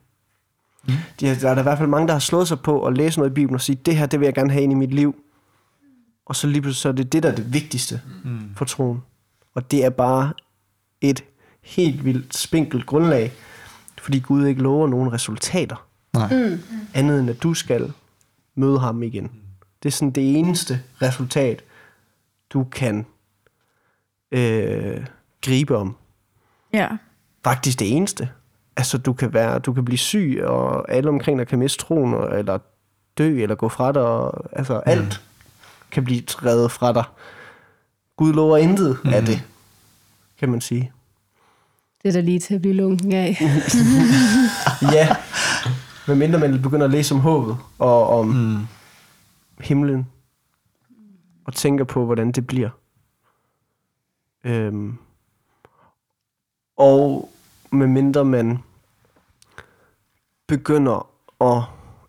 Mm. 0.89 0.93
De 1.21 1.29
er, 1.29 1.35
der 1.35 1.51
er 1.51 1.55
der 1.55 1.63
i 1.63 1.63
hvert 1.63 1.79
fald 1.79 1.89
mange, 1.89 2.07
der 2.07 2.13
har 2.13 2.21
slået 2.21 2.49
sig 2.49 2.61
på 2.61 2.87
at 2.87 2.97
læse 2.97 3.19
noget 3.19 3.31
i 3.31 3.35
Bibelen 3.35 3.55
og 3.55 3.61
sige, 3.61 3.77
det 3.87 3.97
her, 3.97 4.07
det 4.07 4.21
vil 4.21 4.27
jeg 4.27 4.35
gerne 4.35 4.51
have 4.51 4.63
ind 4.63 4.73
i 4.73 4.77
mit 4.77 4.95
liv. 4.95 5.17
Og 6.27 6.37
så 6.37 6.47
lige 6.47 6.63
pludselig 6.63 6.81
så 6.83 6.89
er 6.89 6.93
det 6.93 7.13
det, 7.13 7.23
der 7.23 7.31
er 7.31 7.35
det 7.37 7.53
vigtigste 7.53 8.01
mm. 8.25 8.55
for 8.57 8.65
troen. 8.65 9.03
Og 9.55 9.71
det 9.71 9.85
er 9.85 9.91
bare 9.91 10.33
et 11.01 11.25
helt 11.63 12.05
vildt 12.05 12.37
spinkelt 12.37 12.87
grundlag, 12.87 13.33
fordi 14.03 14.19
Gud 14.19 14.47
ikke 14.47 14.63
lover 14.63 14.89
nogen 14.89 15.13
resultater 15.13 15.87
Nej. 16.13 16.35
Mm. 16.35 16.61
andet 16.95 17.21
end 17.21 17.31
at 17.31 17.43
du 17.43 17.55
skal 17.55 17.93
møde 18.55 18.79
ham 18.81 19.03
igen. 19.03 19.31
Det 19.83 19.89
er 19.89 19.93
sådan 19.93 20.11
det 20.11 20.39
eneste 20.39 20.83
resultat, 21.03 21.63
du 22.51 22.65
kan 22.65 23.07
øh, 24.33 25.07
gribe 25.43 25.77
om. 25.77 25.97
Ja. 26.73 26.89
Faktisk 27.45 27.79
det 27.79 27.97
eneste. 27.97 28.31
Altså, 28.77 28.99
du 28.99 29.13
kan, 29.13 29.35
være, 29.35 29.59
du 29.59 29.73
kan 29.73 29.85
blive 29.85 29.99
syg, 29.99 30.41
og 30.45 30.93
alle 30.93 31.09
omkring 31.09 31.39
dig 31.39 31.47
kan 31.47 31.59
miste 31.59 31.85
troen, 31.85 32.15
eller 32.39 32.59
dø, 33.19 33.43
eller 33.43 33.55
gå 33.55 33.69
fra 33.69 33.93
dig. 33.93 34.03
Og, 34.03 34.45
altså, 34.53 34.75
mm. 34.75 34.83
alt 34.87 35.23
kan 35.91 36.05
blive 36.05 36.23
reddet 36.29 36.71
fra 36.71 36.93
dig. 36.93 37.05
Gud 38.17 38.33
lover 38.33 38.57
intet 38.57 38.99
mm. 39.05 39.11
af 39.11 39.23
det, 39.27 39.43
kan 40.41 40.49
man 40.51 40.61
sige. 40.61 40.93
Det 42.03 42.09
er 42.09 42.13
da 42.13 42.21
lige 42.21 42.39
til 42.39 42.55
at 42.55 42.61
blive 42.61 42.75
lunken 42.75 43.13
af. 43.13 43.37
Ja, 44.93 45.17
medmindre 46.09 46.39
man 46.39 46.63
begynder 46.63 46.85
at 46.85 46.91
læse 46.91 47.15
om 47.15 47.21
håbet, 47.21 47.57
og 47.79 48.09
om 48.09 48.27
mm. 48.27 48.59
himlen, 49.61 50.07
og 51.45 51.55
tænker 51.55 51.85
på, 51.85 52.05
hvordan 52.05 52.33
det 52.33 52.47
bliver. 52.47 52.71
Øhm. 54.45 54.99
Og 56.77 57.31
medmindre 57.73 58.25
man 58.25 58.59
begynder 60.47 61.09
at, 61.41 61.63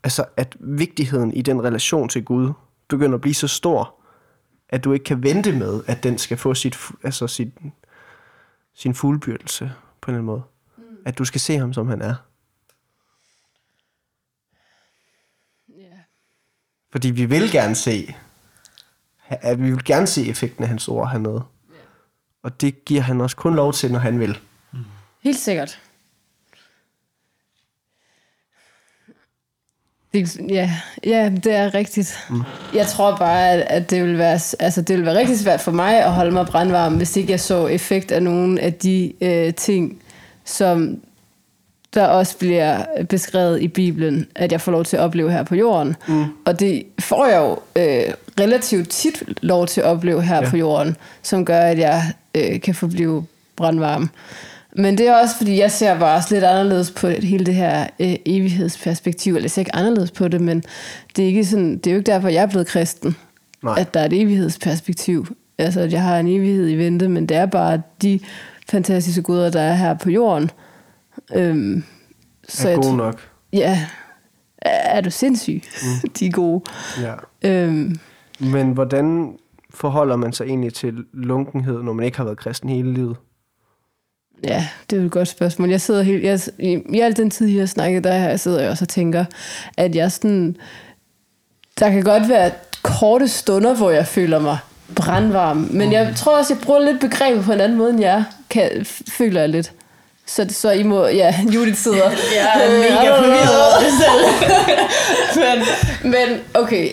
altså 0.04 0.24
at 0.36 0.56
vigtigheden 0.60 1.34
i 1.34 1.42
den 1.42 1.64
relation 1.64 2.08
til 2.08 2.24
Gud, 2.24 2.52
begynder 2.88 3.14
at 3.14 3.20
blive 3.20 3.34
så 3.34 3.48
stor, 3.48 3.94
at 4.68 4.84
du 4.84 4.92
ikke 4.92 5.04
kan 5.04 5.22
vente 5.22 5.52
med, 5.52 5.82
at 5.86 6.02
den 6.02 6.18
skal 6.18 6.36
få 6.36 6.54
sit, 6.54 6.78
altså 7.02 7.26
sit, 7.26 7.48
sin 8.74 8.94
fuldbyrdelse 8.94 9.72
på 10.00 10.10
en 10.10 10.14
eller 10.14 10.18
anden 10.18 10.26
måde. 10.26 10.42
Mm. 10.76 10.96
At 11.06 11.18
du 11.18 11.24
skal 11.24 11.40
se 11.40 11.58
ham, 11.58 11.72
som 11.72 11.88
han 11.88 12.02
er. 12.02 12.14
Ja. 15.68 15.98
Fordi 16.92 17.10
vi 17.10 17.24
vil 17.24 17.52
gerne 17.52 17.74
se, 17.74 18.14
at 19.28 19.62
vi 19.62 19.70
vil 19.70 19.84
gerne 19.84 20.06
se 20.06 20.28
effekten 20.28 20.64
af 20.64 20.68
hans 20.68 20.88
ord 20.88 21.10
hernede. 21.10 21.44
Og 22.42 22.60
det 22.60 22.84
giver 22.84 23.00
han 23.00 23.20
også 23.20 23.36
kun 23.36 23.54
lov 23.54 23.72
til, 23.72 23.92
når 23.92 23.98
han 23.98 24.20
vil. 24.20 24.38
Helt 25.20 25.38
sikkert. 25.38 25.80
Det, 30.14 30.40
ja, 30.48 30.70
ja, 31.04 31.30
det 31.44 31.54
er 31.54 31.74
rigtigt. 31.74 32.18
Mm. 32.30 32.42
Jeg 32.74 32.86
tror 32.86 33.16
bare, 33.16 33.50
at, 33.50 33.60
at 33.60 33.90
det, 33.90 34.04
vil 34.04 34.18
være, 34.18 34.40
altså, 34.60 34.82
det 34.82 34.96
vil 34.96 35.06
være 35.06 35.18
rigtig 35.18 35.38
svært 35.38 35.60
for 35.60 35.72
mig 35.72 36.04
at 36.04 36.12
holde 36.12 36.30
mig 36.30 36.46
brandvarm, 36.46 36.96
hvis 36.96 37.16
ikke 37.16 37.30
jeg 37.30 37.40
så 37.40 37.66
effekt 37.66 38.12
af 38.12 38.22
nogle 38.22 38.60
af 38.60 38.74
de 38.74 39.12
øh, 39.20 39.54
ting, 39.54 40.02
som 40.44 41.00
der 41.94 42.06
også 42.06 42.38
bliver 42.38 42.84
beskrevet 43.08 43.62
i 43.62 43.68
Bibelen, 43.68 44.26
at 44.34 44.52
jeg 44.52 44.60
får 44.60 44.72
lov 44.72 44.84
til 44.84 44.96
at 44.96 45.02
opleve 45.02 45.32
her 45.32 45.42
på 45.42 45.54
jorden. 45.54 45.96
Mm. 46.08 46.24
Og 46.44 46.60
det 46.60 46.82
får 46.98 47.26
jeg 47.26 47.38
jo 47.38 47.50
øh, 47.82 48.14
relativt 48.40 48.88
tit 48.90 49.22
lov 49.42 49.66
til 49.66 49.80
at 49.80 49.86
opleve 49.86 50.22
her 50.22 50.36
ja. 50.36 50.42
Ja. 50.42 50.50
på 50.50 50.56
jorden, 50.56 50.96
som 51.22 51.44
gør, 51.44 51.60
at 51.60 51.78
jeg 51.78 52.02
øh, 52.34 52.60
kan 52.60 52.74
forblive 52.74 53.24
brandvarm. 53.56 54.10
Men 54.76 54.98
det 54.98 55.08
er 55.08 55.14
også, 55.14 55.36
fordi 55.36 55.60
jeg 55.60 55.70
ser 55.70 55.98
bare 55.98 56.16
også 56.16 56.34
lidt 56.34 56.44
anderledes 56.44 56.90
på 56.90 57.08
det, 57.08 57.24
hele 57.24 57.46
det 57.46 57.54
her 57.54 57.86
øh, 58.00 58.16
evighedsperspektiv. 58.26 59.34
Eller 59.34 59.44
jeg 59.44 59.50
ser 59.50 59.60
ikke 59.60 59.74
anderledes 59.74 60.10
på 60.10 60.28
det, 60.28 60.40
men 60.40 60.62
det 61.16 61.22
er, 61.22 61.26
ikke 61.26 61.44
sådan, 61.44 61.78
det 61.78 61.86
er 61.86 61.90
jo 61.90 61.98
ikke 61.98 62.10
derfor, 62.12 62.28
jeg 62.28 62.42
er 62.42 62.46
blevet 62.46 62.66
kristen. 62.66 63.16
Nej. 63.62 63.74
At 63.78 63.94
der 63.94 64.00
er 64.00 64.04
et 64.04 64.20
evighedsperspektiv. 64.20 65.26
Altså, 65.58 65.80
at 65.80 65.92
jeg 65.92 66.02
har 66.02 66.18
en 66.18 66.26
evighed 66.26 66.68
i 66.68 66.74
vente, 66.74 67.08
men 67.08 67.26
det 67.26 67.36
er 67.36 67.46
bare 67.46 67.82
de 68.02 68.20
fantastiske 68.68 69.22
guder, 69.22 69.50
der 69.50 69.60
er 69.60 69.74
her 69.74 69.94
på 69.94 70.10
jorden. 70.10 70.50
Øhm, 71.34 71.84
er 72.64 72.68
jeg 72.68 72.78
gode 72.82 72.96
nok. 72.96 73.20
Ja, 73.52 73.86
er 74.62 75.00
du 75.00 75.10
sindssyg? 75.10 75.62
Mm. 75.82 76.08
De 76.18 76.26
er 76.26 76.30
gode. 76.30 76.62
Ja. 77.00 77.14
Øhm, 77.42 77.96
Men 78.38 78.72
hvordan 78.72 79.36
forholder 79.70 80.16
man 80.16 80.32
sig 80.32 80.46
egentlig 80.46 80.74
til 80.74 81.04
lunkenhed, 81.12 81.82
når 81.82 81.92
man 81.92 82.06
ikke 82.06 82.16
har 82.16 82.24
været 82.24 82.38
kristen 82.38 82.68
hele 82.68 82.94
livet? 82.94 83.16
Ja, 84.44 84.66
det 84.90 85.00
er 85.00 85.04
et 85.04 85.10
godt 85.10 85.28
spørgsmål. 85.28 85.70
Jeg 85.70 85.80
sidder 85.80 86.02
helt, 86.02 86.24
jeg, 86.24 86.40
i, 86.58 86.78
i 86.94 87.00
al 87.00 87.16
den 87.16 87.30
tid, 87.30 87.46
jeg 87.46 87.60
har 87.60 87.66
snakket, 87.66 88.04
der 88.04 88.18
her, 88.18 88.36
sidder 88.36 88.60
jeg 88.60 88.70
også 88.70 88.84
og 88.84 88.88
tænker, 88.88 89.24
at 89.76 89.94
jeg 89.94 90.12
sådan, 90.12 90.56
der 91.78 91.90
kan 91.90 92.02
godt 92.02 92.28
være 92.28 92.50
korte 92.82 93.28
stunder, 93.28 93.74
hvor 93.74 93.90
jeg 93.90 94.06
føler 94.06 94.38
mig 94.38 94.58
brandvarm, 94.94 95.68
men 95.70 95.92
jeg 95.92 96.12
tror 96.16 96.38
også, 96.38 96.54
jeg 96.54 96.62
bruger 96.62 96.80
lidt 96.80 97.00
begrebet 97.00 97.44
på 97.44 97.52
en 97.52 97.60
anden 97.60 97.78
måde, 97.78 97.90
end 97.90 98.00
jeg 98.00 98.24
kan, 98.50 98.86
føler 99.08 99.40
jeg 99.40 99.48
lidt. 99.48 99.72
Så, 100.26 100.46
så 100.50 100.70
I 100.70 100.82
må, 100.82 101.06
ja, 101.06 101.34
Judith 101.54 101.78
sidder. 101.78 102.10
Jeg 102.34 102.64
er 102.64 102.70
mega 102.70 103.16
forvirret 103.16 103.64
over 103.64 103.80
det 103.80 103.92
selv. 104.02 104.24
men, 105.42 106.12
men 106.12 106.40
okay, 106.54 106.88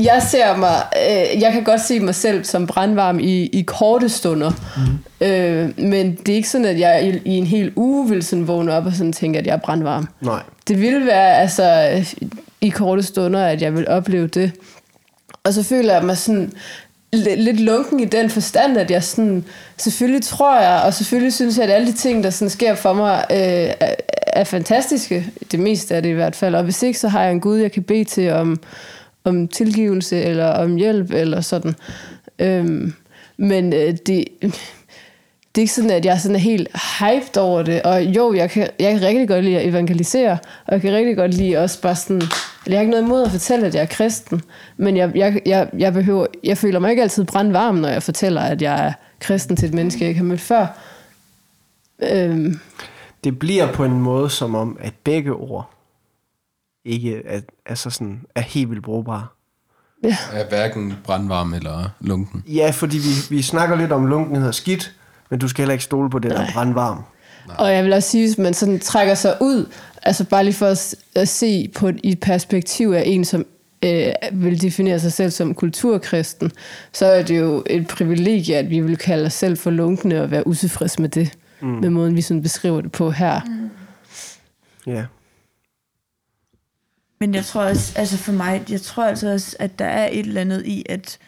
jeg 0.00 0.22
ser 0.30 0.56
mig, 0.56 0.82
øh, 0.96 1.42
jeg 1.42 1.52
kan 1.52 1.64
godt 1.64 1.80
se 1.80 2.00
mig 2.00 2.14
selv 2.14 2.44
som 2.44 2.66
brandvarm 2.66 3.18
i, 3.18 3.46
i 3.46 3.62
korte 3.62 4.08
stunder. 4.08 4.50
Mm. 4.76 5.26
Øh, 5.26 5.70
men 5.78 6.14
det 6.14 6.28
er 6.28 6.36
ikke 6.36 6.48
sådan, 6.48 6.66
at 6.66 6.78
jeg 6.78 7.04
i, 7.04 7.28
i 7.28 7.38
en 7.38 7.46
hel 7.46 7.72
uge 7.76 8.08
vil 8.08 8.22
sådan 8.22 8.48
vågne 8.48 8.72
op 8.72 8.86
og 8.86 8.92
sådan 8.92 9.12
tænke, 9.12 9.38
at 9.38 9.46
jeg 9.46 9.52
er 9.52 9.58
brandvarm. 9.58 10.08
Nej. 10.20 10.42
Det 10.68 10.80
ville 10.80 11.06
være 11.06 11.36
altså 11.36 11.96
i 12.60 12.68
korte 12.68 13.02
stunder, 13.02 13.44
at 13.44 13.62
jeg 13.62 13.74
vil 13.74 13.88
opleve 13.88 14.26
det. 14.26 14.52
Og 15.44 15.52
så 15.52 15.62
føler 15.62 15.94
jeg 15.94 16.04
mig 16.04 16.18
sådan 16.18 16.52
lidt, 17.12 17.60
lunken 17.60 18.00
i 18.00 18.04
den 18.04 18.30
forstand, 18.30 18.78
at 18.78 18.90
jeg 18.90 19.02
sådan, 19.02 19.44
selvfølgelig 19.76 20.22
tror 20.22 20.60
jeg, 20.60 20.82
og 20.84 20.94
selvfølgelig 20.94 21.32
synes 21.32 21.56
jeg, 21.56 21.64
at 21.64 21.70
alle 21.70 21.86
de 21.86 21.92
ting, 21.92 22.24
der 22.24 22.30
sådan 22.30 22.50
sker 22.50 22.74
for 22.74 22.92
mig, 22.92 23.24
øh, 23.30 23.74
er, 23.80 23.94
er 24.26 24.44
fantastiske. 24.44 25.26
Det 25.52 25.60
meste 25.60 25.94
af 25.94 26.02
det 26.02 26.08
i 26.10 26.12
hvert 26.12 26.36
fald. 26.36 26.54
Og 26.54 26.64
hvis 26.64 26.82
ikke, 26.82 26.98
så 26.98 27.08
har 27.08 27.22
jeg 27.22 27.32
en 27.32 27.40
Gud, 27.40 27.58
jeg 27.58 27.72
kan 27.72 27.82
bede 27.82 28.04
til 28.04 28.32
om, 28.32 28.60
om 29.24 29.48
tilgivelse, 29.48 30.22
eller 30.22 30.46
om 30.46 30.76
hjælp, 30.76 31.10
eller 31.10 31.40
sådan. 31.40 31.74
Øhm, 32.38 32.92
men 33.36 33.72
øh, 33.72 33.96
det, 34.06 34.24
det 35.54 35.60
er 35.60 35.62
ikke 35.62 35.72
sådan, 35.72 35.90
at 35.90 36.04
jeg 36.04 36.20
sådan 36.20 36.34
er 36.34 36.40
helt 36.40 36.68
hyped 37.00 37.36
over 37.36 37.62
det. 37.62 37.82
Og 37.82 38.02
jo, 38.02 38.34
jeg 38.34 38.50
kan, 38.50 38.68
jeg 38.78 38.92
kan 38.92 39.02
rigtig 39.02 39.28
godt 39.28 39.44
lide 39.44 39.58
at 39.58 39.68
evangelisere, 39.68 40.38
og 40.66 40.72
jeg 40.72 40.80
kan 40.80 40.92
rigtig 40.92 41.16
godt 41.16 41.34
lide 41.34 41.56
også 41.56 41.80
bare 41.80 41.96
sådan... 41.96 42.16
eller 42.16 42.30
Jeg 42.66 42.76
har 42.76 42.80
ikke 42.80 42.90
noget 42.90 43.04
imod 43.04 43.22
at 43.24 43.30
fortælle, 43.30 43.66
at 43.66 43.74
jeg 43.74 43.82
er 43.82 43.86
kristen, 43.86 44.42
men 44.76 44.96
jeg, 44.96 45.12
jeg, 45.14 45.40
jeg, 45.46 45.68
jeg, 45.78 45.92
behøver, 45.92 46.26
jeg 46.44 46.58
føler 46.58 46.78
mig 46.78 46.90
ikke 46.90 47.02
altid 47.02 47.24
brandvarm, 47.24 47.74
når 47.74 47.88
jeg 47.88 48.02
fortæller, 48.02 48.40
at 48.40 48.62
jeg 48.62 48.86
er 48.86 48.92
kristen 49.20 49.56
til 49.56 49.68
et 49.68 49.74
menneske, 49.74 50.00
jeg 50.00 50.08
ikke 50.08 50.18
har 50.18 50.24
mødt 50.26 50.40
før. 50.40 50.66
Øhm, 52.02 52.60
Det 53.24 53.38
bliver 53.38 53.72
på 53.72 53.84
en 53.84 54.00
måde 54.00 54.30
som 54.30 54.54
om, 54.54 54.78
at 54.80 54.92
begge 55.04 55.32
ord 55.32 55.70
ikke 56.84 57.22
er, 57.26 57.40
altså 57.66 57.90
sådan, 57.90 58.22
er 58.34 58.40
helt 58.40 58.70
vildt 58.70 58.82
brugbare. 58.82 59.26
Er 60.32 60.48
hverken 60.48 60.94
brandvarm 61.04 61.54
eller 61.54 61.88
lunken. 62.00 62.44
Ja, 62.46 62.70
fordi 62.70 62.98
vi, 62.98 63.36
vi 63.36 63.42
snakker 63.42 63.76
lidt 63.76 63.92
om 63.92 64.06
lunkenhed 64.06 64.48
og 64.48 64.54
skidt, 64.54 64.94
men 65.30 65.38
du 65.38 65.48
skal 65.48 65.62
heller 65.62 65.72
ikke 65.72 65.84
stole 65.84 66.10
på 66.10 66.18
det, 66.18 66.30
der 66.30 66.40
er 66.40 66.52
brandvarm. 66.52 67.04
Og 67.58 67.72
jeg 67.72 67.84
vil 67.84 67.92
også 67.92 68.08
sige, 68.10 68.26
hvis 68.26 68.38
man 68.38 68.54
sådan 68.54 68.78
trækker 68.78 69.14
sig 69.14 69.36
ud, 69.40 69.66
altså 70.02 70.24
bare 70.24 70.44
lige 70.44 70.54
for 70.54 70.66
at, 71.14 71.28
se 71.28 71.70
på 71.76 71.88
et, 71.88 72.00
i 72.02 72.12
et 72.12 72.20
perspektiv 72.20 72.90
af 72.90 73.02
en, 73.06 73.24
som 73.24 73.46
øh, 73.84 74.12
vil 74.32 74.62
definere 74.62 75.00
sig 75.00 75.12
selv 75.12 75.30
som 75.30 75.54
kulturkristen, 75.54 76.52
så 76.92 77.06
er 77.06 77.22
det 77.22 77.40
jo 77.40 77.62
et 77.66 77.86
privilegie, 77.86 78.56
at 78.56 78.70
vi 78.70 78.80
vil 78.80 78.96
kalde 78.96 79.26
os 79.26 79.32
selv 79.32 79.56
for 79.56 79.70
lunkne 79.70 80.22
og 80.22 80.30
være 80.30 80.46
utilfredse 80.46 81.00
med 81.00 81.08
det, 81.08 81.38
mm. 81.60 81.68
med 81.68 81.90
måden, 81.90 82.16
vi 82.16 82.22
sådan 82.22 82.42
beskriver 82.42 82.80
det 82.80 82.92
på 82.92 83.10
her. 83.10 83.40
Mm. 83.46 83.70
Ja. 84.86 85.04
Men 87.22 87.34
jeg 87.34 87.44
tror 87.44 87.62
også, 87.62 87.92
altså 87.96 88.16
for 88.16 88.32
mig, 88.32 88.62
jeg 88.70 88.80
tror 88.80 89.04
altså 89.04 89.32
også, 89.32 89.56
at 89.58 89.78
der 89.78 89.84
er 89.84 90.08
et 90.12 90.26
eller 90.26 90.40
andet 90.40 90.66
i, 90.66 90.86
at, 90.88 91.18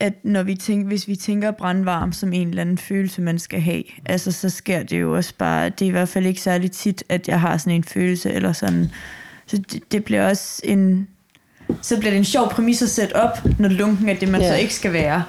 at 0.00 0.12
når 0.24 0.42
vi 0.42 0.54
tænker, 0.54 0.86
hvis 0.86 1.08
vi 1.08 1.16
tænker 1.16 1.50
brandvarm 1.50 2.12
som 2.12 2.32
en 2.32 2.48
eller 2.48 2.62
anden 2.62 2.78
følelse, 2.78 3.22
man 3.22 3.38
skal 3.38 3.60
have, 3.60 3.82
altså 4.06 4.32
så 4.32 4.50
sker 4.50 4.82
det 4.82 5.00
jo 5.00 5.16
også 5.16 5.32
bare, 5.38 5.68
det 5.68 5.82
er 5.82 5.86
i 5.86 5.90
hvert 5.90 6.08
fald 6.08 6.26
ikke 6.26 6.40
særlig 6.40 6.70
tit, 6.70 7.04
at 7.08 7.28
jeg 7.28 7.40
har 7.40 7.56
sådan 7.56 7.72
en 7.72 7.84
følelse, 7.84 8.32
eller 8.32 8.52
sådan, 8.52 8.90
så 9.46 9.56
det, 9.72 9.92
det 9.92 10.04
bliver 10.04 10.28
også 10.28 10.60
en, 10.64 11.08
så 11.82 11.98
bliver 11.98 12.10
det 12.10 12.18
en 12.18 12.24
sjov 12.24 12.50
præmis 12.50 12.82
at 12.82 12.88
sætte 12.90 13.16
op, 13.16 13.58
når 13.58 13.68
lunken 13.68 14.08
er 14.08 14.14
det, 14.14 14.28
man 14.28 14.40
Ja. 14.40 14.48
så 14.48 14.54
ikke 14.54 14.74
skal 14.74 14.92
være. 14.92 15.22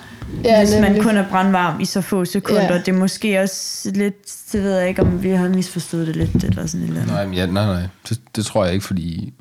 Ja, 0.44 0.60
hvis 0.66 0.76
man 0.82 1.02
kun 1.02 1.18
er 1.18 1.30
brandvarm 1.30 1.80
i 1.80 1.86
så 1.86 2.02
få 2.02 2.26
sekunder. 2.26 2.74
Ja. 2.74 2.78
Det 2.78 2.88
er 2.88 2.94
måske 2.94 3.42
også 3.42 3.92
lidt, 3.96 4.16
det 4.52 4.64
ved 4.64 4.78
jeg 4.78 4.90
ikke, 4.90 5.02
om 5.02 5.24
vi 5.24 5.30
har 5.30 5.50
misforstået 5.50 6.08
det 6.08 6.16
lidt, 6.16 6.44
eller 6.44 6.66
sådan 6.66 6.84
et 6.84 6.88
eller 6.88 7.02
andet. 7.02 7.16
Nej, 7.16 7.26
men 7.26 7.34
ja, 7.34 7.46
nej, 7.46 7.66
nej. 7.66 7.88
Det, 8.10 8.22
det 8.36 8.46
tror 8.46 8.66
jeg 8.66 8.74
ikke, 8.74 8.86
fordi... 8.86 9.34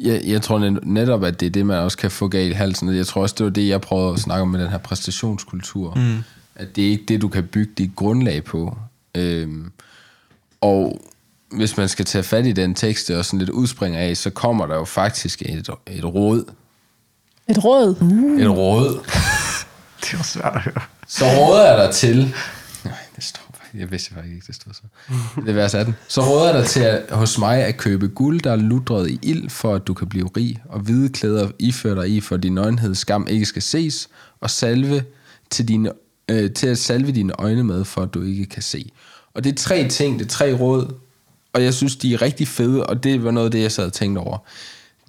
Jeg, 0.00 0.22
jeg 0.24 0.42
tror 0.42 0.58
net- 0.58 0.78
netop, 0.86 1.24
at 1.24 1.40
det 1.40 1.46
er 1.46 1.50
det, 1.50 1.66
man 1.66 1.78
også 1.78 1.98
kan 1.98 2.10
få 2.10 2.28
galt 2.28 2.50
i 2.50 2.54
halsen. 2.54 2.94
Jeg 2.96 3.06
tror 3.06 3.22
også, 3.22 3.34
det 3.38 3.44
var 3.44 3.50
det, 3.52 3.68
jeg 3.68 3.80
prøvede 3.80 4.12
at 4.14 4.20
snakke 4.20 4.42
om 4.42 4.48
med 4.48 4.60
den 4.60 4.68
her 4.70 4.78
præstationskultur. 4.78 5.94
Mm. 5.94 6.18
At 6.54 6.76
det 6.76 6.86
er 6.86 6.90
ikke 6.90 7.04
det, 7.08 7.22
du 7.22 7.28
kan 7.28 7.44
bygge 7.44 7.72
dit 7.78 7.90
grundlag 7.96 8.44
på. 8.44 8.76
Øhm, 9.14 9.72
og 10.60 11.00
hvis 11.50 11.76
man 11.76 11.88
skal 11.88 12.04
tage 12.04 12.22
fat 12.24 12.46
i 12.46 12.52
den 12.52 12.74
tekst, 12.74 13.10
også 13.10 13.28
sådan 13.28 13.38
lidt 13.38 13.50
udspringer 13.50 14.00
af, 14.00 14.16
så 14.16 14.30
kommer 14.30 14.66
der 14.66 14.74
jo 14.76 14.84
faktisk 14.84 15.42
et, 15.42 15.68
et 15.86 16.04
råd. 16.04 16.44
Et 17.48 17.64
råd. 17.64 17.94
Mm. 18.00 18.38
Et 18.38 18.50
råd. 18.50 19.00
Det 20.04 20.18
var 20.18 20.22
svært 20.24 20.52
at 20.56 20.60
høre. 20.62 20.80
Så 21.08 21.24
råder 21.24 21.70
jeg 21.74 21.86
dig 21.86 21.94
til... 21.94 22.34
Nej, 22.84 22.94
det 23.16 23.24
står. 23.24 23.49
Jeg 23.74 23.90
vidste 23.90 24.14
faktisk 24.14 24.34
ikke, 24.34 24.46
det 24.46 24.54
stod 24.54 24.72
så. 24.74 24.82
Det 25.40 25.48
er 25.48 25.52
vers 25.54 25.74
18. 25.74 25.94
Så 26.08 26.20
råder 26.20 26.44
jeg 26.52 26.54
dig 26.60 26.66
til 26.68 26.80
at, 26.80 27.02
hos 27.10 27.38
mig 27.38 27.64
at 27.64 27.76
købe 27.76 28.08
guld, 28.08 28.40
der 28.40 28.52
er 28.52 28.56
ludret 28.56 29.10
i 29.10 29.18
ild, 29.22 29.50
for 29.50 29.74
at 29.74 29.86
du 29.86 29.94
kan 29.94 30.08
blive 30.08 30.28
rig, 30.36 30.58
og 30.68 30.80
hvide 30.80 31.08
klæder 31.08 31.50
ifører 31.58 31.94
dig 31.94 32.10
i, 32.10 32.20
for 32.20 32.36
din 32.36 32.54
nøgenhed 32.54 32.94
skam 32.94 33.26
ikke 33.30 33.46
skal 33.46 33.62
ses, 33.62 34.08
og 34.40 34.50
salve 34.50 35.04
til, 35.50 35.68
dine, 35.68 35.90
øh, 36.30 36.50
til 36.50 36.66
at 36.66 36.78
salve 36.78 37.12
dine 37.12 37.32
øjne 37.40 37.64
med, 37.64 37.84
for 37.84 38.02
at 38.02 38.14
du 38.14 38.22
ikke 38.22 38.46
kan 38.46 38.62
se. 38.62 38.90
Og 39.34 39.44
det 39.44 39.52
er 39.52 39.56
tre 39.56 39.88
ting, 39.88 40.18
det 40.18 40.24
er 40.24 40.28
tre 40.28 40.52
råd, 40.52 40.94
og 41.52 41.62
jeg 41.64 41.74
synes, 41.74 41.96
de 41.96 42.14
er 42.14 42.22
rigtig 42.22 42.48
fede, 42.48 42.86
og 42.86 43.04
det 43.04 43.24
var 43.24 43.30
noget 43.30 43.44
af 43.46 43.50
det, 43.50 43.62
jeg 43.62 43.72
sad 43.72 43.86
og 43.86 43.92
tænkte 43.92 44.18
over. 44.18 44.38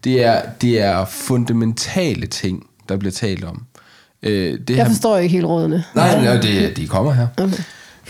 Det 0.04 0.24
er, 0.24 0.42
det 0.62 0.82
er 0.82 1.06
fundamentale 1.06 2.28
ting, 2.28 2.68
der 2.90 2.98
bliver 2.98 3.12
talt 3.12 3.44
om. 3.44 3.66
Øh, 4.24 4.60
det 4.60 4.70
Jeg 4.70 4.78
her- 4.78 4.88
forstår 4.88 5.18
ikke 5.18 5.34
helt 5.34 5.46
rådene. 5.46 5.84
Nej, 5.96 6.24
nej 6.24 6.42
det, 6.42 6.78
de 6.78 6.88
kommer 6.88 7.12
her. 7.12 7.28
Okay. 7.38 7.54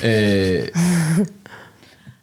Øh, 0.03 0.67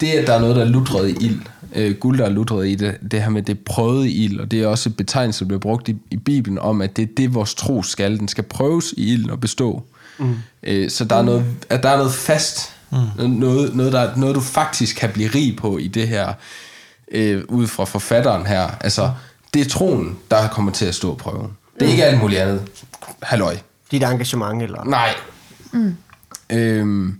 det, 0.01 0.07
at 0.07 0.27
der 0.27 0.33
er 0.33 0.39
noget, 0.39 0.55
der 0.55 0.61
er 0.61 0.69
lutret 0.69 1.09
i 1.09 1.25
ild, 1.25 1.41
øh, 1.75 1.95
guld, 1.95 2.17
der 2.17 2.25
er 2.25 2.29
lutret 2.29 2.67
i 2.67 2.75
det, 2.75 2.97
det 3.11 3.21
her 3.21 3.29
med 3.29 3.41
det 3.41 3.59
prøvede 3.59 4.09
i 4.09 4.23
ild, 4.23 4.39
og 4.39 4.51
det 4.51 4.61
er 4.61 4.67
også 4.67 4.89
et 4.89 4.97
betegnelse, 4.97 5.39
der 5.39 5.47
bliver 5.47 5.59
brugt 5.59 5.89
i, 5.89 5.95
i 6.11 6.17
Bibelen 6.17 6.59
om, 6.59 6.81
at 6.81 6.97
det 6.97 7.01
er 7.01 7.13
det, 7.17 7.33
vores 7.33 7.55
tro 7.55 7.83
skal. 7.83 8.19
Den 8.19 8.27
skal 8.27 8.43
prøves 8.43 8.93
i 8.97 9.13
ilden 9.13 9.29
og 9.29 9.39
bestå. 9.39 9.83
Mm. 10.17 10.35
Øh, 10.63 10.89
så 10.89 11.05
der 11.05 11.15
er, 11.15 11.21
noget, 11.21 11.45
at 11.69 11.83
der 11.83 11.89
er 11.89 11.97
noget 11.97 12.13
fast, 12.13 12.73
mm. 12.91 13.29
noget, 13.29 13.75
noget, 13.75 13.93
der, 13.93 14.15
noget, 14.15 14.35
du 14.35 14.41
faktisk 14.41 14.95
kan 14.95 15.09
blive 15.09 15.29
rig 15.29 15.55
på 15.57 15.77
i 15.77 15.87
det 15.87 16.07
her, 16.07 16.33
øh, 17.11 17.43
ud 17.47 17.67
fra 17.67 17.85
forfatteren 17.85 18.45
her. 18.45 18.69
Altså, 18.81 19.11
det 19.53 19.61
er 19.61 19.69
troen, 19.69 20.17
der 20.31 20.47
kommer 20.47 20.71
til 20.71 20.85
at 20.85 20.95
stå 20.95 21.15
prøven. 21.15 21.51
Det 21.79 21.87
er 21.87 21.91
ikke 21.91 22.05
alt 22.05 22.19
muligt 22.19 22.41
andet. 22.41 22.61
Halløj. 23.21 23.57
Dit 23.91 24.03
engagement, 24.03 24.63
eller... 24.63 24.83
Nej. 24.83 25.13
Mm. 25.71 25.95
Øhm, 26.49 27.15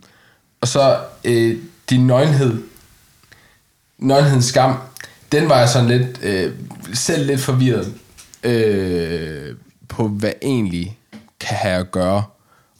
og 0.61 0.67
så 0.67 0.99
øh, 1.23 1.57
din 1.89 2.07
nøgenhed. 2.07 2.63
Nøgenhedens 3.97 4.45
skam. 4.45 4.75
Den 5.31 5.49
var 5.49 5.59
jeg 5.59 5.69
sådan 5.69 5.87
lidt, 5.87 6.19
øh, 6.23 6.53
selv 6.93 7.25
lidt 7.25 7.41
forvirret 7.41 7.93
øh, 8.43 9.55
på, 9.87 10.07
hvad 10.07 10.31
egentlig 10.41 10.97
kan 11.39 11.57
have 11.57 11.79
at 11.79 11.91
gøre. 11.91 12.23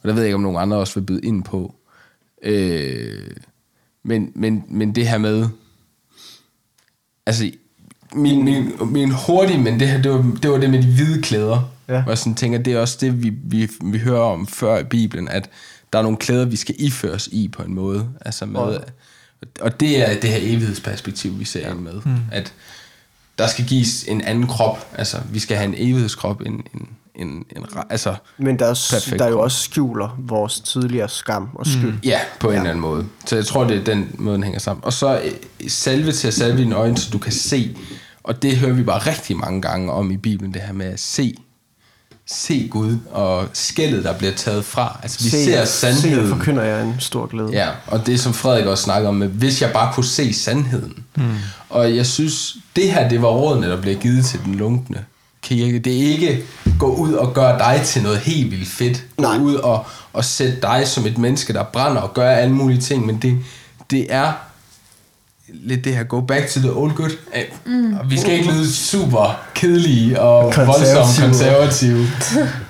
Og 0.02 0.08
der 0.08 0.12
ved 0.12 0.22
jeg 0.22 0.28
ikke, 0.28 0.34
om 0.34 0.40
nogen 0.40 0.58
andre 0.58 0.76
også 0.76 1.00
vil 1.00 1.06
byde 1.06 1.26
ind 1.26 1.44
på. 1.44 1.74
Øh, 2.42 3.30
men, 4.02 4.32
men, 4.34 4.64
men 4.68 4.94
det 4.94 5.08
her 5.08 5.18
med... 5.18 5.48
Altså, 7.26 7.50
min, 8.14 8.44
min, 8.44 8.72
min 8.92 9.10
hurtige, 9.10 9.58
men 9.58 9.80
det 9.80 9.88
her, 9.88 10.02
det 10.02 10.10
var, 10.10 10.36
det 10.42 10.50
var 10.50 10.58
det 10.58 10.70
med 10.70 10.82
de 10.82 10.94
hvide 10.94 11.22
klæder. 11.22 11.70
Ja. 11.88 12.02
Hvor 12.02 12.10
jeg 12.10 12.18
sådan 12.18 12.34
tænker, 12.34 12.58
det 12.58 12.72
er 12.72 12.80
også 12.80 12.98
det, 13.00 13.22
vi, 13.22 13.32
vi, 13.42 13.70
vi 13.84 13.98
hører 13.98 14.20
om 14.20 14.46
før 14.46 14.78
i 14.78 14.84
Bibelen, 14.84 15.28
at 15.28 15.50
der 15.92 15.98
er 15.98 16.02
nogle 16.02 16.18
klæder, 16.18 16.44
vi 16.44 16.56
skal 16.56 16.74
iføres 16.78 17.28
i 17.32 17.48
på 17.48 17.62
en 17.62 17.74
måde. 17.74 18.08
Altså 18.24 18.46
med, 18.46 18.60
Og- 18.60 18.80
og 19.60 19.80
det 19.80 20.10
er 20.10 20.20
det 20.20 20.30
her 20.30 20.38
evighedsperspektiv, 20.40 21.38
vi 21.38 21.44
ser 21.44 21.70
ind 21.70 21.78
med. 21.78 22.00
Mm. 22.04 22.16
At 22.32 22.52
der 23.38 23.46
skal 23.46 23.64
gives 23.66 24.04
en 24.04 24.20
anden 24.20 24.46
krop. 24.46 24.86
Altså, 24.98 25.16
vi 25.32 25.38
skal 25.38 25.56
have 25.56 25.68
en 25.68 25.74
evighedskrop, 25.76 26.40
en, 26.40 26.52
en, 26.52 26.88
en, 27.14 27.28
en 27.28 27.66
altså, 27.90 28.14
Men 28.38 28.58
der 28.58 28.66
er, 28.66 29.14
der 29.18 29.24
er 29.24 29.28
jo 29.28 29.40
også 29.40 29.62
skjuler 29.62 30.16
vores 30.18 30.60
tidligere 30.60 31.08
skam 31.08 31.48
og 31.54 31.66
skyld. 31.66 31.92
Mm. 31.92 31.98
Ja, 32.04 32.20
på 32.40 32.46
en 32.48 32.52
ja. 32.52 32.58
eller 32.58 32.70
anden 32.70 32.82
måde. 32.82 33.06
Så 33.26 33.36
jeg 33.36 33.46
tror, 33.46 33.64
det 33.64 33.76
er 33.76 33.84
den 33.84 34.10
måde, 34.18 34.34
den 34.34 34.42
hænger 34.42 34.60
sammen. 34.60 34.84
Og 34.84 34.92
så 34.92 35.20
øh, 35.20 35.30
salve 35.70 36.12
til 36.12 36.28
at 36.28 36.34
salve 36.34 36.58
dine 36.58 36.74
øjne, 36.74 36.96
så 36.98 37.10
du 37.10 37.18
kan 37.18 37.32
se. 37.32 37.76
Og 38.22 38.42
det 38.42 38.56
hører 38.56 38.72
vi 38.72 38.82
bare 38.82 38.98
rigtig 38.98 39.36
mange 39.36 39.62
gange 39.62 39.92
om 39.92 40.10
i 40.10 40.16
Bibelen, 40.16 40.54
det 40.54 40.62
her 40.62 40.72
med 40.72 40.86
at 40.86 41.00
se. 41.00 41.34
Se 42.32 42.68
Gud, 42.70 42.96
og 43.10 43.48
skældet, 43.52 44.04
der 44.04 44.12
bliver 44.18 44.32
taget 44.32 44.64
fra. 44.64 44.98
Altså, 45.02 45.24
vi 45.24 45.30
Se, 45.30 45.44
ser 45.44 45.64
Se, 45.64 45.72
sandheden. 45.72 46.28
forkynder 46.28 46.62
jeg 46.62 46.82
en 46.82 46.94
stor 46.98 47.26
glæde. 47.26 47.48
Ja, 47.52 47.68
og 47.86 48.06
det 48.06 48.20
som 48.20 48.34
Frederik 48.34 48.66
også 48.66 48.84
snakker 48.84 49.08
om, 49.08 49.14
med, 49.14 49.28
hvis 49.28 49.62
jeg 49.62 49.70
bare 49.72 49.92
kunne 49.94 50.04
se 50.04 50.32
sandheden. 50.32 51.04
Mm. 51.16 51.22
Og 51.68 51.96
jeg 51.96 52.06
synes, 52.06 52.56
det 52.76 52.92
her, 52.92 53.08
det 53.08 53.22
var 53.22 53.28
rådene, 53.28 53.66
der 53.70 53.80
bliver 53.80 53.96
givet 53.96 54.24
til 54.24 54.40
den 54.44 54.54
lunkne 54.54 55.04
kirke. 55.42 55.78
Det 55.78 55.96
er 55.96 56.06
ikke 56.12 56.42
gå 56.78 56.94
ud 56.94 57.12
og 57.12 57.34
gøre 57.34 57.58
dig 57.58 57.80
til 57.84 58.02
noget 58.02 58.18
helt 58.18 58.50
vildt 58.50 58.68
fedt. 58.68 59.04
Gå 59.16 59.22
Nej. 59.22 59.38
ud 59.38 59.54
og, 59.54 59.86
og 60.12 60.24
sætte 60.24 60.56
dig 60.62 60.82
som 60.86 61.06
et 61.06 61.18
menneske, 61.18 61.52
der 61.52 61.62
brænder 61.62 62.00
og 62.02 62.14
gør 62.14 62.30
alle 62.30 62.54
mulige 62.54 62.80
ting. 62.80 63.06
Men 63.06 63.18
det, 63.22 63.38
det 63.90 64.06
er 64.08 64.32
lidt 65.52 65.84
det 65.84 65.96
her, 65.96 66.02
go 66.04 66.20
back 66.20 66.48
to 66.48 66.60
the 66.60 66.70
old 66.72 66.92
good. 66.92 67.10
Mm. 67.66 67.96
Vi 68.10 68.18
skal 68.18 68.32
ikke 68.32 68.52
lyde 68.52 68.72
super 68.72 69.40
kedelige 69.54 70.20
og 70.20 70.52
Konservative. 70.52 70.96
voldsomt 70.96 71.26
konservative. 71.26 72.06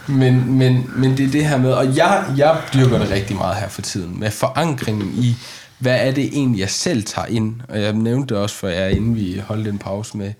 men, 0.06 0.52
men, 0.52 0.90
men 0.96 1.16
det 1.16 1.26
er 1.26 1.30
det 1.30 1.44
her 1.46 1.58
med, 1.58 1.72
og 1.72 1.96
jeg, 1.96 2.24
jeg 2.36 2.56
dyrker 2.74 2.98
det 2.98 3.10
rigtig 3.10 3.36
meget 3.36 3.56
her 3.56 3.68
for 3.68 3.82
tiden, 3.82 4.20
med 4.20 4.30
forankringen 4.30 5.12
i, 5.14 5.36
hvad 5.78 5.96
er 6.00 6.10
det 6.12 6.24
egentlig, 6.24 6.60
jeg 6.60 6.70
selv 6.70 7.02
tager 7.02 7.26
ind? 7.26 7.54
Og 7.68 7.82
jeg 7.82 7.92
nævnte 7.92 8.34
det 8.34 8.42
også 8.42 8.56
for 8.56 8.68
jer, 8.68 8.88
inden 8.88 9.14
vi 9.16 9.42
holdt 9.46 9.68
en 9.68 9.78
pause 9.78 10.16
med, 10.16 10.32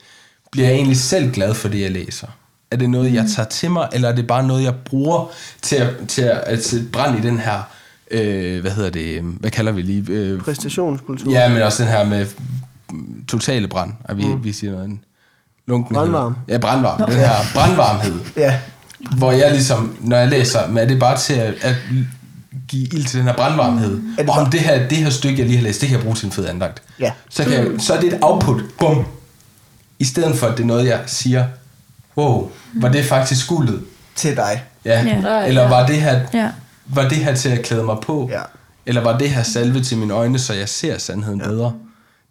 bliver 0.52 0.68
jeg 0.68 0.76
egentlig 0.76 0.96
selv 0.96 1.32
glad 1.32 1.54
for 1.54 1.68
det, 1.68 1.80
jeg 1.80 1.90
læser? 1.90 2.26
Er 2.70 2.76
det 2.76 2.90
noget, 2.90 3.14
jeg 3.14 3.26
tager 3.36 3.48
til 3.48 3.70
mig, 3.70 3.88
eller 3.92 4.08
er 4.08 4.14
det 4.14 4.26
bare 4.26 4.46
noget, 4.46 4.64
jeg 4.64 4.74
bruger 4.84 5.30
til 5.62 5.76
at, 5.76 5.88
til 6.08 6.22
at, 6.22 6.38
at 6.38 6.64
sætte 6.64 6.86
brand 6.92 7.18
i 7.24 7.28
den 7.28 7.38
her, 7.38 7.62
øh, 8.10 8.60
hvad 8.60 8.70
hedder 8.70 8.90
det, 8.90 9.22
hvad 9.22 9.50
kalder 9.50 9.72
vi 9.72 9.82
lige? 9.82 10.04
Øh, 10.08 10.40
Præstationskultur. 10.40 11.32
Ja, 11.32 11.48
men 11.48 11.62
også 11.62 11.82
den 11.82 11.92
her 11.92 12.04
med 12.04 12.26
mm, 12.90 13.24
totale 13.28 13.68
brand, 13.68 13.92
at 14.04 14.16
vi, 14.16 14.24
mm. 14.26 14.44
vi 14.44 14.52
siger 14.52 14.72
noget. 14.72 14.98
Lunkenhed. 15.66 16.02
Brandvarme. 16.02 16.34
Ja, 16.48 16.58
brandvarme. 16.58 17.06
Den 17.06 17.14
her 17.14 17.30
brandvarmhed. 17.54 18.14
ja. 18.36 18.58
Hvor 19.16 19.32
jeg 19.32 19.50
ligesom, 19.52 19.96
når 20.00 20.16
jeg 20.16 20.28
læser, 20.28 20.68
men 20.68 20.78
er 20.78 20.84
det 20.84 21.00
bare 21.00 21.18
til 21.18 21.34
at, 21.34 21.54
at 21.62 21.74
give 22.68 22.82
ild 22.86 23.04
til 23.04 23.18
den 23.18 23.26
her 23.26 23.34
brandvarmhed. 23.34 24.00
Er 24.18 24.22
Er 24.22 24.26
det 24.26 24.30
om 24.30 24.50
det 24.50 24.60
her, 24.60 24.88
det 24.88 24.98
her 24.98 25.10
stykke, 25.10 25.38
jeg 25.38 25.46
lige 25.46 25.56
har 25.56 25.64
læst, 25.64 25.80
det 25.80 25.88
kan 25.88 25.96
jeg 25.96 26.04
bruge 26.04 26.16
til 26.16 26.26
en 26.26 26.32
fed 26.32 26.46
andagt. 26.48 26.82
Ja. 27.00 27.12
Så, 27.30 27.44
kan 27.44 27.52
jeg, 27.52 27.66
så 27.78 27.94
er 27.94 28.00
det 28.00 28.12
et 28.12 28.18
output. 28.22 28.62
Bum. 28.78 29.04
I 29.98 30.04
stedet 30.04 30.36
for, 30.36 30.46
at 30.46 30.56
det 30.56 30.62
er 30.62 30.66
noget, 30.66 30.86
jeg 30.86 31.00
siger, 31.06 31.44
wow, 32.16 32.50
var 32.74 32.88
det 32.88 33.04
faktisk 33.04 33.44
skuldet? 33.44 33.80
Til 34.14 34.36
dig. 34.36 34.62
Ja. 34.84 35.02
Ja. 35.02 35.38
ja. 35.38 35.46
Eller 35.46 35.68
var 35.68 35.86
det 35.86 35.96
her 35.96 36.20
Ja. 36.34 36.48
Var 36.94 37.08
det 37.08 37.18
her 37.18 37.34
til 37.34 37.48
at 37.48 37.62
klæde 37.62 37.82
mig 37.84 37.96
på? 38.02 38.28
Ja. 38.32 38.40
Eller 38.86 39.00
var 39.02 39.18
det 39.18 39.30
her 39.30 39.42
salve 39.42 39.80
til 39.82 39.98
mine 39.98 40.14
øjne, 40.14 40.38
så 40.38 40.54
jeg 40.54 40.68
ser 40.68 40.98
sandheden 40.98 41.40
ja. 41.40 41.46
bedre? 41.48 41.72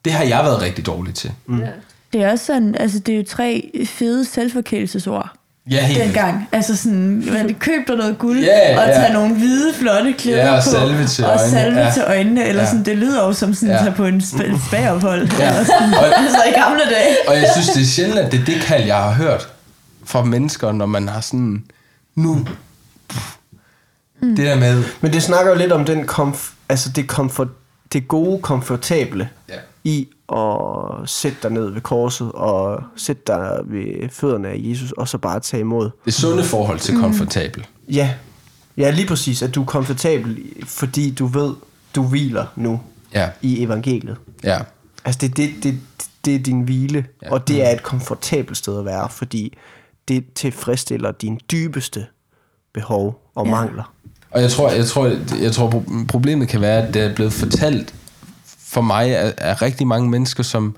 Det 0.06 0.14
har 0.14 0.24
jeg 0.24 0.40
været 0.44 0.62
rigtig 0.62 0.86
dårlig 0.86 1.14
til. 1.16 1.32
Mm. 1.46 1.60
Ja. 1.60 1.68
Det 2.14 2.22
er 2.24 2.32
også 2.32 2.46
sådan, 2.46 2.76
altså 2.76 3.00
det 3.00 3.14
er 3.14 3.18
jo 3.18 3.24
tre 3.30 3.72
fede 3.86 4.26
selvforkælelsesord. 4.26 5.30
Ja, 5.72 5.86
helt 5.86 6.04
dengang. 6.04 6.48
Altså 6.52 6.76
sådan, 6.76 7.24
man 7.32 7.56
køb 7.60 7.88
dig 7.88 7.96
noget 7.96 8.18
guld, 8.18 8.40
Ja, 8.40 8.82
og 8.82 8.88
ja. 8.88 8.94
tage 8.94 9.14
nogle 9.14 9.36
hvide, 9.36 9.74
flotte 9.74 10.14
klæder 10.14 10.46
Ja, 10.46 10.52
og 10.52 10.64
på, 10.64 10.70
salve 10.70 11.08
til 11.08 11.26
og 11.26 11.32
øjnene. 11.32 11.50
salve 11.52 11.80
Ja. 11.80 11.92
til 11.94 12.04
øjnene, 12.08 12.46
eller 12.48 12.62
Ja. 12.64 12.70
sådan, 12.70 12.86
det 12.86 12.98
lyder 12.98 13.26
jo 13.26 13.34
som 13.34 13.54
sådan, 13.54 13.76
Ja. 13.76 13.82
tage 13.82 13.92
på 13.96 14.06
en 14.06 14.18
sp- 14.22 14.68
spagophold, 14.68 15.30
Ja. 15.40 15.50
eller 15.50 15.64
sådan, 15.64 15.94
Og- 15.94 16.06
altså 16.20 16.38
i 16.50 16.60
gamle 16.60 16.80
dage. 16.84 17.16
Og 17.28 17.36
jeg 17.36 17.50
synes, 17.54 17.70
det 17.70 17.82
er 17.82 17.86
sjældent, 17.86 18.20
at 18.20 18.32
det 18.32 18.40
er 18.40 18.46
det 18.46 18.62
kald, 18.62 18.84
jeg 18.86 18.98
har 18.98 19.12
hørt 19.12 19.50
fra 20.06 20.24
mennesker, 20.24 20.72
når 20.72 20.86
man 20.86 21.08
har 21.10 21.22
sådan, 21.22 21.64
nu, 22.16 22.46
mm. 24.22 24.36
det 24.36 24.46
der 24.46 24.60
med, 24.60 24.84
Men 25.02 25.14
det 25.14 25.24
snakker 25.24 25.52
jo 25.52 25.58
lidt 25.58 25.72
om 25.72 25.86
den 25.86 26.10
komf- 26.10 26.54
altså 26.70 26.90
det, 26.96 27.08
komfort, 27.08 27.48
det 27.94 28.08
gode, 28.08 28.42
komfortable 28.42 29.30
Ja. 29.50 29.54
i 29.84 30.08
at 30.34 31.10
sætte 31.10 31.38
dig 31.44 31.52
ned 31.52 31.70
ved 31.70 31.82
korset 31.82 32.32
og 32.32 32.84
sætte 32.96 33.22
dig 33.28 33.60
ved 33.66 34.10
fødderne 34.10 34.48
af 34.50 34.56
Jesus, 34.58 34.92
og 34.92 35.08
så 35.08 35.18
bare 35.18 35.40
tage 35.40 35.62
imod. 35.62 35.90
det 36.06 36.14
sunde 36.14 36.44
forhold 36.44 36.80
til 36.80 36.98
komfortabel. 37.00 37.68
Ja, 37.92 38.14
ja 38.78 38.90
lige 38.92 39.08
præcis, 39.08 39.42
at 39.42 39.56
du 39.56 39.62
er 39.62 39.66
komfortabel, 39.66 40.38
fordi 40.66 41.12
du 41.12 41.26
ved, 41.26 41.54
du 41.96 42.04
hviler 42.04 42.46
nu 42.56 42.82
Ja, 43.14 43.30
i 43.42 43.64
evangeliet. 43.64 44.18
ja. 44.44 44.60
Altså 45.06 45.20
det, 45.22 45.38
det, 45.38 45.54
det, 45.64 45.80
det 46.26 46.36
er 46.36 46.40
din 46.40 46.62
hvile, 46.62 47.06
Ja. 47.24 47.32
og 47.32 47.48
det 47.48 47.66
er 47.66 47.70
et 47.70 47.84
komfortabelt 47.84 48.58
sted 48.58 48.80
at 48.80 48.86
være, 48.86 49.10
fordi 49.10 49.58
det 50.08 50.34
tilfredsstiller 50.34 51.12
dine 51.12 51.38
dybeste 51.52 52.06
behov 52.74 53.32
og 53.36 53.46
ja. 53.46 53.52
mangler. 53.52 53.94
Og 54.32 54.42
jeg 54.42 54.52
tror, 54.52 54.72
jeg 54.72 54.86
tror, 54.86 55.12
jeg 55.42 55.52
tror 55.52 55.70
pro- 55.70 56.06
problemet 56.08 56.48
kan 56.48 56.62
være, 56.62 56.88
at 56.88 56.94
det 56.94 57.02
er 57.02 57.16
blevet 57.16 57.34
fortalt 57.34 57.94
for 58.68 58.82
mig 58.82 59.18
af, 59.18 59.34
af 59.38 59.62
rigtig 59.62 59.88
mange 59.88 60.10
mennesker, 60.10 60.44
som 60.44 60.76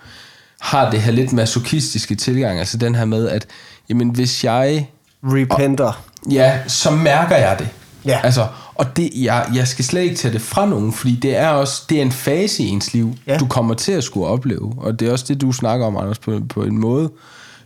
har 0.61 0.91
det 0.91 1.01
her 1.01 1.11
lidt 1.11 1.33
masochistiske 1.33 2.15
tilgang. 2.15 2.59
Altså 2.59 2.77
den 2.77 2.95
her 2.95 3.05
med, 3.05 3.29
at 3.29 3.45
jamen, 3.89 4.09
hvis 4.09 4.43
jeg... 4.43 4.89
Repenter. 5.23 6.03
Ja, 6.31 6.59
så 6.67 6.91
mærker 6.91 7.35
jeg 7.35 7.55
det. 7.59 7.67
Ja. 8.05 8.19
Altså, 8.23 8.47
og 8.75 8.97
det, 8.97 9.09
jeg, 9.15 9.45
jeg 9.55 9.67
skal 9.67 9.85
slet 9.85 10.01
ikke 10.01 10.15
tage 10.15 10.33
det 10.33 10.41
fra 10.41 10.65
nogen, 10.65 10.93
fordi 10.93 11.15
det 11.15 11.37
er 11.37 11.47
også 11.49 11.83
det 11.89 11.97
er 11.97 12.01
en 12.01 12.11
fase 12.11 12.63
i 12.63 12.67
ens 12.67 12.93
liv, 12.93 13.13
Ja. 13.27 13.37
du 13.37 13.45
kommer 13.45 13.73
til 13.73 13.91
at 13.91 14.03
skulle 14.03 14.27
opleve. 14.27 14.73
Og 14.77 14.99
det 14.99 15.07
er 15.07 15.11
også 15.11 15.25
det, 15.27 15.41
du 15.41 15.51
snakker 15.51 15.85
om, 15.85 15.97
Anders, 15.97 16.19
på, 16.19 16.39
på 16.49 16.63
en 16.63 16.77
måde. 16.77 17.09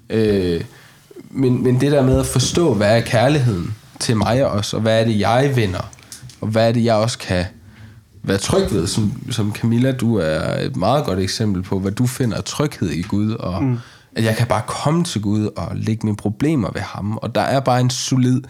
Øh, 0.10 0.62
men, 1.32 1.64
men 1.64 1.82
det 1.82 1.92
der 1.92 2.04
med 2.04 2.20
at 2.20 2.26
forstå, 2.26 2.74
hvad 2.74 2.98
er 2.98 3.02
kærligheden 3.02 3.76
til 4.00 4.18
mig 4.18 4.46
også, 4.46 4.76
og 4.76 4.82
hvad 4.82 5.02
er 5.02 5.06
det, 5.06 5.20
jeg 5.20 5.52
vinder, 5.56 5.92
og 6.42 6.48
hvad 6.48 6.68
er 6.68 6.72
det, 6.72 6.84
jeg 6.84 6.96
også 6.96 7.18
kan 7.18 7.46
være 8.24 8.38
tryg 8.38 8.72
ved, 8.72 8.88
som, 8.88 9.32
som 9.32 9.56
Camilla, 9.56 9.92
du 9.92 10.16
er 10.16 10.60
et 10.60 10.76
meget 10.76 11.06
godt 11.06 11.20
eksempel 11.20 11.64
på, 11.64 11.80
hvad 11.80 11.92
du 11.92 12.08
finder 12.08 12.42
tryghed 12.42 12.90
i 12.90 13.02
Gud, 13.02 13.32
og 13.32 13.64
mm. 13.64 13.78
at 14.16 14.24
jeg 14.24 14.36
kan 14.36 14.48
bare 14.48 14.62
komme 14.68 15.04
til 15.04 15.22
Gud 15.22 15.50
og 15.56 15.72
lægge 15.76 16.06
mine 16.06 16.18
problemer 16.18 16.70
ved 16.74 16.82
ham, 16.82 17.18
og 17.18 17.36
der 17.36 17.42
er 17.42 17.60
bare 17.60 17.82
en 17.82 17.90
solid, 17.90 18.42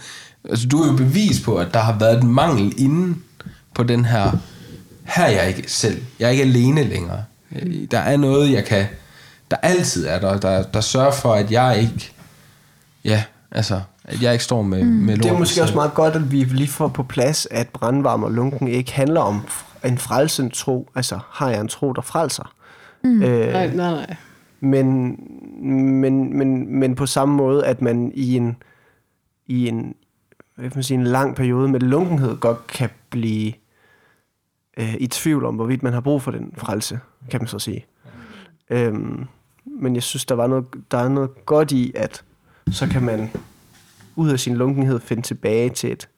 altså 0.49 0.67
du 0.67 0.81
er 0.81 0.87
jo 0.91 0.97
bevis 0.97 1.41
på, 1.41 1.55
at 1.57 1.73
der 1.73 1.79
har 1.79 1.97
været 1.99 2.23
en 2.23 2.33
mangel 2.33 2.73
inden 2.77 3.23
på 3.73 3.83
den 3.83 4.05
her, 4.05 4.31
her 5.03 5.23
er 5.23 5.31
jeg 5.31 5.47
ikke 5.47 5.71
selv, 5.71 6.01
jeg 6.19 6.25
er 6.25 6.29
ikke 6.29 6.43
alene 6.43 6.83
længere, 6.83 7.23
der 7.91 7.99
er 7.99 8.17
noget, 8.17 8.51
jeg 8.51 8.65
kan, 8.65 8.85
der 9.51 9.57
altid 9.57 10.05
er 10.05 10.19
der, 10.19 10.37
der, 10.37 10.63
der 10.63 10.81
sørger 10.81 11.11
for, 11.11 11.33
at 11.33 11.51
jeg 11.51 11.79
ikke, 11.81 12.11
ja, 13.03 13.23
altså, 13.51 13.81
at 14.07 14.21
jeg 14.21 14.31
ikke 14.33 14.43
står 14.43 14.61
med, 14.61 14.83
mm. 14.83 14.91
med 14.91 15.17
Det 15.17 15.25
er 15.25 15.29
lort 15.29 15.39
måske 15.39 15.61
også 15.61 15.75
meget 15.75 15.93
godt, 15.93 16.15
at 16.15 16.31
vi 16.31 16.43
lige 16.43 16.67
får 16.67 16.87
på 16.87 17.03
plads, 17.03 17.47
at 17.51 17.69
brandvarm 17.69 18.23
og 18.23 18.31
lunken 18.31 18.67
ikke 18.67 18.93
handler 18.93 19.21
om 19.21 19.41
en 19.85 19.97
frelsende 19.97 20.49
tro. 20.49 20.89
Altså, 20.95 21.19
har 21.29 21.49
jeg 21.49 21.61
en 21.61 21.67
tro, 21.67 21.93
der 21.93 22.01
frelser? 22.01 22.53
Mm. 23.03 23.23
Øh, 23.23 23.53
Nej, 23.53 23.67
nej, 23.67 23.91
nej. 23.91 24.15
men, 24.59 25.17
men, 26.01 26.37
men, 26.37 26.79
men 26.79 26.95
på 26.95 27.05
samme 27.05 27.35
måde, 27.35 27.65
at 27.65 27.81
man 27.81 28.11
i 28.15 28.35
en, 28.35 28.57
i 29.47 29.67
en, 29.67 29.95
hvad 30.55 30.69
kan 30.69 30.77
man 30.77 30.83
sige, 30.83 30.97
en 30.97 31.03
lang 31.03 31.35
periode 31.35 31.67
med 31.67 31.79
lunkenhed 31.79 32.37
godt 32.37 32.67
kan 32.67 32.89
blive 33.09 33.53
øh, 34.77 34.95
i 34.99 35.07
tvivl 35.07 35.45
om, 35.45 35.55
hvorvidt 35.55 35.83
man 35.83 35.93
har 35.93 36.01
brug 36.01 36.21
for 36.21 36.31
den 36.31 36.53
frelse, 36.57 36.99
kan 37.29 37.41
man 37.41 37.47
så 37.47 37.59
sige. 37.59 37.85
Øhm, 38.69 39.25
men 39.65 39.95
jeg 39.95 40.03
synes, 40.03 40.25
der, 40.25 40.35
var 40.35 40.47
noget, 40.47 40.65
der 40.91 40.97
er 40.97 41.09
noget 41.09 41.45
godt 41.45 41.71
i, 41.71 41.91
at 41.95 42.23
så 42.71 42.87
kan 42.87 43.03
man 43.03 43.29
ud 44.15 44.29
af 44.29 44.39
sin 44.39 44.55
lunkenhed 44.55 44.99
finde 44.99 45.23
tilbage 45.23 45.69
til 45.69 45.91
et... 45.91 46.09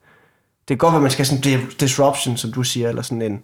Det 0.67 0.67
kan 0.67 0.77
godt 0.77 0.91
være, 0.91 1.01
man 1.01 1.11
skal 1.11 1.25
have 1.25 1.37
sådan 1.37 1.59
en 1.59 1.67
disruption, 1.79 2.37
som 2.37 2.51
du 2.51 2.63
siger, 2.63 2.89
eller 2.89 3.01
sådan 3.01 3.21
en 3.21 3.43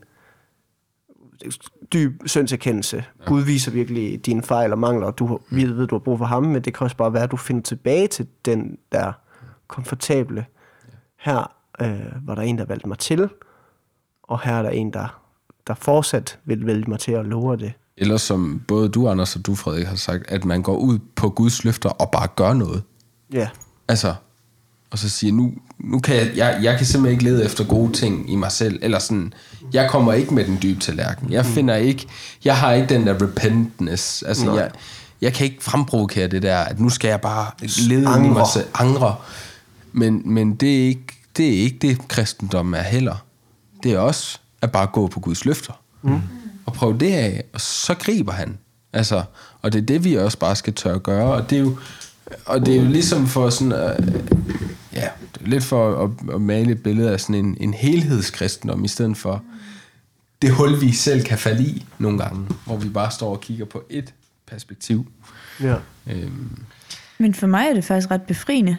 dyb 1.93 2.22
syndserkendelse. 2.26 2.97
Ja. 3.20 3.26
Gud 3.26 3.41
viser 3.41 3.72
virkelig 3.72 4.26
dine 4.26 4.43
fejl 4.43 4.72
og 4.72 4.80
mangler, 4.80 5.08
og 5.08 5.20
du 5.20 5.39
ved, 5.49 5.74
ved, 5.74 5.88
du 5.88 5.95
har 5.95 5.99
brug 5.99 6.18
for 6.18 6.26
ham, 6.26 6.43
men 6.43 6.62
det 6.62 6.74
kan 6.74 6.84
også 6.86 6.97
bare 6.97 7.14
være, 7.14 7.24
at 7.24 7.32
du 7.32 7.38
finder 7.38 7.62
tilbage 7.62 8.08
til 8.08 8.28
den 8.45 8.78
der 8.91 9.12
komfortable. 9.68 10.45
Her 11.20 11.51
øh, 11.82 12.28
var 12.28 12.36
der 12.36 12.41
en, 12.41 12.58
der 12.58 12.66
valgte 12.66 12.88
mig 12.88 12.99
til, 12.99 13.30
og 14.24 14.41
her 14.41 14.54
er 14.54 14.62
der 14.62 14.70
en, 14.70 14.93
der, 14.93 15.22
der 15.68 15.74
fortsat 15.74 16.39
vil 16.45 16.66
vælge 16.66 16.86
mig 16.88 16.99
til 16.99 17.12
at 17.12 17.26
love 17.26 17.58
det. 17.58 17.74
Eller 17.97 18.18
som 18.18 18.62
både 18.68 18.89
du, 18.89 19.10
Anders, 19.10 19.36
og 19.36 19.45
du, 19.45 19.56
Frederik, 19.56 19.86
har 19.86 19.95
sagt, 19.95 20.32
at 20.32 20.45
man 20.45 20.62
går 20.62 20.78
ud 20.78 20.99
på 21.16 21.30
Guds 21.30 21.64
løfter 21.64 21.89
og 21.89 22.12
bare 22.12 22.28
gør 22.28 22.54
noget. 22.54 22.84
Ja, 23.34 23.49
Altså, 23.88 24.16
og 24.94 25.00
så 25.00 25.10
siger, 25.10 25.34
nu, 25.34 25.54
nu 25.80 26.00
kan 26.00 26.16
jeg, 26.16 26.32
jeg, 26.36 26.60
jeg 26.62 26.78
kan 26.78 26.86
simpelthen 26.86 27.12
ikke 27.12 27.24
lede 27.24 27.46
efter 27.46 27.64
gode 27.64 27.94
ting 27.94 28.32
i 28.32 28.36
mig 28.36 28.52
selv, 28.52 28.80
eller 28.82 29.00
sådan, 29.00 29.34
jeg 29.74 29.89
kommer 29.89 30.14
ikke 30.14 30.34
med 30.34 30.46
den 30.46 30.60
dybe 30.64 30.80
tallerken. 30.80 31.32
Jeg 31.32 31.46
finder 31.46 31.76
ikke, 31.76 32.08
jeg 32.46 32.58
har 32.58 32.74
ikke 32.74 32.89
den 32.94 33.08
der 33.08 33.22
repentness. 33.22 34.24
Altså, 34.24 34.46
Nej. 34.46 34.56
jeg, 34.56 34.72
jeg 35.22 35.34
kan 35.34 35.46
ikke 35.46 35.64
fremprovokere 35.64 36.28
det 36.28 36.41
der, 36.41 36.58
at 36.58 36.80
nu 36.80 36.89
skal 36.89 37.08
jeg 37.08 37.22
bare 37.22 37.52
lede 37.78 38.00
ind 38.02 38.04
i 38.04 38.06
Angre. 38.06 38.34
mig 38.34 38.48
selv, 38.54 38.66
angre. 38.74 39.16
Men, 39.94 40.22
men 40.26 40.56
det, 40.56 40.84
er 40.84 40.88
ikke, 40.88 41.22
det 41.38 41.48
er 41.48 41.62
ikke 41.62 41.78
det, 41.82 42.08
kristendom 42.08 42.74
er 42.74 42.82
heller. 42.82 43.26
Det 43.84 43.91
er 43.94 44.00
også 44.00 44.39
at 44.62 44.72
bare 44.72 44.88
gå 44.88 45.08
på 45.08 45.20
Guds 45.20 45.46
løfter. 45.46 45.74
Mm. 46.02 46.22
Og 46.66 46.74
prøve 46.74 46.98
det 46.98 47.14
af, 47.14 47.44
og 47.54 47.62
så 47.62 47.94
griber 47.94 48.32
han. 48.32 48.58
Altså, 48.94 49.24
og 49.62 49.74
det 49.74 49.82
er 49.82 49.86
det, 49.86 50.04
vi 50.04 50.18
også 50.18 50.38
bare 50.38 50.56
skal 50.56 50.74
tør 50.74 50.96
at 50.96 51.04
gøre. 51.04 51.34
Og 51.34 51.50
det 51.50 51.56
er 51.56 51.62
jo, 51.62 51.78
og 52.46 52.66
det 52.66 52.76
er 52.76 52.82
jo 52.82 52.88
ligesom 52.88 53.28
for 53.28 53.50
sådan, 53.50 53.72
øh, 53.72 54.00
ja, 54.94 55.08
det 55.34 55.41
er 55.41 55.48
lidt 55.48 55.64
for 55.64 56.04
at, 56.04 56.36
at 56.36 56.41
male 56.41 56.72
et 56.72 56.84
billede 56.84 57.12
af 57.12 57.20
sådan 57.20 57.36
en, 57.36 57.58
en 57.60 57.74
helhedskristendom, 57.74 58.84
i 58.84 58.88
stedet 58.88 59.18
for 59.18 59.44
det 60.41 60.52
hul, 60.52 60.82
vi 60.82 60.91
selv 60.91 61.24
kan 61.24 61.38
falde 61.38 61.64
i 61.64 61.86
nogle 62.00 62.18
gange, 62.20 62.48
hvor 62.66 62.78
vi 62.78 62.89
bare 62.89 63.12
står 63.12 63.32
og 63.32 63.41
kigger 63.41 63.66
på 63.66 63.84
et 63.89 64.14
perspektiv. 64.46 65.12
ja. 65.62 65.76
Øhm, 66.08 66.58
Men 67.18 67.34
for 67.34 67.48
mig 67.48 67.68
er 67.70 67.74
det 67.74 67.84
faktisk 67.84 68.12
ret 68.12 68.22
befriende. 68.22 68.78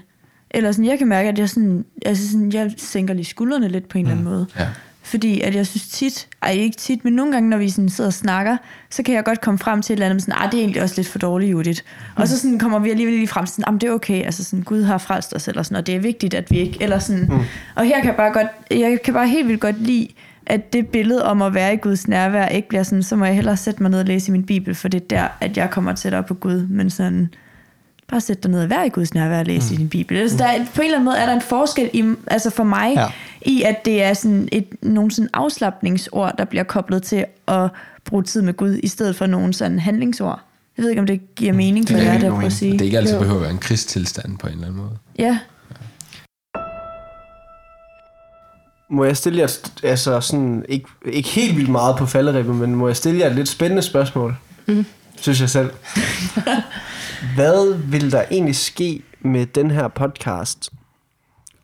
Eller 0.51 0.73
sådan, 0.73 0.85
jeg 0.85 0.99
kan 0.99 1.09
mærke, 1.09 1.29
at 1.29 1.39
jeg, 1.39 1.51
sådan, 1.51 1.85
altså 2.07 2.31
sådan, 2.31 2.53
jeg 2.53 2.75
sænker 2.77 3.15
lige 3.15 3.25
skuldrene 3.25 3.69
lidt 3.69 3.89
på 3.89 3.99
en 3.99 4.05
mm. 4.05 4.11
eller 4.11 4.21
anden 4.21 4.33
måde. 4.33 4.47
Ja. 4.59 4.69
Fordi 5.05 5.41
at 5.41 5.55
jeg 5.55 5.67
synes 5.67 5.89
tit, 5.89 6.29
ej 6.43 6.51
ikke 6.51 6.77
tit, 6.77 7.05
men 7.05 7.13
nogle 7.13 7.33
gange, 7.33 7.51
når 7.51 7.57
vi 7.57 7.71
sådan 7.71 7.89
sidder 7.89 8.09
og 8.09 8.15
snakker, 8.15 8.57
så 8.91 9.03
kan 9.03 9.15
jeg 9.15 9.25
godt 9.25 9.41
komme 9.41 9.59
frem 9.59 9.83
til 9.83 9.93
et 9.93 9.97
eller 9.97 10.07
andet, 10.07 10.23
sådan, 10.23 10.35
ah, 10.41 10.51
det 10.51 10.59
er 10.59 10.63
egentlig 10.63 10.83
også 10.83 10.95
lidt 10.97 11.09
for 11.09 11.19
dårligt, 11.19 11.53
Judith. 11.53 11.83
Mm. 12.17 12.23
Og 12.23 12.29
så 12.29 12.39
sådan 12.39 12.59
kommer 12.59 12.79
vi 12.79 12.91
alligevel 12.91 13.15
lige 13.15 13.29
frem 13.29 13.47
til, 13.47 13.55
sådan, 13.55 13.75
det 13.75 13.89
er 13.89 13.93
okay, 13.93 14.25
altså 14.25 14.45
sådan, 14.45 14.63
Gud 14.63 14.83
har 14.83 14.99
frelst 14.99 15.35
os, 15.35 15.49
eller 15.49 15.63
sådan, 15.63 15.77
og 15.77 15.87
det 15.87 15.95
er 15.95 15.99
vigtigt, 15.99 16.35
at 16.35 16.51
vi 16.51 16.59
ikke, 16.59 16.83
eller 16.83 16.99
sådan. 16.99 17.25
Mm. 17.31 17.39
Og 17.75 17.85
her 17.85 17.97
kan 17.97 18.07
jeg 18.07 18.17
bare 18.17 18.33
godt, 18.33 18.47
jeg 18.71 18.99
kan 19.05 19.15
bare 19.15 19.29
helt 19.29 19.49
vildt 19.49 19.61
godt 19.61 19.83
lide, 19.83 20.09
at 20.47 20.73
det 20.73 20.89
billede 20.89 21.25
om 21.25 21.43
at 21.43 21.55
være 21.55 21.75
i 21.75 21.77
Guds 21.77 22.09
nærvær 22.09 22.47
ikke 22.47 22.69
bliver 22.69 22.83
sådan, 22.83 23.03
så 23.03 23.17
må 23.17 23.25
jeg 23.25 23.35
hellere 23.35 23.57
sætte 23.57 23.83
mig 23.83 23.91
ned 23.91 24.01
og 24.01 24.07
læse 24.07 24.29
i 24.29 24.33
min 24.33 24.47
bibel, 24.47 24.75
for 24.75 24.89
det 24.89 25.03
er 25.03 25.07
der, 25.07 25.29
at 25.41 25.57
jeg 25.57 25.71
kommer 25.71 25.93
tættere 25.93 26.23
på 26.23 26.35
Gud, 26.35 26.67
men 26.67 26.91
sådan, 26.91 27.35
bare 28.09 28.21
sæt 28.21 28.43
dig 28.43 28.51
ned 28.51 28.63
og 28.63 28.71
vær 28.71 28.83
i 28.83 28.89
Guds 28.89 29.15
nærvær 29.15 29.39
og 29.39 29.45
læse 29.47 29.67
mm. 29.69 29.75
i 29.75 29.77
din 29.77 29.89
bibel. 29.89 30.17
Altså, 30.17 30.37
der 30.39 30.45
er, 30.47 30.65
på 30.75 30.81
en 30.81 30.85
eller 30.85 30.97
anden 30.99 31.05
måde 31.05 31.17
er 31.19 31.27
der 31.27 31.33
en 31.33 31.41
forskel 31.41 31.91
i, 31.93 32.15
altså 32.27 32.51
for 32.51 32.65
mig, 32.65 32.93
Ja. 32.97 33.07
i 33.43 33.63
at 33.63 33.85
det 33.85 34.03
er 34.03 34.15
sådan 34.15 34.49
et, 34.53 34.67
nogle 34.83 35.11
sådan 35.11 35.29
afslappningsord, 35.33 36.35
der 36.39 36.45
bliver 36.45 36.65
koblet 36.65 37.03
til 37.03 37.25
at 37.49 37.69
bruge 38.05 38.23
tid 38.23 38.43
med 38.43 38.55
Gud, 38.55 38.81
i 38.83 38.89
stedet 38.89 39.17
for 39.17 39.27
nogle 39.27 39.53
sådan 39.55 39.79
handlingsord. 39.79 40.41
Jeg 40.77 40.83
ved 40.83 40.91
ikke, 40.91 41.01
om 41.01 41.07
det 41.07 41.35
giver 41.35 41.53
mening 41.53 41.89
for 41.89 41.97
Det 41.97 42.05
jer, 42.05 42.19
der 42.19 42.31
prøver 42.31 42.47
at 42.47 42.53
sige. 42.53 42.73
Det 42.73 42.81
er 42.81 42.85
ikke 42.85 42.99
altid 42.99 43.19
behøver 43.19 43.37
at 43.37 43.43
være 43.43 43.51
en 43.51 43.59
krigstilstand 43.59 44.39
på 44.39 44.47
en 44.47 44.53
eller 44.53 44.67
anden 44.67 44.81
måde. 44.81 44.97
Ja, 45.19 45.39
Må 48.91 49.05
jeg 49.05 49.17
stille 49.17 49.39
jer, 49.39 49.59
altså 49.83 50.21
sådan, 50.21 50.65
ikke, 50.69 50.87
ikke 51.07 51.29
helt 51.29 51.57
vildt 51.57 51.71
meget 51.71 51.97
på 51.97 52.07
falderæbet, 52.07 52.55
men 52.55 52.75
må 52.75 52.87
jeg 52.87 52.97
stille 52.97 53.21
jer 53.21 53.27
et 53.27 53.35
lidt 53.35 53.49
spændende 53.49 53.83
spørgsmål? 53.83 54.37
Mm. 54.67 54.87
Synes 55.17 55.41
jeg 55.41 55.51
selv. 55.51 55.71
Hvad 57.35 57.79
vil 57.91 58.13
der 58.13 58.25
egentlig 58.31 58.57
ske 58.57 59.03
med 59.21 59.47
den 59.47 59.71
her 59.71 59.89
podcast? 59.89 60.73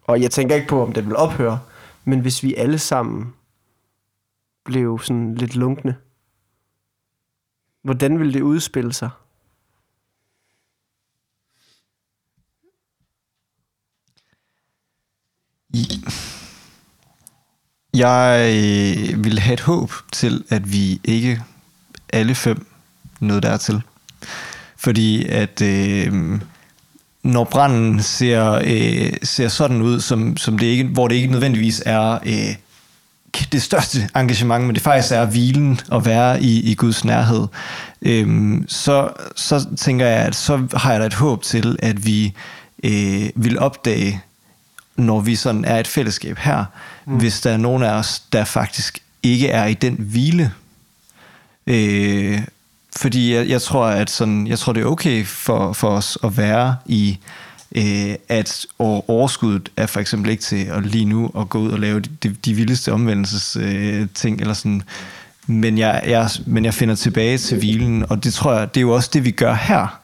Og 0.06 0.22
jeg 0.22 0.30
tænker 0.30 0.54
ikke 0.54 0.68
på, 0.68 0.82
om 0.82 0.92
den 0.92 1.06
vil 1.06 1.16
ophøre, 1.16 1.60
men 2.04 2.20
hvis 2.20 2.42
vi 2.42 2.54
alle 2.54 2.78
sammen 2.78 3.34
blev 4.64 5.00
sådan 5.02 5.34
lidt 5.34 5.56
lunkne, 5.56 5.96
hvordan 7.82 8.18
vil 8.18 8.34
det 8.34 8.40
udspille 8.40 8.92
sig? 8.92 9.10
Jeg 17.94 18.52
vil 19.16 19.38
have 19.38 19.54
et 19.54 19.60
håb 19.60 19.90
til, 20.12 20.44
at 20.48 20.72
vi 20.72 21.00
ikke 21.04 21.42
alle 22.12 22.34
fem 22.34 22.66
nåede 23.20 23.40
dertil. 23.40 23.82
Fordi 24.80 25.26
at 25.26 25.62
øh, 25.62 26.40
når 27.22 27.44
branden 27.44 28.02
ser, 28.02 28.60
øh, 28.64 29.12
ser 29.22 29.48
sådan 29.48 29.82
ud, 29.82 30.00
som, 30.00 30.36
som 30.36 30.58
det 30.58 30.66
ikke, 30.66 30.84
hvor 30.84 31.08
det 31.08 31.14
ikke 31.14 31.28
nødvendigvis 31.32 31.82
er 31.86 32.18
øh, 32.26 32.54
det 33.52 33.62
største 33.62 34.08
engagement, 34.16 34.64
men 34.64 34.74
det 34.74 34.82
faktisk 34.82 35.12
er 35.12 35.24
hvilen 35.24 35.80
at 35.92 36.04
være 36.04 36.42
i, 36.42 36.70
i 36.70 36.74
Guds 36.74 37.04
nærhed, 37.04 37.46
øhm, 38.02 38.64
så, 38.68 39.08
så 39.36 39.66
tænker 39.76 40.06
jeg, 40.06 40.18
at 40.18 40.34
så 40.34 40.66
har 40.74 40.92
jeg 40.92 41.00
da 41.00 41.06
et 41.06 41.14
håb 41.14 41.42
til, 41.42 41.76
at 41.78 42.06
vi 42.06 42.34
øh, 42.84 43.30
vil 43.34 43.58
opdage, 43.58 44.22
når 44.96 45.20
vi 45.20 45.36
sådan 45.36 45.64
er 45.64 45.80
et 45.80 45.86
fællesskab 45.86 46.38
her, 46.38 46.64
mm. 47.06 47.18
hvis 47.18 47.40
der 47.40 47.50
er 47.50 47.56
nogen 47.56 47.82
af 47.82 47.92
os, 47.92 48.22
der 48.32 48.44
faktisk 48.44 48.98
ikke 49.22 49.48
er 49.48 49.66
i 49.66 49.74
den 49.74 49.96
hvile. 49.98 50.52
Øh, 51.66 52.40
fordi 52.96 53.34
jeg, 53.34 53.48
jeg 53.48 53.62
tror, 53.62 53.86
at 53.86 54.10
sådan, 54.10 54.46
jeg 54.46 54.58
tror, 54.58 54.72
det 54.72 54.82
er 54.82 54.86
okay 54.86 55.24
for, 55.24 55.72
for 55.72 55.88
os 55.88 56.18
at 56.24 56.36
være 56.36 56.76
i, 56.86 57.18
øh, 57.74 58.14
at 58.28 58.66
overskuddet 58.78 59.68
er 59.76 59.86
for 59.86 60.00
eksempel 60.00 60.30
ikke 60.30 60.42
til 60.42 60.64
at 60.64 60.86
lige 60.86 61.04
nu 61.04 61.30
at 61.38 61.48
gå 61.48 61.58
ud 61.58 61.70
og 61.70 61.78
lave 61.78 62.00
de, 62.00 62.08
de, 62.22 62.28
de 62.28 62.54
vildeste 62.54 62.92
omvendelses 62.92 63.56
øh, 63.60 64.06
ting, 64.14 64.40
eller 64.40 64.54
sådan. 64.54 64.82
Men 65.46 65.78
jeg, 65.78 66.02
jeg, 66.06 66.30
men 66.46 66.64
jeg 66.64 66.74
finder 66.74 66.94
tilbage 66.94 67.38
til 67.38 67.58
hvilen, 67.58 68.04
og 68.08 68.24
det 68.24 68.34
tror 68.34 68.52
jeg, 68.52 68.74
det 68.74 68.80
er 68.80 68.82
jo 68.82 68.90
også 68.90 69.10
det, 69.12 69.24
vi 69.24 69.30
gør 69.30 69.54
her. 69.54 70.00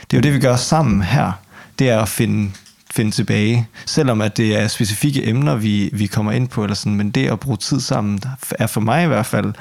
Det 0.00 0.16
er 0.16 0.18
jo 0.18 0.22
det, 0.22 0.34
vi 0.34 0.38
gør 0.38 0.56
sammen 0.56 1.02
her. 1.02 1.32
Det 1.78 1.90
er 1.90 2.00
at 2.00 2.08
finde, 2.08 2.50
finde 2.90 3.10
tilbage. 3.10 3.68
Selvom 3.86 4.20
at 4.20 4.36
det 4.36 4.56
er 4.56 4.68
specifikke 4.68 5.26
emner, 5.26 5.56
vi, 5.56 5.90
vi 5.92 6.06
kommer 6.06 6.32
ind 6.32 6.48
på, 6.48 6.64
eller 6.64 6.74
sådan, 6.74 6.96
men 6.96 7.10
det 7.10 7.30
at 7.30 7.40
bruge 7.40 7.56
tid 7.56 7.80
sammen, 7.80 8.20
er 8.50 8.66
for 8.66 8.80
mig 8.80 9.04
i 9.04 9.06
hvert 9.06 9.26
fald 9.26 9.54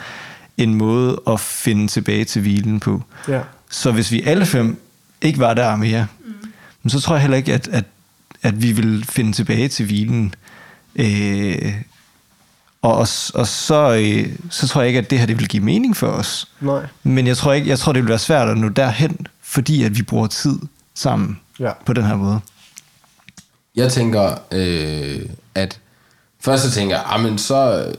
en 0.57 0.75
måde 0.75 1.21
at 1.27 1.39
finde 1.39 1.87
tilbage 1.87 2.25
til 2.25 2.41
hvilen 2.41 2.79
på. 2.79 3.03
Ja. 3.27 3.41
Så 3.69 3.91
hvis 3.91 4.11
vi 4.11 4.21
alle 4.21 4.45
fem 4.45 4.81
ikke 5.21 5.39
var 5.39 5.53
der 5.53 5.75
mere, 5.75 6.07
mm. 6.83 6.89
så 6.89 6.99
tror 7.01 7.15
jeg 7.15 7.21
heller 7.21 7.37
ikke, 7.37 7.53
at, 7.53 7.67
at, 7.67 7.85
at 8.43 8.61
vi 8.61 8.71
vil 8.71 9.05
finde 9.09 9.31
tilbage 9.31 9.67
til 9.67 9.85
hvilen. 9.85 10.35
Øh, 10.95 11.73
og, 12.81 12.93
og, 12.93 13.07
og 13.33 13.47
så, 13.47 14.01
øh, 14.03 14.35
så 14.49 14.67
tror 14.67 14.81
jeg 14.81 14.87
ikke, 14.87 14.97
at 14.99 15.09
det 15.09 15.19
her 15.19 15.25
det 15.25 15.39
vil 15.39 15.47
give 15.47 15.63
mening 15.63 15.97
for 15.97 16.07
os. 16.07 16.47
Nej. 16.61 16.85
Men 17.03 17.27
jeg 17.27 17.37
tror 17.37 17.53
ikke, 17.53 17.69
jeg 17.69 17.79
tror, 17.79 17.93
det 17.93 18.01
vil 18.03 18.09
være 18.09 18.19
svært 18.19 18.49
at 18.49 18.57
nå 18.57 18.69
derhen, 18.69 19.27
fordi 19.41 19.83
at 19.83 19.97
vi 19.97 20.01
bruger 20.01 20.27
tid 20.27 20.59
sammen 20.93 21.39
Ja. 21.59 21.71
på 21.85 21.93
den 21.93 22.03
her 22.03 22.15
måde. 22.15 22.39
Jeg 23.75 23.91
tænker, 23.91 24.35
øh, 24.51 25.19
at 25.55 25.79
først 26.39 26.63
så 26.63 26.71
tænker 26.71 26.95
jeg, 26.95 27.05
ah, 27.07 27.21
men 27.21 27.37
så 27.37 27.91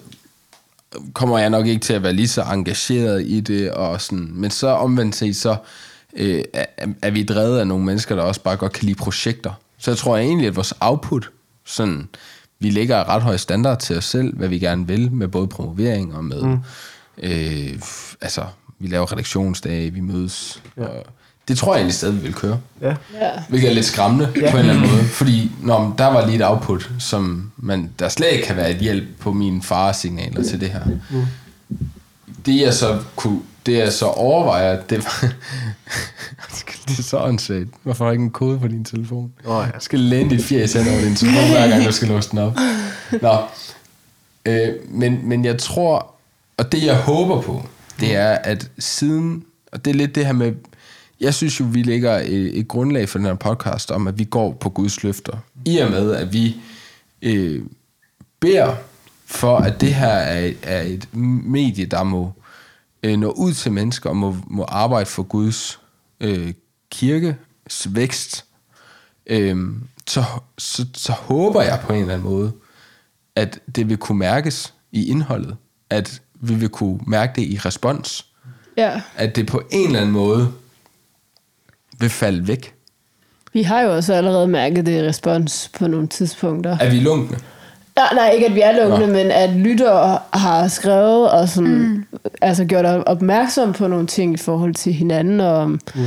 kommer 1.12 1.38
jeg 1.38 1.50
nok 1.50 1.66
ikke 1.66 1.80
til 1.80 1.92
at 1.92 2.02
være 2.02 2.12
lige 2.12 2.28
så 2.28 2.42
engageret 2.42 3.22
i 3.26 3.40
det, 3.40 3.70
og 3.70 4.00
sådan, 4.00 4.30
men 4.32 4.50
så 4.50 4.68
omvendt 4.68 5.16
set, 5.16 5.36
så 5.36 5.56
øh, 6.16 6.44
er, 6.52 6.66
er 7.02 7.10
vi 7.10 7.22
drevet 7.22 7.58
af 7.58 7.66
nogle 7.66 7.84
mennesker, 7.84 8.16
der 8.16 8.22
også 8.22 8.42
bare 8.42 8.56
godt 8.56 8.72
kan 8.72 8.84
lide 8.84 8.98
projekter. 8.98 9.52
Så 9.78 9.90
jeg 9.90 9.98
tror 9.98 10.16
egentlig, 10.16 10.46
at 10.46 10.56
vores 10.56 10.74
output, 10.80 11.30
sådan, 11.64 12.08
vi 12.58 12.70
lægger 12.70 13.08
ret 13.08 13.22
høj 13.22 13.36
standard 13.36 13.80
til 13.80 13.96
os 13.96 14.04
selv, 14.04 14.36
hvad 14.36 14.48
vi 14.48 14.58
gerne 14.58 14.86
vil, 14.86 15.12
med 15.12 15.28
både 15.28 15.46
promovering 15.46 16.16
og 16.16 16.24
med, 16.24 16.42
mm. 16.42 16.58
øh, 17.22 17.80
altså, 18.20 18.44
vi 18.78 18.88
laver 18.88 19.12
redaktionsdage, 19.12 19.90
vi 19.90 20.00
mødes, 20.00 20.62
ja. 20.76 20.84
og 20.84 21.06
det 21.48 21.58
tror 21.58 21.72
jeg 21.72 21.78
egentlig 21.78 21.94
stadig, 21.94 22.16
vi 22.16 22.20
vil 22.20 22.34
køre. 22.34 22.60
Ja. 22.80 22.88
Ja. 22.88 23.30
Hvilket 23.48 23.70
er 23.70 23.74
lidt 23.74 23.86
skræmmende 23.86 24.32
ja. 24.36 24.50
på 24.50 24.56
en 24.56 24.60
eller 24.60 24.74
anden 24.74 24.90
måde. 24.90 25.04
Fordi 25.04 25.50
når 25.62 25.94
der 25.98 26.06
var 26.06 26.26
lige 26.26 26.36
et 26.36 26.46
output, 26.46 26.90
som 26.98 27.52
man, 27.56 27.90
der 27.98 28.08
slet 28.08 28.32
ikke 28.32 28.46
kan 28.46 28.56
være 28.56 28.70
et 28.70 28.76
hjælp 28.76 29.04
på 29.20 29.32
mine 29.32 29.62
faresignaler 29.62 30.42
til 30.42 30.60
det 30.60 30.70
her. 30.70 30.80
Mm. 31.10 31.26
Det 32.46 32.60
jeg 32.60 32.74
så 32.74 32.98
kunne, 33.16 33.40
det 33.66 33.78
jeg 33.78 33.92
så 33.92 34.06
overvejer, 34.06 34.80
det 34.82 35.04
var... 35.04 35.28
det 36.88 36.98
er 36.98 37.02
så 37.02 37.18
åndssvagt. 37.18 37.68
Hvorfor 37.82 38.04
har 38.04 38.12
ikke 38.12 38.24
en 38.24 38.30
kode 38.30 38.58
på 38.58 38.68
din 38.68 38.84
telefon? 38.84 39.32
Åh, 39.46 39.64
ja. 39.66 39.70
Du 39.70 39.80
skal 39.80 40.00
læne 40.00 40.30
dit 40.30 40.44
fjes 40.44 40.72
hen 40.72 40.88
over 40.88 41.00
din 41.00 41.16
telefon, 41.16 41.50
hver 41.50 41.68
gang 41.68 41.84
du 41.84 41.92
skal 41.92 42.08
låse 42.08 42.30
den 42.30 42.38
op. 42.38 42.56
Nå. 43.22 43.36
Øh, 44.46 44.68
men, 44.88 45.20
men 45.28 45.44
jeg 45.44 45.58
tror, 45.58 46.14
og 46.56 46.72
det 46.72 46.84
jeg 46.84 46.96
håber 46.96 47.40
på, 47.40 47.66
det 48.00 48.16
er, 48.16 48.30
at 48.30 48.70
siden, 48.78 49.44
og 49.72 49.84
det 49.84 49.90
er 49.90 49.94
lidt 49.94 50.14
det 50.14 50.26
her 50.26 50.32
med, 50.32 50.52
jeg 51.20 51.34
synes 51.34 51.60
jo, 51.60 51.64
vi 51.64 51.82
lægger 51.82 52.18
et, 52.18 52.58
et 52.58 52.68
grundlag 52.68 53.08
for 53.08 53.18
den 53.18 53.26
her 53.26 53.34
podcast 53.34 53.90
om, 53.90 54.06
at 54.06 54.18
vi 54.18 54.24
går 54.24 54.52
på 54.52 54.68
Guds 54.68 55.02
løfter. 55.02 55.38
I 55.64 55.78
og 55.78 55.90
med, 55.90 56.14
at 56.14 56.32
vi 56.32 56.56
øh, 57.22 57.62
beder 58.40 58.74
for, 59.26 59.56
at 59.56 59.80
det 59.80 59.94
her 59.94 60.08
er, 60.08 60.52
er 60.62 60.82
et 60.82 61.14
medie, 61.14 61.86
der 61.86 62.02
må 62.02 62.32
øh, 63.02 63.16
nå 63.16 63.30
ud 63.30 63.52
til 63.52 63.72
mennesker 63.72 64.10
og 64.10 64.16
må, 64.16 64.36
må 64.46 64.64
arbejde 64.64 65.06
for 65.06 65.22
Guds 65.22 65.80
øh, 66.20 66.52
kirkes 66.90 67.86
vækst, 67.90 68.44
øh, 69.26 69.56
så, 70.06 70.24
så, 70.58 70.86
så 70.94 71.12
håber 71.12 71.62
jeg 71.62 71.80
på 71.82 71.92
en 71.92 72.00
eller 72.00 72.14
anden 72.14 72.28
måde, 72.28 72.52
at 73.36 73.60
det 73.76 73.88
vil 73.88 73.96
kunne 73.96 74.18
mærkes 74.18 74.74
i 74.92 75.10
indholdet, 75.10 75.56
at 75.90 76.22
vi 76.34 76.54
vil 76.54 76.68
kunne 76.68 77.00
mærke 77.06 77.32
det 77.40 77.42
i 77.42 77.58
respons, 77.58 78.26
ja. 78.76 79.02
at 79.16 79.36
det 79.36 79.46
på 79.46 79.62
en 79.70 79.86
eller 79.86 80.00
anden 80.00 80.12
måde 80.12 80.52
vil 82.00 82.10
falde 82.10 82.48
væk. 82.48 82.74
Vi 83.52 83.62
har 83.62 83.80
jo 83.80 83.94
også 83.94 84.14
allerede 84.14 84.48
mærket 84.48 84.86
det 84.86 85.04
i 85.04 85.08
respons 85.08 85.70
på 85.78 85.86
nogle 85.86 86.06
tidspunkter. 86.06 86.78
Er 86.80 86.90
vi 86.90 87.00
lunkne? 87.00 87.38
Nej, 87.96 88.14
nej, 88.14 88.30
ikke 88.30 88.46
at 88.46 88.54
vi 88.54 88.60
er 88.60 88.72
lukkende, 88.72 89.06
Nå. 89.06 89.12
men 89.12 89.30
at 89.30 89.50
lyttere 89.50 90.18
har 90.32 90.68
skrevet 90.68 91.30
og 91.30 91.48
sådan, 91.48 91.78
mm. 91.78 92.04
altså 92.40 92.64
gjort 92.64 92.84
opmærksom 92.84 93.72
på 93.72 93.88
nogle 93.88 94.06
ting 94.06 94.34
i 94.34 94.36
forhold 94.36 94.74
til 94.74 94.92
hinanden, 94.92 95.40
og 95.40 95.54
om 95.54 95.80
mm. 95.94 96.00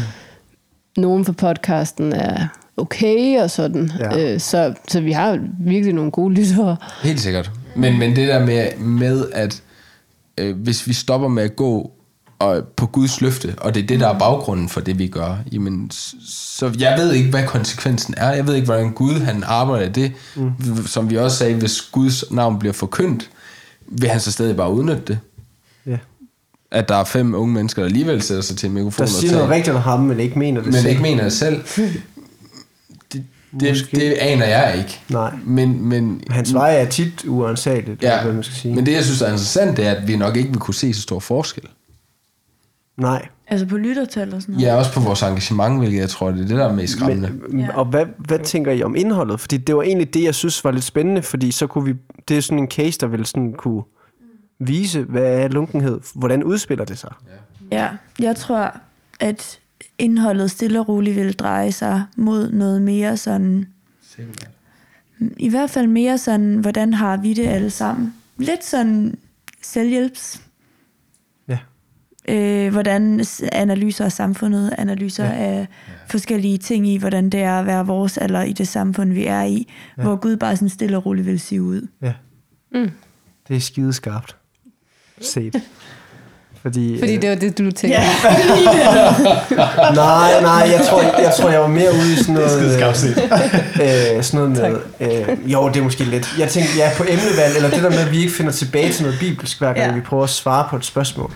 nogen 0.97 1.25
for 1.25 1.33
podcasten 1.33 2.13
er 2.13 2.47
okay 2.77 3.39
og 3.39 3.51
sådan. 3.51 3.91
Ja. 3.99 4.33
Øh, 4.33 4.39
så, 4.39 4.73
så 4.87 5.01
vi 5.01 5.11
har 5.11 5.39
virkelig 5.59 5.93
nogle 5.93 6.11
gode 6.11 6.33
lyttere. 6.33 6.77
Helt 7.03 7.19
sikkert. 7.19 7.51
Men, 7.75 7.99
men 7.99 8.15
det 8.15 8.27
der 8.27 8.45
med, 8.45 8.77
med 8.77 9.25
at 9.33 9.63
øh, 10.37 10.55
hvis 10.57 10.87
vi 10.87 10.93
stopper 10.93 11.27
med 11.27 11.43
at 11.43 11.55
gå 11.55 11.91
og, 12.41 12.63
på 12.75 12.85
Guds 12.85 13.21
løfte, 13.21 13.55
og 13.57 13.75
det 13.75 13.83
er 13.83 13.87
det, 13.87 13.99
der 13.99 14.07
er 14.07 14.19
baggrunden 14.19 14.69
for 14.69 14.81
det, 14.81 14.99
vi 14.99 15.07
gør, 15.07 15.35
jamen, 15.51 15.91
så 16.27 16.71
jeg 16.79 16.97
ved 16.99 17.13
ikke, 17.13 17.29
hvad 17.29 17.43
konsekvensen 17.47 18.13
er. 18.17 18.31
Jeg 18.31 18.47
ved 18.47 18.55
ikke, 18.55 18.65
hvordan 18.65 18.91
Gud 18.91 19.13
han 19.19 19.43
arbejder 19.45 19.89
det. 19.91 20.11
Mm. 20.35 20.51
Som 20.87 21.09
vi 21.09 21.17
også 21.17 21.37
sagde, 21.37 21.55
hvis 21.55 21.81
Guds 21.81 22.31
navn 22.31 22.59
bliver 22.59 22.73
forkyndt, 22.73 23.29
vil 23.87 24.09
han 24.09 24.19
så 24.19 24.31
stadig 24.31 24.55
bare 24.55 24.71
udnytte 24.73 25.03
det. 25.07 25.19
ja. 25.87 25.97
At 26.71 26.89
der 26.89 26.95
er 26.95 27.03
fem 27.03 27.33
unge 27.35 27.53
mennesker, 27.53 27.81
der 27.81 27.87
alligevel 27.87 28.21
sætter 28.21 28.43
sig 28.43 28.57
til 28.57 28.67
en 28.67 28.73
mikrofon 28.73 28.97
Der 28.97 29.03
og 29.03 29.09
siger 29.09 29.29
taler. 29.31 29.37
noget 29.41 29.55
rigtigt 29.55 29.75
om 29.75 29.81
ham, 29.81 29.99
men 29.99 30.19
ikke 30.19 30.39
mener 30.39 30.61
det 30.61 30.71
men 30.73 30.81
selv. 30.81 30.89
ikke 30.89 31.01
mener 31.01 31.23
det 31.23 31.33
selv. 31.33 31.61
Det, 33.13 33.23
Det, 33.59 33.69
Måske. 33.69 33.97
det 33.97 34.13
aner 34.13 34.45
jeg 34.45 34.75
ikke. 34.77 34.99
Nej. 35.09 35.31
Men, 35.45 35.85
men, 35.85 36.23
Hans 36.29 36.53
vej 36.53 36.75
er 36.81 36.85
tit 36.85 37.25
uansageligt, 37.27 38.03
ja, 38.03 38.23
hvad 38.23 38.33
man 38.33 38.43
skal 38.43 38.55
sige. 38.57 38.75
men 38.75 38.85
det, 38.85 38.93
jeg 38.93 39.03
synes 39.03 39.21
er 39.21 39.25
interessant, 39.25 39.77
det 39.77 39.87
er, 39.87 39.91
at 39.91 40.07
vi 40.07 40.15
nok 40.17 40.35
ikke 40.37 40.49
vil 40.49 40.59
kunne 40.59 40.73
se 40.73 40.93
så 40.93 41.01
stor 41.01 41.19
forskel. 41.19 41.63
Nej. 43.01 43.27
Altså 43.47 43.65
på 43.65 43.77
lyttertal 43.77 44.33
og 44.33 44.41
sådan 44.41 44.55
noget. 44.55 44.67
Ja, 44.67 44.75
også 44.75 44.93
på 44.93 44.99
vores 44.99 45.21
engagement, 45.21 45.79
hvilket 45.79 45.99
jeg 45.99 46.09
tror, 46.09 46.31
det 46.31 46.41
er 46.41 46.47
det, 46.47 46.57
der 46.57 46.67
er 46.67 46.73
mest 46.73 46.93
skræmmende. 46.93 47.31
Men, 47.49 47.59
ja. 47.59 47.77
Og 47.77 47.85
hvad, 47.85 48.05
hvad 48.17 48.39
tænker 48.39 48.71
I 48.71 48.83
om 48.83 48.95
indholdet? 48.95 49.39
Fordi 49.39 49.57
det 49.57 49.75
var 49.75 49.81
egentlig 49.81 50.13
det, 50.13 50.23
jeg 50.23 50.35
synes 50.35 50.63
var 50.63 50.71
lidt 50.71 50.83
spændende, 50.83 51.21
fordi 51.21 51.51
så 51.51 51.67
kunne 51.67 51.85
vi, 51.85 51.93
det 52.27 52.37
er 52.37 52.41
sådan 52.41 52.59
en 52.59 52.67
case, 52.67 52.99
der 52.99 53.07
ville 53.07 53.25
sådan 53.25 53.53
kunne 53.53 53.83
vise, 54.59 55.01
hvad 55.03 55.23
er 55.23 55.47
lunkenhed, 55.47 55.99
hvordan 56.15 56.43
udspiller 56.43 56.85
det 56.85 56.97
sig? 56.97 57.13
Ja, 57.71 57.89
jeg 58.19 58.35
tror, 58.35 58.77
at 59.19 59.59
indholdet 59.97 60.51
stille 60.51 60.79
og 60.79 60.89
roligt 60.89 61.15
vil 61.15 61.33
dreje 61.33 61.71
sig 61.71 62.03
mod 62.15 62.51
noget 62.51 62.81
mere 62.81 63.17
sådan... 63.17 63.67
I 65.37 65.49
hvert 65.49 65.69
fald 65.69 65.87
mere 65.87 66.17
sådan, 66.17 66.55
hvordan 66.55 66.93
har 66.93 67.17
vi 67.17 67.33
det 67.33 67.47
alle 67.47 67.69
sammen? 67.69 68.13
Lidt 68.37 68.65
sådan 68.65 69.17
selvhjælps. 69.61 70.41
Ja. 72.27 72.65
Øh, 72.65 72.71
hvordan 72.71 73.25
analyser 73.51 74.05
af 74.05 74.11
samfundet, 74.11 74.73
analyser 74.77 75.25
ja. 75.25 75.31
af 75.31 75.67
forskellige 76.07 76.57
ting 76.57 76.87
i, 76.87 76.97
hvordan 76.97 77.29
det 77.29 77.41
er 77.41 77.59
at 77.59 77.65
være 77.65 77.85
vores 77.85 78.17
alder 78.17 78.43
i 78.43 78.53
det 78.53 78.67
samfund, 78.67 79.13
vi 79.13 79.25
er 79.25 79.43
i, 79.43 79.67
ja. 79.97 80.03
hvor 80.03 80.15
Gud 80.15 80.37
bare 80.37 80.55
sådan 80.55 80.69
stille 80.69 80.97
og 80.97 81.05
roligt 81.05 81.27
vil 81.27 81.39
sige 81.39 81.61
ud. 81.61 81.87
Ja. 82.01 82.13
Mm. 82.73 82.91
Det 83.47 83.55
er 83.55 83.59
skideskarpt 83.59 84.35
set. 85.21 85.55
Fordi, 86.61 86.99
Fordi 86.99 87.15
øh, 87.15 87.21
det 87.21 87.29
var 87.29 87.35
det, 87.35 87.57
du 87.57 87.63
tænkte. 87.71 87.87
Ja. 87.87 88.03
Nej, 89.95 90.41
nej, 90.41 90.69
jeg 90.71 90.81
tror, 90.89 91.01
jeg 91.21 91.33
tror, 91.39 91.49
jeg 91.49 91.59
var 91.61 91.67
mere 91.67 91.91
ude 91.93 92.13
i 92.13 92.15
sådan 92.15 92.33
noget... 92.33 92.51
skideskarpt 92.51 92.97
set. 92.97 93.29
øh, 94.17 94.23
sådan 94.23 94.49
noget 94.51 94.81
med... 94.99 95.07
Øh, 95.29 95.51
jo, 95.51 95.67
det 95.69 95.77
er 95.79 95.83
måske 95.83 96.03
lidt. 96.03 96.35
Jeg 96.39 96.49
tænkte, 96.49 96.71
ja, 96.77 96.89
på 96.97 97.03
emnevalg, 97.09 97.55
eller 97.55 97.69
det 97.69 97.83
der 97.83 97.89
med, 97.89 97.97
at 97.99 98.11
vi 98.11 98.17
ikke 98.17 98.33
finder 98.33 98.51
tilbage 98.51 98.91
til 98.93 99.03
noget 99.03 99.19
bibelsk, 99.19 99.59
hver 99.59 99.73
gang 99.73 99.89
Ja. 99.89 99.95
vi 99.95 100.01
prøver 100.01 100.23
at 100.23 100.29
svare 100.29 100.67
på 100.69 100.75
et 100.75 100.85
spørgsmål. 100.85 101.31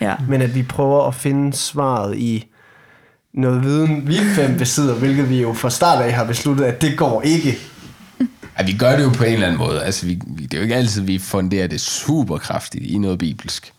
ja. 0.00 0.14
Men 0.28 0.42
at 0.42 0.54
vi 0.54 0.62
prøver 0.62 1.08
at 1.08 1.14
finde 1.14 1.52
svaret 1.56 2.16
i 2.16 2.46
noget 3.34 3.62
viden, 3.62 4.02
vi 4.08 4.16
fem 4.36 4.58
besidder, 4.58 4.94
hvilket 4.94 5.30
vi 5.30 5.40
jo 5.42 5.52
fra 5.52 5.70
start 5.70 6.02
af 6.04 6.12
har 6.12 6.24
besluttet, 6.24 6.64
at 6.64 6.82
det 6.82 6.96
går 6.98 7.22
ikke. 7.22 7.58
Ja, 8.58 8.64
vi 8.64 8.72
gør 8.72 8.96
det 8.96 9.04
jo 9.04 9.08
på 9.10 9.24
en 9.24 9.32
eller 9.32 9.46
anden 9.46 9.58
måde. 9.58 9.82
Altså, 9.84 10.06
vi- 10.06 10.14
det 10.42 10.54
er 10.54 10.58
jo 10.58 10.62
ikke 10.62 10.74
altid, 10.76 11.02
vi 11.02 11.18
funderer 11.18 11.66
det 11.66 11.80
super 11.80 12.38
kraftigt 12.38 12.84
i 12.86 12.98
noget 12.98 13.18
bibelsk. 13.18 13.72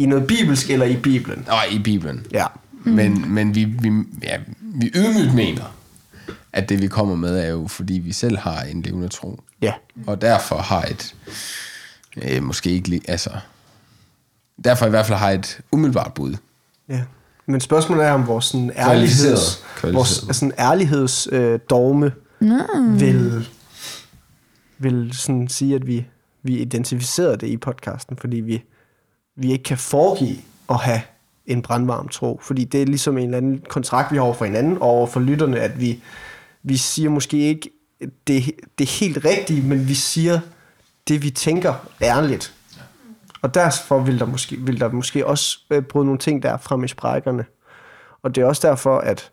I 0.00 0.06
noget 0.06 0.26
bibelsk 0.26 0.70
eller 0.70 0.86
i 0.86 0.96
Bibelen. 0.96 1.44
Nå, 1.46 1.54
i 1.70 1.78
Bibelen. 1.78 2.26
Ja. 2.32 2.46
Mm. 2.84 2.92
Men, 2.92 3.34
men 3.34 3.54
vi, 3.54 3.64
vi, 3.64 3.88
ja, 4.22 4.38
vi 4.60 4.90
ydmygt 4.94 5.34
mener, 5.34 5.76
at 6.52 6.68
det 6.68 6.82
vi 6.82 6.86
kommer 6.86 7.14
med 7.14 7.38
er 7.38 7.48
jo, 7.48 7.66
fordi 7.66 7.94
vi 7.94 8.12
selv 8.12 8.38
har 8.38 8.62
en 8.62 8.82
levende 8.82 9.08
tro. 9.08 9.40
Ja. 9.62 9.72
Og 10.06 10.20
derfor 10.20 10.56
har 10.56 10.82
et, 10.82 11.14
øh, 12.22 12.42
måske 12.42 12.70
ikke, 12.70 13.00
altså, 13.08 13.30
derfor 14.64 14.86
i 14.86 14.90
hvert 14.90 15.06
fald 15.06 15.18
har 15.18 15.30
et 15.30 15.60
umiddelbart 15.72 16.14
bud. 16.14 16.34
Ja. 16.88 17.02
Men 17.46 17.60
spørgsmålet 17.60 18.06
er, 18.06 18.12
om 18.12 18.26
vores 18.26 18.44
sådan 18.44 18.72
ærligheds, 18.76 19.64
vores 19.82 20.08
sådan 20.08 20.52
ærligheds 20.58 21.28
øh, 21.32 21.58
dogme 21.70 22.12
vil, 22.98 23.48
vil 24.78 25.10
sådan 25.12 25.48
sige, 25.48 25.74
at 25.74 25.86
vi, 25.86 26.06
vi 26.42 26.58
identificerer 26.58 27.36
det 27.36 27.46
i 27.46 27.56
podcasten, 27.56 28.16
fordi 28.16 28.36
vi, 28.36 28.62
vi 29.40 29.52
ikke 29.52 29.64
kan 29.64 29.78
foregive 29.78 30.36
at 30.70 30.76
have 30.76 31.00
en 31.46 31.62
brandvarm 31.62 32.08
tro. 32.08 32.40
Fordi 32.42 32.64
det 32.64 32.82
er 32.82 32.86
ligesom 32.86 33.18
en 33.18 33.24
eller 33.24 33.36
anden 33.36 33.64
kontrakt, 33.68 34.12
vi 34.12 34.16
har 34.16 34.24
over 34.24 34.34
for 34.34 34.44
hinanden 34.44 34.76
og 34.76 34.82
over 34.82 35.06
for 35.06 35.20
lytterne, 35.20 35.60
at 35.60 35.80
vi, 35.80 36.02
vi 36.62 36.76
siger 36.76 37.10
måske 37.10 37.36
ikke 37.36 37.70
det, 38.26 38.50
det 38.78 38.88
helt 38.88 39.24
rigtige, 39.24 39.62
men 39.62 39.88
vi 39.88 39.94
siger 39.94 40.40
det, 41.08 41.22
vi 41.22 41.30
tænker 41.30 41.74
ærligt. 42.02 42.54
Og 43.42 43.54
derfor 43.54 43.98
vil 44.00 44.18
der 44.18 44.26
måske, 44.26 44.56
vil 44.56 44.80
der 44.80 44.88
måske 44.88 45.26
også 45.26 45.58
øh, 45.70 45.82
bryde 45.82 46.04
nogle 46.04 46.18
ting 46.18 46.42
der 46.42 46.56
frem 46.56 46.84
i 46.84 46.88
sprækkerne. 46.88 47.44
Og 48.22 48.34
det 48.34 48.42
er 48.42 48.46
også 48.46 48.68
derfor, 48.68 48.98
at 48.98 49.30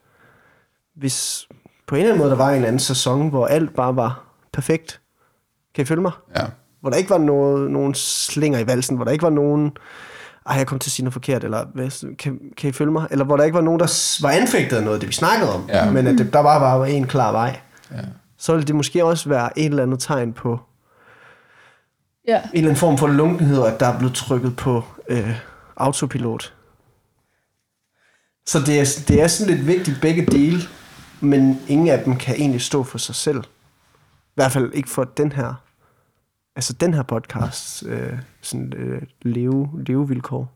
hvis 0.94 1.48
på 1.86 1.94
en 1.94 2.00
eller 2.00 2.12
anden 2.12 2.18
måde, 2.18 2.30
der 2.30 2.36
var 2.36 2.50
en 2.50 2.64
anden 2.64 2.78
sæson, 2.78 3.28
hvor 3.28 3.46
alt 3.46 3.74
bare 3.74 3.96
var 3.96 4.24
perfekt. 4.52 5.00
Kan 5.74 5.82
I 5.82 5.84
følge 5.84 6.02
mig? 6.02 6.12
Ja. 6.36 6.46
Hvor 6.80 6.90
der 6.90 6.96
ikke 6.96 7.10
var 7.10 7.18
noget, 7.18 7.70
nogen 7.70 7.94
slinger 7.94 8.58
i 8.58 8.66
valsen, 8.66 8.96
hvor 8.96 9.04
der 9.04 9.12
ikke 9.12 9.22
var 9.22 9.30
nogen, 9.30 9.72
ej, 10.46 10.56
jeg 10.56 10.66
kom 10.66 10.78
til 10.78 10.88
at 10.88 10.92
sige 10.92 11.04
noget 11.04 11.12
forkert, 11.12 11.44
eller 11.44 11.64
hvad, 11.74 12.16
kan, 12.16 12.38
kan 12.56 12.68
I 12.70 12.72
følge 12.72 12.92
mig? 12.92 13.08
Eller 13.10 13.24
hvor 13.24 13.36
der 13.36 13.44
ikke 13.44 13.54
var 13.54 13.60
nogen, 13.60 13.80
der 13.80 14.18
var 14.22 14.30
anfægtet 14.30 14.76
af 14.76 14.82
noget 14.82 14.94
af 14.96 15.00
det, 15.00 15.08
vi 15.08 15.12
snakkede 15.14 15.54
om, 15.54 15.64
Ja. 15.68 15.90
men 15.90 16.06
at 16.06 16.18
det, 16.18 16.32
der 16.32 16.42
bare 16.42 16.78
var 16.78 16.86
en 16.86 17.06
klar 17.06 17.32
vej. 17.32 17.60
Ja. 17.90 18.00
Så 18.38 18.52
ville 18.52 18.66
det 18.66 18.74
måske 18.74 19.04
også 19.04 19.28
være 19.28 19.58
et 19.58 19.64
eller 19.66 19.82
andet 19.82 20.00
tegn 20.00 20.32
på 20.32 20.60
Ja. 22.28 22.36
en 22.42 22.48
eller 22.52 22.68
anden 22.68 22.76
form 22.80 22.98
for 22.98 23.06
lunkenhed, 23.06 23.62
at 23.66 23.80
der 23.80 23.86
er 23.86 23.98
blevet 23.98 24.14
trykket 24.14 24.56
på 24.56 24.82
øh, 25.08 25.30
autopilot. 25.76 26.54
Så 28.46 28.58
det 28.60 28.80
er, 28.80 29.04
det 29.08 29.22
er 29.22 29.26
sådan 29.26 29.54
lidt 29.54 29.66
vigtigt 29.66 29.98
begge 30.00 30.26
dele, 30.26 30.60
men 31.20 31.60
ingen 31.68 31.88
af 31.88 32.04
dem 32.04 32.16
kan 32.16 32.34
egentlig 32.34 32.60
stå 32.60 32.82
for 32.82 32.98
sig 32.98 33.14
selv. 33.14 33.38
I 33.38 34.32
hvert 34.34 34.52
fald 34.52 34.70
ikke 34.74 34.88
for 34.90 35.04
den 35.04 35.32
her, 35.32 35.54
altså 36.58 36.72
den 36.72 36.94
her 36.94 37.02
podcast, 37.02 37.86
øh, 37.86 38.18
sådan 38.40 38.72
øh, 38.76 39.02
leve, 39.22 39.70
levevilkår. 39.86 40.54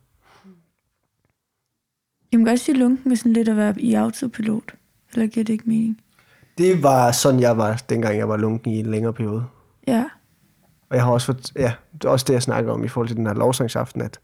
Jeg 2.32 2.40
må 2.40 2.46
godt 2.46 2.60
sige 2.60 2.78
lunken 2.78 3.08
med 3.08 3.16
sådan 3.16 3.32
lidt 3.32 3.48
at 3.48 3.56
være 3.56 3.80
i 3.80 3.94
autopilot. 3.94 4.74
Eller 5.12 5.26
giver 5.26 5.44
det 5.44 5.52
ikke 5.52 5.64
mening? 5.68 6.00
Det 6.58 6.82
var 6.82 7.12
sådan, 7.12 7.40
jeg 7.40 7.56
var, 7.58 7.82
dengang 7.88 8.18
jeg 8.18 8.28
var 8.28 8.36
lunken 8.36 8.72
i 8.72 8.78
en 8.80 8.86
længere 8.86 9.12
periode. 9.12 9.44
Ja. 9.86 10.04
Og 10.90 10.96
jeg 10.96 11.04
har 11.04 11.12
også 11.12 11.26
fået, 11.26 11.52
ja, 11.56 11.72
det 11.92 12.04
er 12.04 12.08
også 12.08 12.24
det, 12.28 12.32
jeg 12.34 12.42
snakker 12.42 12.72
om 12.72 12.84
i 12.84 12.88
forhold 12.88 13.08
til 13.08 13.16
den 13.16 13.26
her 13.26 13.34
lovsangsaften, 13.34 14.00
at 14.02 14.20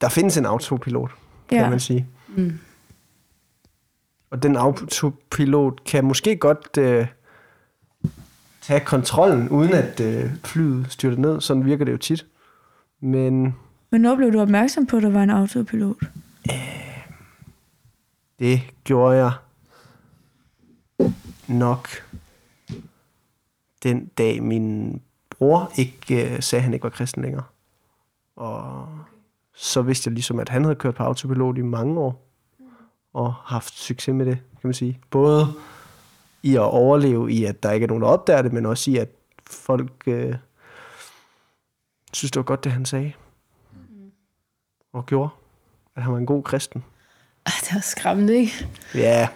der 0.00 0.08
findes 0.08 0.36
en 0.36 0.46
autopilot, 0.46 1.10
kan 1.48 1.58
Ja. 1.58 1.70
man 1.70 1.80
sige. 1.80 2.06
Mm. 2.36 2.58
Og 4.30 4.42
den 4.42 4.56
autopilot 4.56 5.84
kan 5.84 6.04
måske 6.04 6.36
godt 6.36 6.78
øh, 6.78 7.06
tage 8.70 8.84
kontrollen, 8.84 9.48
uden 9.48 9.72
at 9.72 10.00
øh, 10.00 10.30
flyet 10.44 10.86
styrter 10.92 11.16
ned. 11.16 11.40
Sådan 11.40 11.64
virker 11.64 11.84
det 11.84 11.92
jo 11.92 11.96
tit. 11.96 12.26
Men 13.00 13.56
Men 13.90 14.00
når 14.00 14.16
blev 14.16 14.32
du 14.32 14.40
opmærksom 14.40 14.86
på, 14.86 14.96
at 14.96 15.02
der 15.02 15.10
var 15.10 15.22
en 15.22 15.30
autopilot? 15.30 15.96
det 18.38 18.60
gjorde 18.84 19.16
jeg 19.16 19.32
nok 21.48 21.88
den 23.82 24.06
dag, 24.18 24.42
min 24.42 25.00
bror 25.30 25.72
ikke 25.76 26.34
øh, 26.34 26.42
sagde, 26.42 26.60
at 26.60 26.64
han 26.64 26.74
ikke 26.74 26.84
var 26.84 26.90
kristen 26.90 27.22
længere. 27.22 27.44
Og 28.36 28.88
så 29.54 29.82
vidste 29.82 30.08
jeg 30.08 30.14
ligesom, 30.14 30.40
at 30.40 30.48
han 30.48 30.62
havde 30.62 30.76
kørt 30.76 30.94
på 30.94 31.02
autopilot 31.02 31.58
i 31.58 31.62
mange 31.62 32.00
år, 32.00 32.26
og 33.12 33.34
haft 33.34 33.78
succes 33.78 34.14
med 34.14 34.26
det, 34.26 34.36
kan 34.36 34.68
man 34.68 34.74
sige. 34.74 35.00
Både 35.10 35.46
i 36.42 36.54
at 36.54 36.60
overleve 36.60 37.32
i, 37.32 37.44
at 37.44 37.62
der 37.62 37.72
ikke 37.72 37.84
er 37.84 37.88
nogen, 37.88 38.02
der 38.02 38.08
opdager 38.08 38.42
det, 38.42 38.52
men 38.52 38.66
også 38.66 38.90
i, 38.90 38.96
at 38.96 39.08
folk 39.50 39.92
øh, 40.06 40.34
synes, 42.12 42.30
det 42.30 42.36
var 42.36 42.44
godt, 42.44 42.64
det 42.64 42.72
han 42.72 42.84
sagde. 42.84 43.12
Og 44.92 45.06
gjorde. 45.06 45.30
At 45.96 46.02
han 46.02 46.12
var 46.12 46.18
en 46.18 46.26
god 46.26 46.42
kristen. 46.42 46.84
Ej, 47.46 47.52
det 47.60 47.76
er 47.76 47.80
skræmmende, 47.80 48.34
ikke? 48.34 48.66
Ja, 48.94 49.28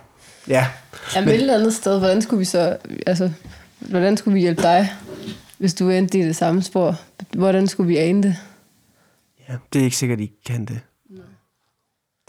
ja. 0.48 0.66
Ja, 1.14 1.20
men 1.20 1.28
et 1.28 1.34
eller 1.34 1.54
andet 1.54 1.74
sted, 1.74 1.98
hvordan 1.98 2.22
skulle 2.22 2.38
vi 2.38 2.44
så, 2.44 2.76
altså, 3.06 3.32
hvordan 3.78 4.16
skulle 4.16 4.34
vi 4.34 4.40
hjælpe 4.40 4.62
dig, 4.62 4.92
hvis 5.58 5.74
du 5.74 5.88
endte 5.90 6.18
i 6.18 6.22
det 6.22 6.36
samme 6.36 6.62
spor? 6.62 6.96
Hvordan 7.32 7.66
skulle 7.66 7.88
vi 7.88 7.96
ane 7.96 8.22
det? 8.22 8.36
Ja, 9.48 9.56
det 9.72 9.80
er 9.80 9.84
ikke 9.84 9.96
sikkert, 9.96 10.20
I 10.20 10.32
kan 10.46 10.64
det. 10.64 10.80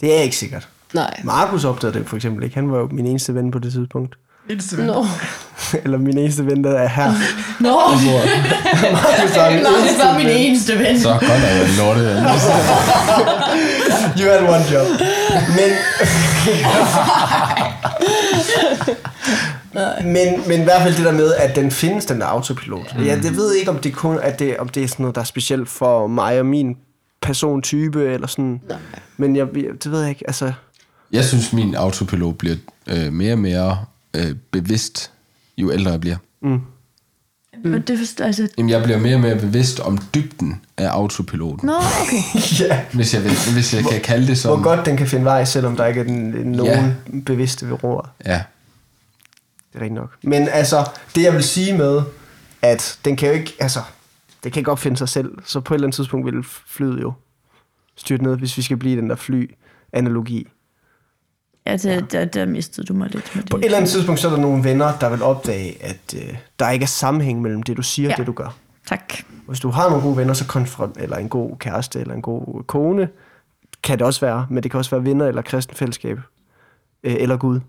Det 0.00 0.18
er 0.18 0.20
ikke 0.20 0.36
sikkert. 0.36 0.68
Nej. 0.94 1.20
Markus 1.24 1.64
opdagede 1.64 1.98
det 1.98 2.06
for 2.06 2.16
eksempel 2.16 2.44
ikke. 2.44 2.54
Han 2.54 2.72
var 2.72 2.78
jo 2.78 2.86
min 2.86 3.06
eneste 3.06 3.34
ven 3.34 3.50
på 3.50 3.58
det 3.58 3.72
tidspunkt. 3.72 4.18
Nå. 4.78 5.06
Eller 5.84 5.98
min 5.98 6.18
eneste 6.18 6.46
ven, 6.46 6.64
der 6.64 6.78
er 6.78 6.88
her. 6.88 7.12
Nå. 7.60 7.68
Markus 8.92 9.36
var 9.36 9.50
min 9.50 9.58
eneste 9.58 9.98
var 10.04 10.18
min 10.18 10.26
ven. 10.26 10.36
eneste 10.36 10.78
ven. 10.78 11.00
Så 11.00 11.08
godt 11.08 11.22
er 11.22 11.46
jeg 11.46 11.68
lorte. 11.78 12.00
You 14.20 14.30
had 14.30 14.40
one 14.42 14.64
job. 14.72 14.86
Men, 15.56 15.70
men, 20.04 20.48
men 20.48 20.60
i 20.60 20.64
hvert 20.64 20.82
fald 20.82 20.96
det 20.96 21.04
der 21.04 21.12
med, 21.12 21.32
at 21.34 21.56
den 21.56 21.70
findes, 21.70 22.04
den 22.04 22.20
der 22.20 22.26
autopilot. 22.26 22.94
Mm. 22.98 23.06
Jeg, 23.06 23.24
jeg 23.24 23.36
ved 23.36 23.54
ikke, 23.54 23.70
om 23.70 23.78
det, 23.78 23.94
kun, 23.94 24.18
at 24.22 24.38
det, 24.38 24.56
om 24.56 24.68
det 24.68 24.82
er 24.82 24.88
sådan 24.88 25.02
noget, 25.02 25.14
der 25.14 25.20
er 25.20 25.24
specielt 25.24 25.68
for 25.68 26.06
mig 26.06 26.38
og 26.40 26.46
min 26.46 26.76
persontype, 27.22 28.04
eller 28.12 28.26
sådan. 28.26 28.60
Nej. 28.68 28.78
Men 29.16 29.36
jeg, 29.36 29.46
jeg, 29.56 29.64
det 29.84 29.92
ved 29.92 30.00
jeg 30.00 30.08
ikke. 30.10 30.24
Altså, 30.26 30.52
Jeg 31.12 31.24
synes, 31.24 31.52
min 31.52 31.74
autopilot 31.74 32.38
bliver 32.38 32.56
øh, 32.86 33.12
mere 33.12 33.32
og 33.32 33.38
mere 33.38 33.78
øh, 34.16 34.36
bevidst, 34.50 35.12
jo 35.58 35.72
ældre 35.72 35.90
jeg 35.90 36.00
bliver. 36.00 36.16
Mm. 36.42 36.60
Og 37.74 37.88
det 37.88 37.98
forstår, 37.98 38.24
altså... 38.24 38.48
Jamen, 38.58 38.70
jeg 38.70 38.82
bliver 38.82 38.98
mere 38.98 39.14
og 39.14 39.20
mere 39.20 39.36
bevidst 39.38 39.80
om 39.80 39.98
dybden 40.14 40.60
af 40.76 40.88
autopiloten. 40.88 41.66
Nå, 41.66 41.72
okay. 42.02 42.40
ja. 42.60 42.84
Hvis 42.92 43.14
jeg, 43.14 43.24
vil, 43.24 43.32
hvis 43.52 43.74
jeg 43.74 43.84
kan 43.84 44.00
kalde 44.00 44.26
det 44.26 44.44
Hvor 44.44 44.54
som... 44.54 44.62
godt 44.62 44.86
den 44.86 44.96
kan 44.96 45.06
finde 45.06 45.24
vej, 45.24 45.44
selvom 45.44 45.76
der 45.76 45.86
ikke 45.86 46.00
er 46.00 46.04
den, 46.04 46.30
nogen 46.30 46.72
Ja. 46.72 46.92
bevidste 47.26 47.68
ved 47.68 47.84
roret. 47.84 48.08
Ja. 48.26 48.42
Det 49.72 49.78
er 49.78 49.80
rigtigt 49.80 49.94
nok. 49.94 50.16
Men 50.22 50.48
altså, 50.48 50.88
det 51.14 51.22
jeg 51.22 51.32
vil 51.34 51.42
sige 51.42 51.76
med, 51.78 52.02
at 52.62 52.98
den 53.04 53.16
kan 53.16 53.28
jo 53.28 53.34
ikke, 53.34 53.54
altså, 53.60 53.80
det 54.44 54.52
kan 54.52 54.60
ikke 54.60 54.70
opfinde 54.70 54.96
sig 54.96 55.08
selv, 55.08 55.30
så 55.44 55.60
på 55.60 55.74
et 55.74 55.76
eller 55.76 55.86
andet 55.86 55.96
tidspunkt 55.96 56.26
vil 56.26 56.44
flyet 56.66 57.02
jo 57.02 57.12
styrte 57.96 58.22
ned, 58.24 58.36
hvis 58.36 58.56
vi 58.56 58.62
skal 58.62 58.76
blive 58.76 58.94
i 58.94 58.96
den 59.00 59.10
der 59.10 59.16
fly-analogi. 59.16 60.48
Ja, 61.66 61.76
der, 61.76 62.00
der, 62.00 62.24
der 62.24 62.46
mistede 62.46 62.86
du 62.86 62.94
mig 62.94 63.10
lidt 63.10 63.30
med 63.34 63.42
det. 63.42 63.50
På 63.50 63.56
et 63.56 63.64
eller 63.64 63.76
andet 63.76 63.90
tidspunkt, 63.90 64.20
så 64.20 64.28
er 64.28 64.32
der 64.32 64.40
nogle 64.40 64.64
venner, 64.64 64.98
der 64.98 65.10
vil 65.10 65.22
opdage, 65.22 65.84
at 65.84 66.14
øh, 66.16 66.34
der 66.58 66.70
ikke 66.70 66.82
er 66.82 66.86
sammenhæng 66.86 67.42
mellem 67.42 67.62
det, 67.62 67.76
du 67.76 67.82
siger 67.82 68.08
og 68.08 68.10
Ja. 68.10 68.16
det, 68.16 68.26
du 68.26 68.32
gør. 68.32 68.56
Tak. 68.88 69.14
Hvis 69.48 69.60
du 69.60 69.70
har 69.70 69.88
nogle 69.88 70.02
gode 70.02 70.16
venner, 70.16 70.34
så 70.34 70.46
konfront, 70.46 70.96
eller 71.00 71.16
en 71.16 71.28
god 71.28 71.56
kæreste, 71.58 72.00
eller 72.00 72.14
en 72.14 72.22
god 72.22 72.62
kone, 72.66 73.08
kan 73.82 73.98
det 73.98 74.06
også 74.06 74.20
være, 74.20 74.46
men 74.50 74.62
det 74.62 74.70
kan 74.70 74.78
også 74.78 74.90
være 74.90 75.04
venner 75.04 75.26
eller 75.26 75.42
kristen 75.42 75.76
fællesskab, 75.76 76.18
øh, 77.04 77.16
eller 77.18 77.36
Gud, 77.36 77.60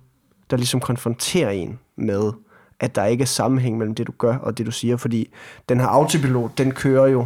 der 0.49 0.57
ligesom 0.57 0.79
konfronterer 0.79 1.49
en 1.49 1.79
med, 1.95 2.31
at 2.79 2.95
der 2.95 3.05
ikke 3.05 3.21
er 3.21 3.25
sammenhæng 3.25 3.77
mellem 3.77 3.95
det, 3.95 4.07
du 4.07 4.13
gør 4.17 4.35
og 4.35 4.57
det, 4.57 4.65
du 4.65 4.71
siger, 4.71 4.97
fordi 4.97 5.29
den 5.69 5.79
her 5.79 5.87
autopilot, 5.87 6.57
den 6.57 6.71
kører 6.71 7.07
jo 7.07 7.25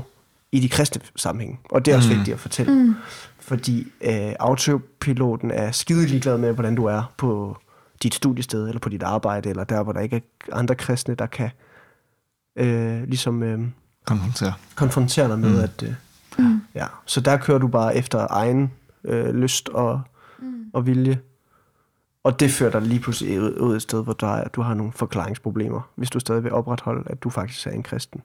i 0.51 0.59
de 0.59 0.69
kristne 0.69 1.01
sammenhæng, 1.15 1.59
og 1.69 1.85
det 1.85 1.91
er 1.91 1.95
også 1.97 2.09
mm. 2.09 2.15
vigtigt 2.15 2.33
at 2.35 2.39
fortælle, 2.39 2.73
mm. 2.73 2.95
Fordi 3.41 3.91
øh, 4.01 4.33
autopiloten 4.39 5.51
er 5.51 5.71
skide 5.71 6.07
ligeglad 6.07 6.37
med, 6.37 6.53
hvordan 6.53 6.75
du 6.75 6.85
er 6.85 7.13
på 7.17 7.57
dit 8.03 8.13
studiested, 8.13 8.67
eller 8.67 8.79
på 8.79 8.89
dit 8.89 9.03
arbejde, 9.03 9.49
eller 9.49 9.63
der, 9.63 9.83
hvor 9.83 9.93
der 9.93 9.99
ikke 9.99 10.15
er 10.15 10.55
andre 10.55 10.75
kristne, 10.75 11.15
der 11.15 11.25
kan 11.25 11.49
øh, 12.55 13.03
ligesom... 13.03 13.43
Øh, 13.43 13.59
Konfrontere. 14.05 14.53
konfrontere 14.75 15.27
dig 15.27 15.39
med, 15.39 15.49
mm. 15.49 15.63
at... 15.63 15.83
Øh, 15.83 15.93
mm. 16.39 16.61
ja, 16.75 16.85
så 17.05 17.21
der 17.21 17.37
kører 17.37 17.57
du 17.57 17.67
bare 17.67 17.95
efter 17.95 18.27
egen 18.29 18.71
øh, 19.03 19.35
lyst 19.35 19.69
og, 19.69 20.01
mm. 20.39 20.65
og 20.73 20.85
vilje. 20.85 21.19
Og 22.23 22.39
det 22.39 22.51
fører 22.51 22.71
dig 22.71 22.81
lige 22.81 22.99
pludselig 22.99 23.41
ud, 23.41 23.57
ud 23.59 23.75
et 23.75 23.81
sted, 23.81 24.03
hvor 24.03 24.13
der 24.13 24.27
er, 24.27 24.47
du 24.47 24.61
har 24.61 24.73
nogle 24.73 24.91
forklaringsproblemer, 24.91 25.81
hvis 25.95 26.09
du 26.09 26.19
stadig 26.19 26.43
vil 26.43 26.51
opretholde, 26.51 27.03
at 27.05 27.23
du 27.23 27.29
faktisk 27.29 27.67
er 27.67 27.71
en 27.71 27.83
kristen. 27.83 28.21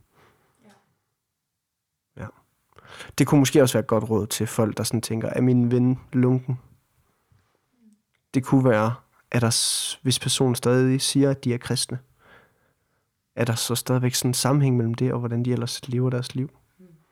Det 3.19 3.27
kunne 3.27 3.39
måske 3.39 3.63
også 3.63 3.73
være 3.73 3.81
et 3.81 3.87
godt 3.87 4.11
råd 4.11 4.27
til 4.27 4.47
folk, 4.47 4.77
der 4.77 4.85
sådan 4.85 5.01
tænker, 5.01 5.29
er 5.29 5.41
min 5.41 5.71
ven 5.71 5.99
lunken? 6.13 6.59
Det 8.35 8.45
kunne 8.45 8.65
være, 8.65 8.95
at 9.31 9.43
der, 9.43 9.97
hvis 10.03 10.19
personen 10.19 10.55
stadig 10.55 11.01
siger, 11.01 11.31
at 11.31 11.45
de 11.45 11.55
er 11.55 11.59
kristne, 11.59 11.99
er 13.37 13.45
der 13.45 13.55
så 13.55 13.75
stadigvæk 13.75 14.15
sådan 14.15 14.29
en 14.31 14.35
sammenhæng 14.35 14.77
mellem 14.77 14.95
det, 14.95 15.13
og 15.13 15.19
hvordan 15.19 15.45
de 15.45 15.53
ellers 15.53 15.89
lever 15.89 16.11
deres 16.11 16.35
liv? 16.35 16.51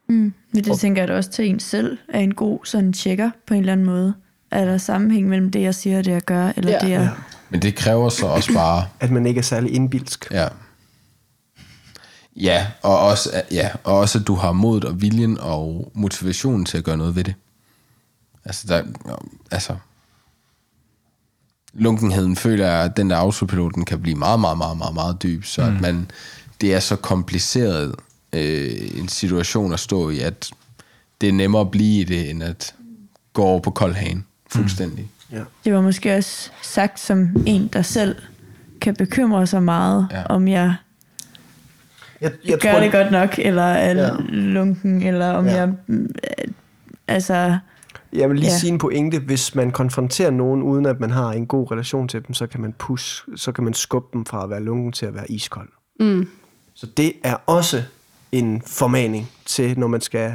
Mm. 0.09 0.35
Men 0.53 0.65
det 0.65 0.79
tænker 0.79 1.03
jeg 1.03 1.09
da 1.09 1.17
også 1.17 1.31
til 1.31 1.49
en 1.49 1.61
selv, 1.61 1.99
er 2.09 2.21
en 2.21 2.35
god 2.35 2.59
sådan 2.65 2.93
tjekker 2.93 3.31
på 3.47 3.55
en 3.55 3.61
eller 3.61 3.73
anden 3.73 3.87
måde. 3.87 4.15
Er 4.51 4.65
der 4.65 4.79
sammenhæng 4.79 5.29
mellem 5.29 5.51
det, 5.51 5.63
jeg 5.63 5.75
siger 5.75 5.99
og 5.99 6.05
det, 6.05 6.13
jeg 6.13 6.23
gør, 6.23 6.53
eller 6.57 6.71
Ja. 6.71 6.79
det, 6.79 6.91
jeg... 6.91 7.01
Ja. 7.01 7.11
Men 7.51 7.63
det 7.63 7.75
kræver 7.75 8.09
så 8.09 8.27
også 8.27 8.53
bare... 8.55 8.85
At 9.01 9.11
man 9.11 9.27
ikke 9.27 9.39
er 9.39 9.43
særlig 9.43 9.75
indbilsk. 9.75 10.31
Ja. 10.31 10.49
Ja, 12.37 12.67
og 12.83 12.99
også, 12.99 13.43
ja, 13.51 13.71
og 13.85 13.99
også 13.99 14.19
at 14.19 14.27
du 14.27 14.35
har 14.35 14.53
modet 14.53 14.85
og 14.85 15.03
viljen 15.03 15.39
og 15.41 15.91
motivationen 15.95 16.65
til 16.65 16.79
at 16.79 16.85
gøre 16.85 16.97
noget 16.97 17.17
ved 17.17 17.25
det. 17.25 17.35
Altså, 18.45 18.67
der, 18.69 18.83
altså 19.51 19.77
lunkenheden 21.73 22.37
føler 22.37 22.67
jeg, 22.67 22.85
at 22.85 22.97
den 22.97 23.11
der 23.11 23.17
autopiloten 23.17 23.85
kan 23.85 24.01
blive 24.01 24.17
meget, 24.17 24.41
meget, 24.41 24.59
meget, 24.59 24.79
meget, 24.79 24.95
meget 24.95 25.23
dyb, 25.23 25.45
så 25.45 25.63
mm. 25.63 25.77
at 25.77 25.81
man, 25.83 26.11
det 26.61 26.75
er 26.75 26.81
så 26.81 26.97
kompliceret 26.97 27.95
øh, 28.33 28.73
en 28.95 29.09
situation 29.09 29.73
at 29.73 29.81
stå 29.81 30.11
i, 30.11 30.21
at 30.21 30.51
det 31.21 31.29
er 31.29 31.33
nemmere 31.33 31.61
at 31.61 31.71
blive 31.71 32.01
i 32.01 32.05
det, 32.05 32.31
end 32.31 32.43
at 32.43 32.75
gå 33.33 33.43
over 33.43 33.61
på 33.61 33.71
kold 33.71 33.95
hagen 33.95 34.27
fuldstændig. 34.51 35.11
Ja. 35.33 35.43
Det 35.65 35.75
var 35.75 35.81
måske 35.81 36.17
også 36.17 36.51
sagt 36.63 37.01
som 37.01 37.29
en, 37.47 37.69
der 37.73 37.83
selv 37.83 38.17
kan 38.81 38.95
bekymre 38.95 39.47
sig 39.47 39.63
meget, 39.63 40.09
ja. 40.11 40.23
om 40.27 40.49
jeg, 40.49 40.75
Jeg, 42.25 42.33
jeg 42.49 42.59
gør 42.59 42.81
det 42.81 42.93
godt 42.93 43.11
nok, 43.13 43.35
eller 43.39 43.63
er 43.63 43.95
Ja. 44.07 44.11
lunken, 44.31 45.03
eller 45.03 45.31
om 45.31 45.47
Ja. 45.47 45.57
jeg... 45.57 45.73
øh, 45.89 46.09
Altså, 47.09 47.59
Jeg 48.13 48.29
vil 48.31 48.39
lige 48.39 48.51
Ja. 48.51 48.59
sige 48.59 48.73
en 48.73 48.79
pointe. 48.79 49.19
Hvis 49.19 49.55
man 49.55 49.71
konfronterer 49.71 50.31
nogen, 50.31 50.63
uden 50.63 50.87
at 50.87 51.01
man 51.01 51.11
har 51.11 51.33
en 51.33 51.47
god 51.47 51.71
relation 51.71 52.09
til 52.09 52.27
dem, 52.27 52.35
så 52.35 52.47
kan 52.47 52.61
man 52.61 52.73
push, 52.73 53.25
så 53.37 53.53
kan 53.53 53.65
man 53.65 53.75
skubbe 53.75 54.09
dem 54.13 54.25
fra 54.27 54.45
at 54.45 54.51
være 54.51 54.63
lunken 54.63 54.93
til 54.93 55.07
at 55.07 55.15
være 55.15 55.31
iskold. 55.31 55.69
Mm. 56.01 56.29
Så 56.75 56.87
det 56.97 57.13
er 57.25 57.37
også 57.47 57.83
en 58.33 58.63
formaning 58.67 59.31
til, 59.47 59.79
når 59.79 59.87
man 59.87 60.01
skal 60.01 60.35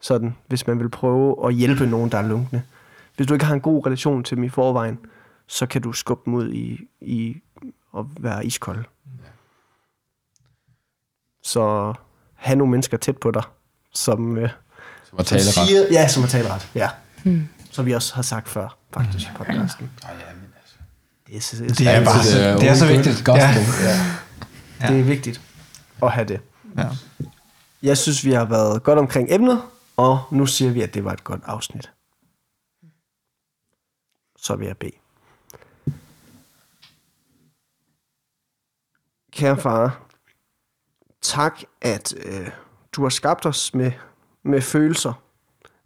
sådan, 0.00 0.34
hvis 0.46 0.66
man 0.66 0.78
vil 0.78 0.88
prøve 0.88 1.48
at 1.48 1.54
hjælpe 1.54 1.86
nogen, 1.86 2.10
der 2.10 2.18
er 2.18 2.28
lunkne. 2.28 2.62
Hvis 3.16 3.26
du 3.26 3.34
ikke 3.34 3.44
har 3.46 3.54
en 3.54 3.60
god 3.60 3.86
relation 3.86 4.24
til 4.24 4.36
dem 4.36 4.44
i 4.44 4.48
forvejen, 4.48 4.98
så 5.46 5.66
kan 5.66 5.82
du 5.82 5.92
skubbe 5.92 6.22
dem 6.24 6.34
ud 6.34 6.52
i, 6.52 6.80
i 7.00 7.36
at 7.98 8.04
være 8.20 8.46
iskold. 8.46 8.84
Så 11.48 11.94
have 12.34 12.56
nogle 12.56 12.70
mennesker 12.70 12.96
tæt 12.96 13.16
på 13.18 13.30
dig, 13.30 13.42
som, 13.94 14.38
øh, 14.38 14.50
Som 15.04 15.18
som 15.24 15.36
ret. 15.36 15.40
siger, 15.42 15.86
ja, 15.90 16.08
som 16.08 16.22
har 16.22 16.28
taleret. 16.30 16.70
Ja. 16.74 16.90
Hmm. 17.24 17.48
Som 17.70 17.86
vi 17.86 17.92
også 17.92 18.14
har 18.14 18.22
sagt 18.22 18.48
før, 18.48 18.76
faktisk, 18.94 19.28
i 19.28 19.30
podcasten. 19.36 19.90
Det 21.26 21.36
er, 21.36 21.40
så, 21.40 21.56
Det 21.56 21.80
er 21.80 22.04
bare 22.04 22.22
det 22.22 22.44
er 22.46 22.56
det 22.58 22.68
er 22.68 22.74
så 22.74 22.86
vigtigt. 22.86 23.24
gospel. 23.24 23.62
Ja. 24.80 24.88
det 24.88 25.00
er 25.00 25.04
vigtigt 25.04 25.40
at 26.02 26.12
have 26.12 26.28
det. 26.28 26.40
Ja. 26.76 26.88
Jeg 27.82 27.98
synes, 27.98 28.24
vi 28.24 28.32
har 28.32 28.44
været 28.44 28.82
godt 28.82 28.98
omkring 28.98 29.28
emnet, 29.30 29.62
og 29.96 30.22
nu 30.30 30.46
siger 30.46 30.70
vi, 30.70 30.82
at 30.82 30.94
det 30.94 31.04
var 31.04 31.12
et 31.12 31.24
godt 31.24 31.40
afsnit. 31.44 31.90
Så 34.38 34.56
vil 34.56 34.66
jeg 34.66 34.76
bede. 34.76 34.92
Kære 39.32 39.56
far, 39.56 40.07
tak, 41.28 41.60
at 41.80 42.14
øh, 42.26 42.50
du 42.92 43.02
har 43.02 43.08
skabt 43.08 43.46
os 43.46 43.74
med, 43.74 43.92
med 44.42 44.60
følelser 44.60 45.12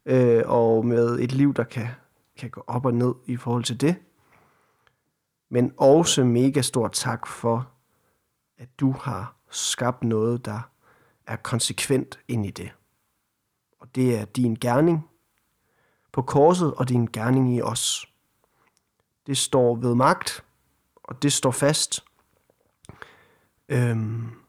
øh, 0.06 0.42
og 0.46 0.86
med 0.86 1.18
et 1.18 1.32
liv, 1.32 1.54
der 1.54 1.64
kan, 1.64 1.88
kan 2.38 2.50
gå 2.50 2.64
op 2.66 2.86
og 2.86 2.94
ned 2.94 3.14
i 3.26 3.36
forhold 3.36 3.64
til 3.64 3.80
det. 3.80 3.96
Men 5.50 5.72
også 5.76 6.24
mega 6.24 6.62
stor 6.62 6.88
tak 6.88 7.26
for, 7.26 7.70
at 8.58 8.68
du 8.80 8.92
har 8.92 9.34
skabt 9.50 10.04
noget, 10.04 10.44
der 10.44 10.60
er 11.26 11.36
konsekvent 11.36 12.20
ind 12.28 12.46
i 12.46 12.50
det. 12.50 12.72
Og 13.80 13.94
det 13.94 14.18
er 14.18 14.24
din 14.24 14.56
gerning 14.60 15.08
på 16.12 16.22
korset 16.22 16.74
og 16.74 16.88
din 16.88 17.06
gerning 17.12 17.56
i 17.56 17.62
os. 17.62 18.06
Det 19.26 19.38
står 19.38 19.76
ved 19.76 19.94
magt, 19.94 20.44
og 20.94 21.22
det 21.22 21.32
står 21.32 21.50
fast. 21.50 22.04
Øhm, 23.68 24.41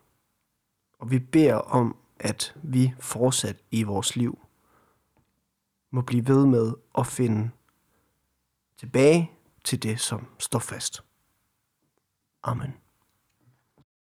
og 1.04 1.12
vi 1.12 1.20
beder 1.20 1.56
om, 1.56 1.95
at 2.20 2.56
vi 2.64 2.93
fortsat 2.99 3.58
i 3.72 3.84
vores 3.84 4.16
liv 4.16 4.39
må 5.91 6.01
blive 6.01 6.28
ved 6.28 6.45
med 6.45 6.74
at 6.97 7.08
finde 7.08 7.49
tilbage 8.78 9.32
til 9.64 9.84
det, 9.84 9.99
som 9.99 10.28
står 10.39 10.60
fast. 10.60 11.04
Amen. 12.43 12.74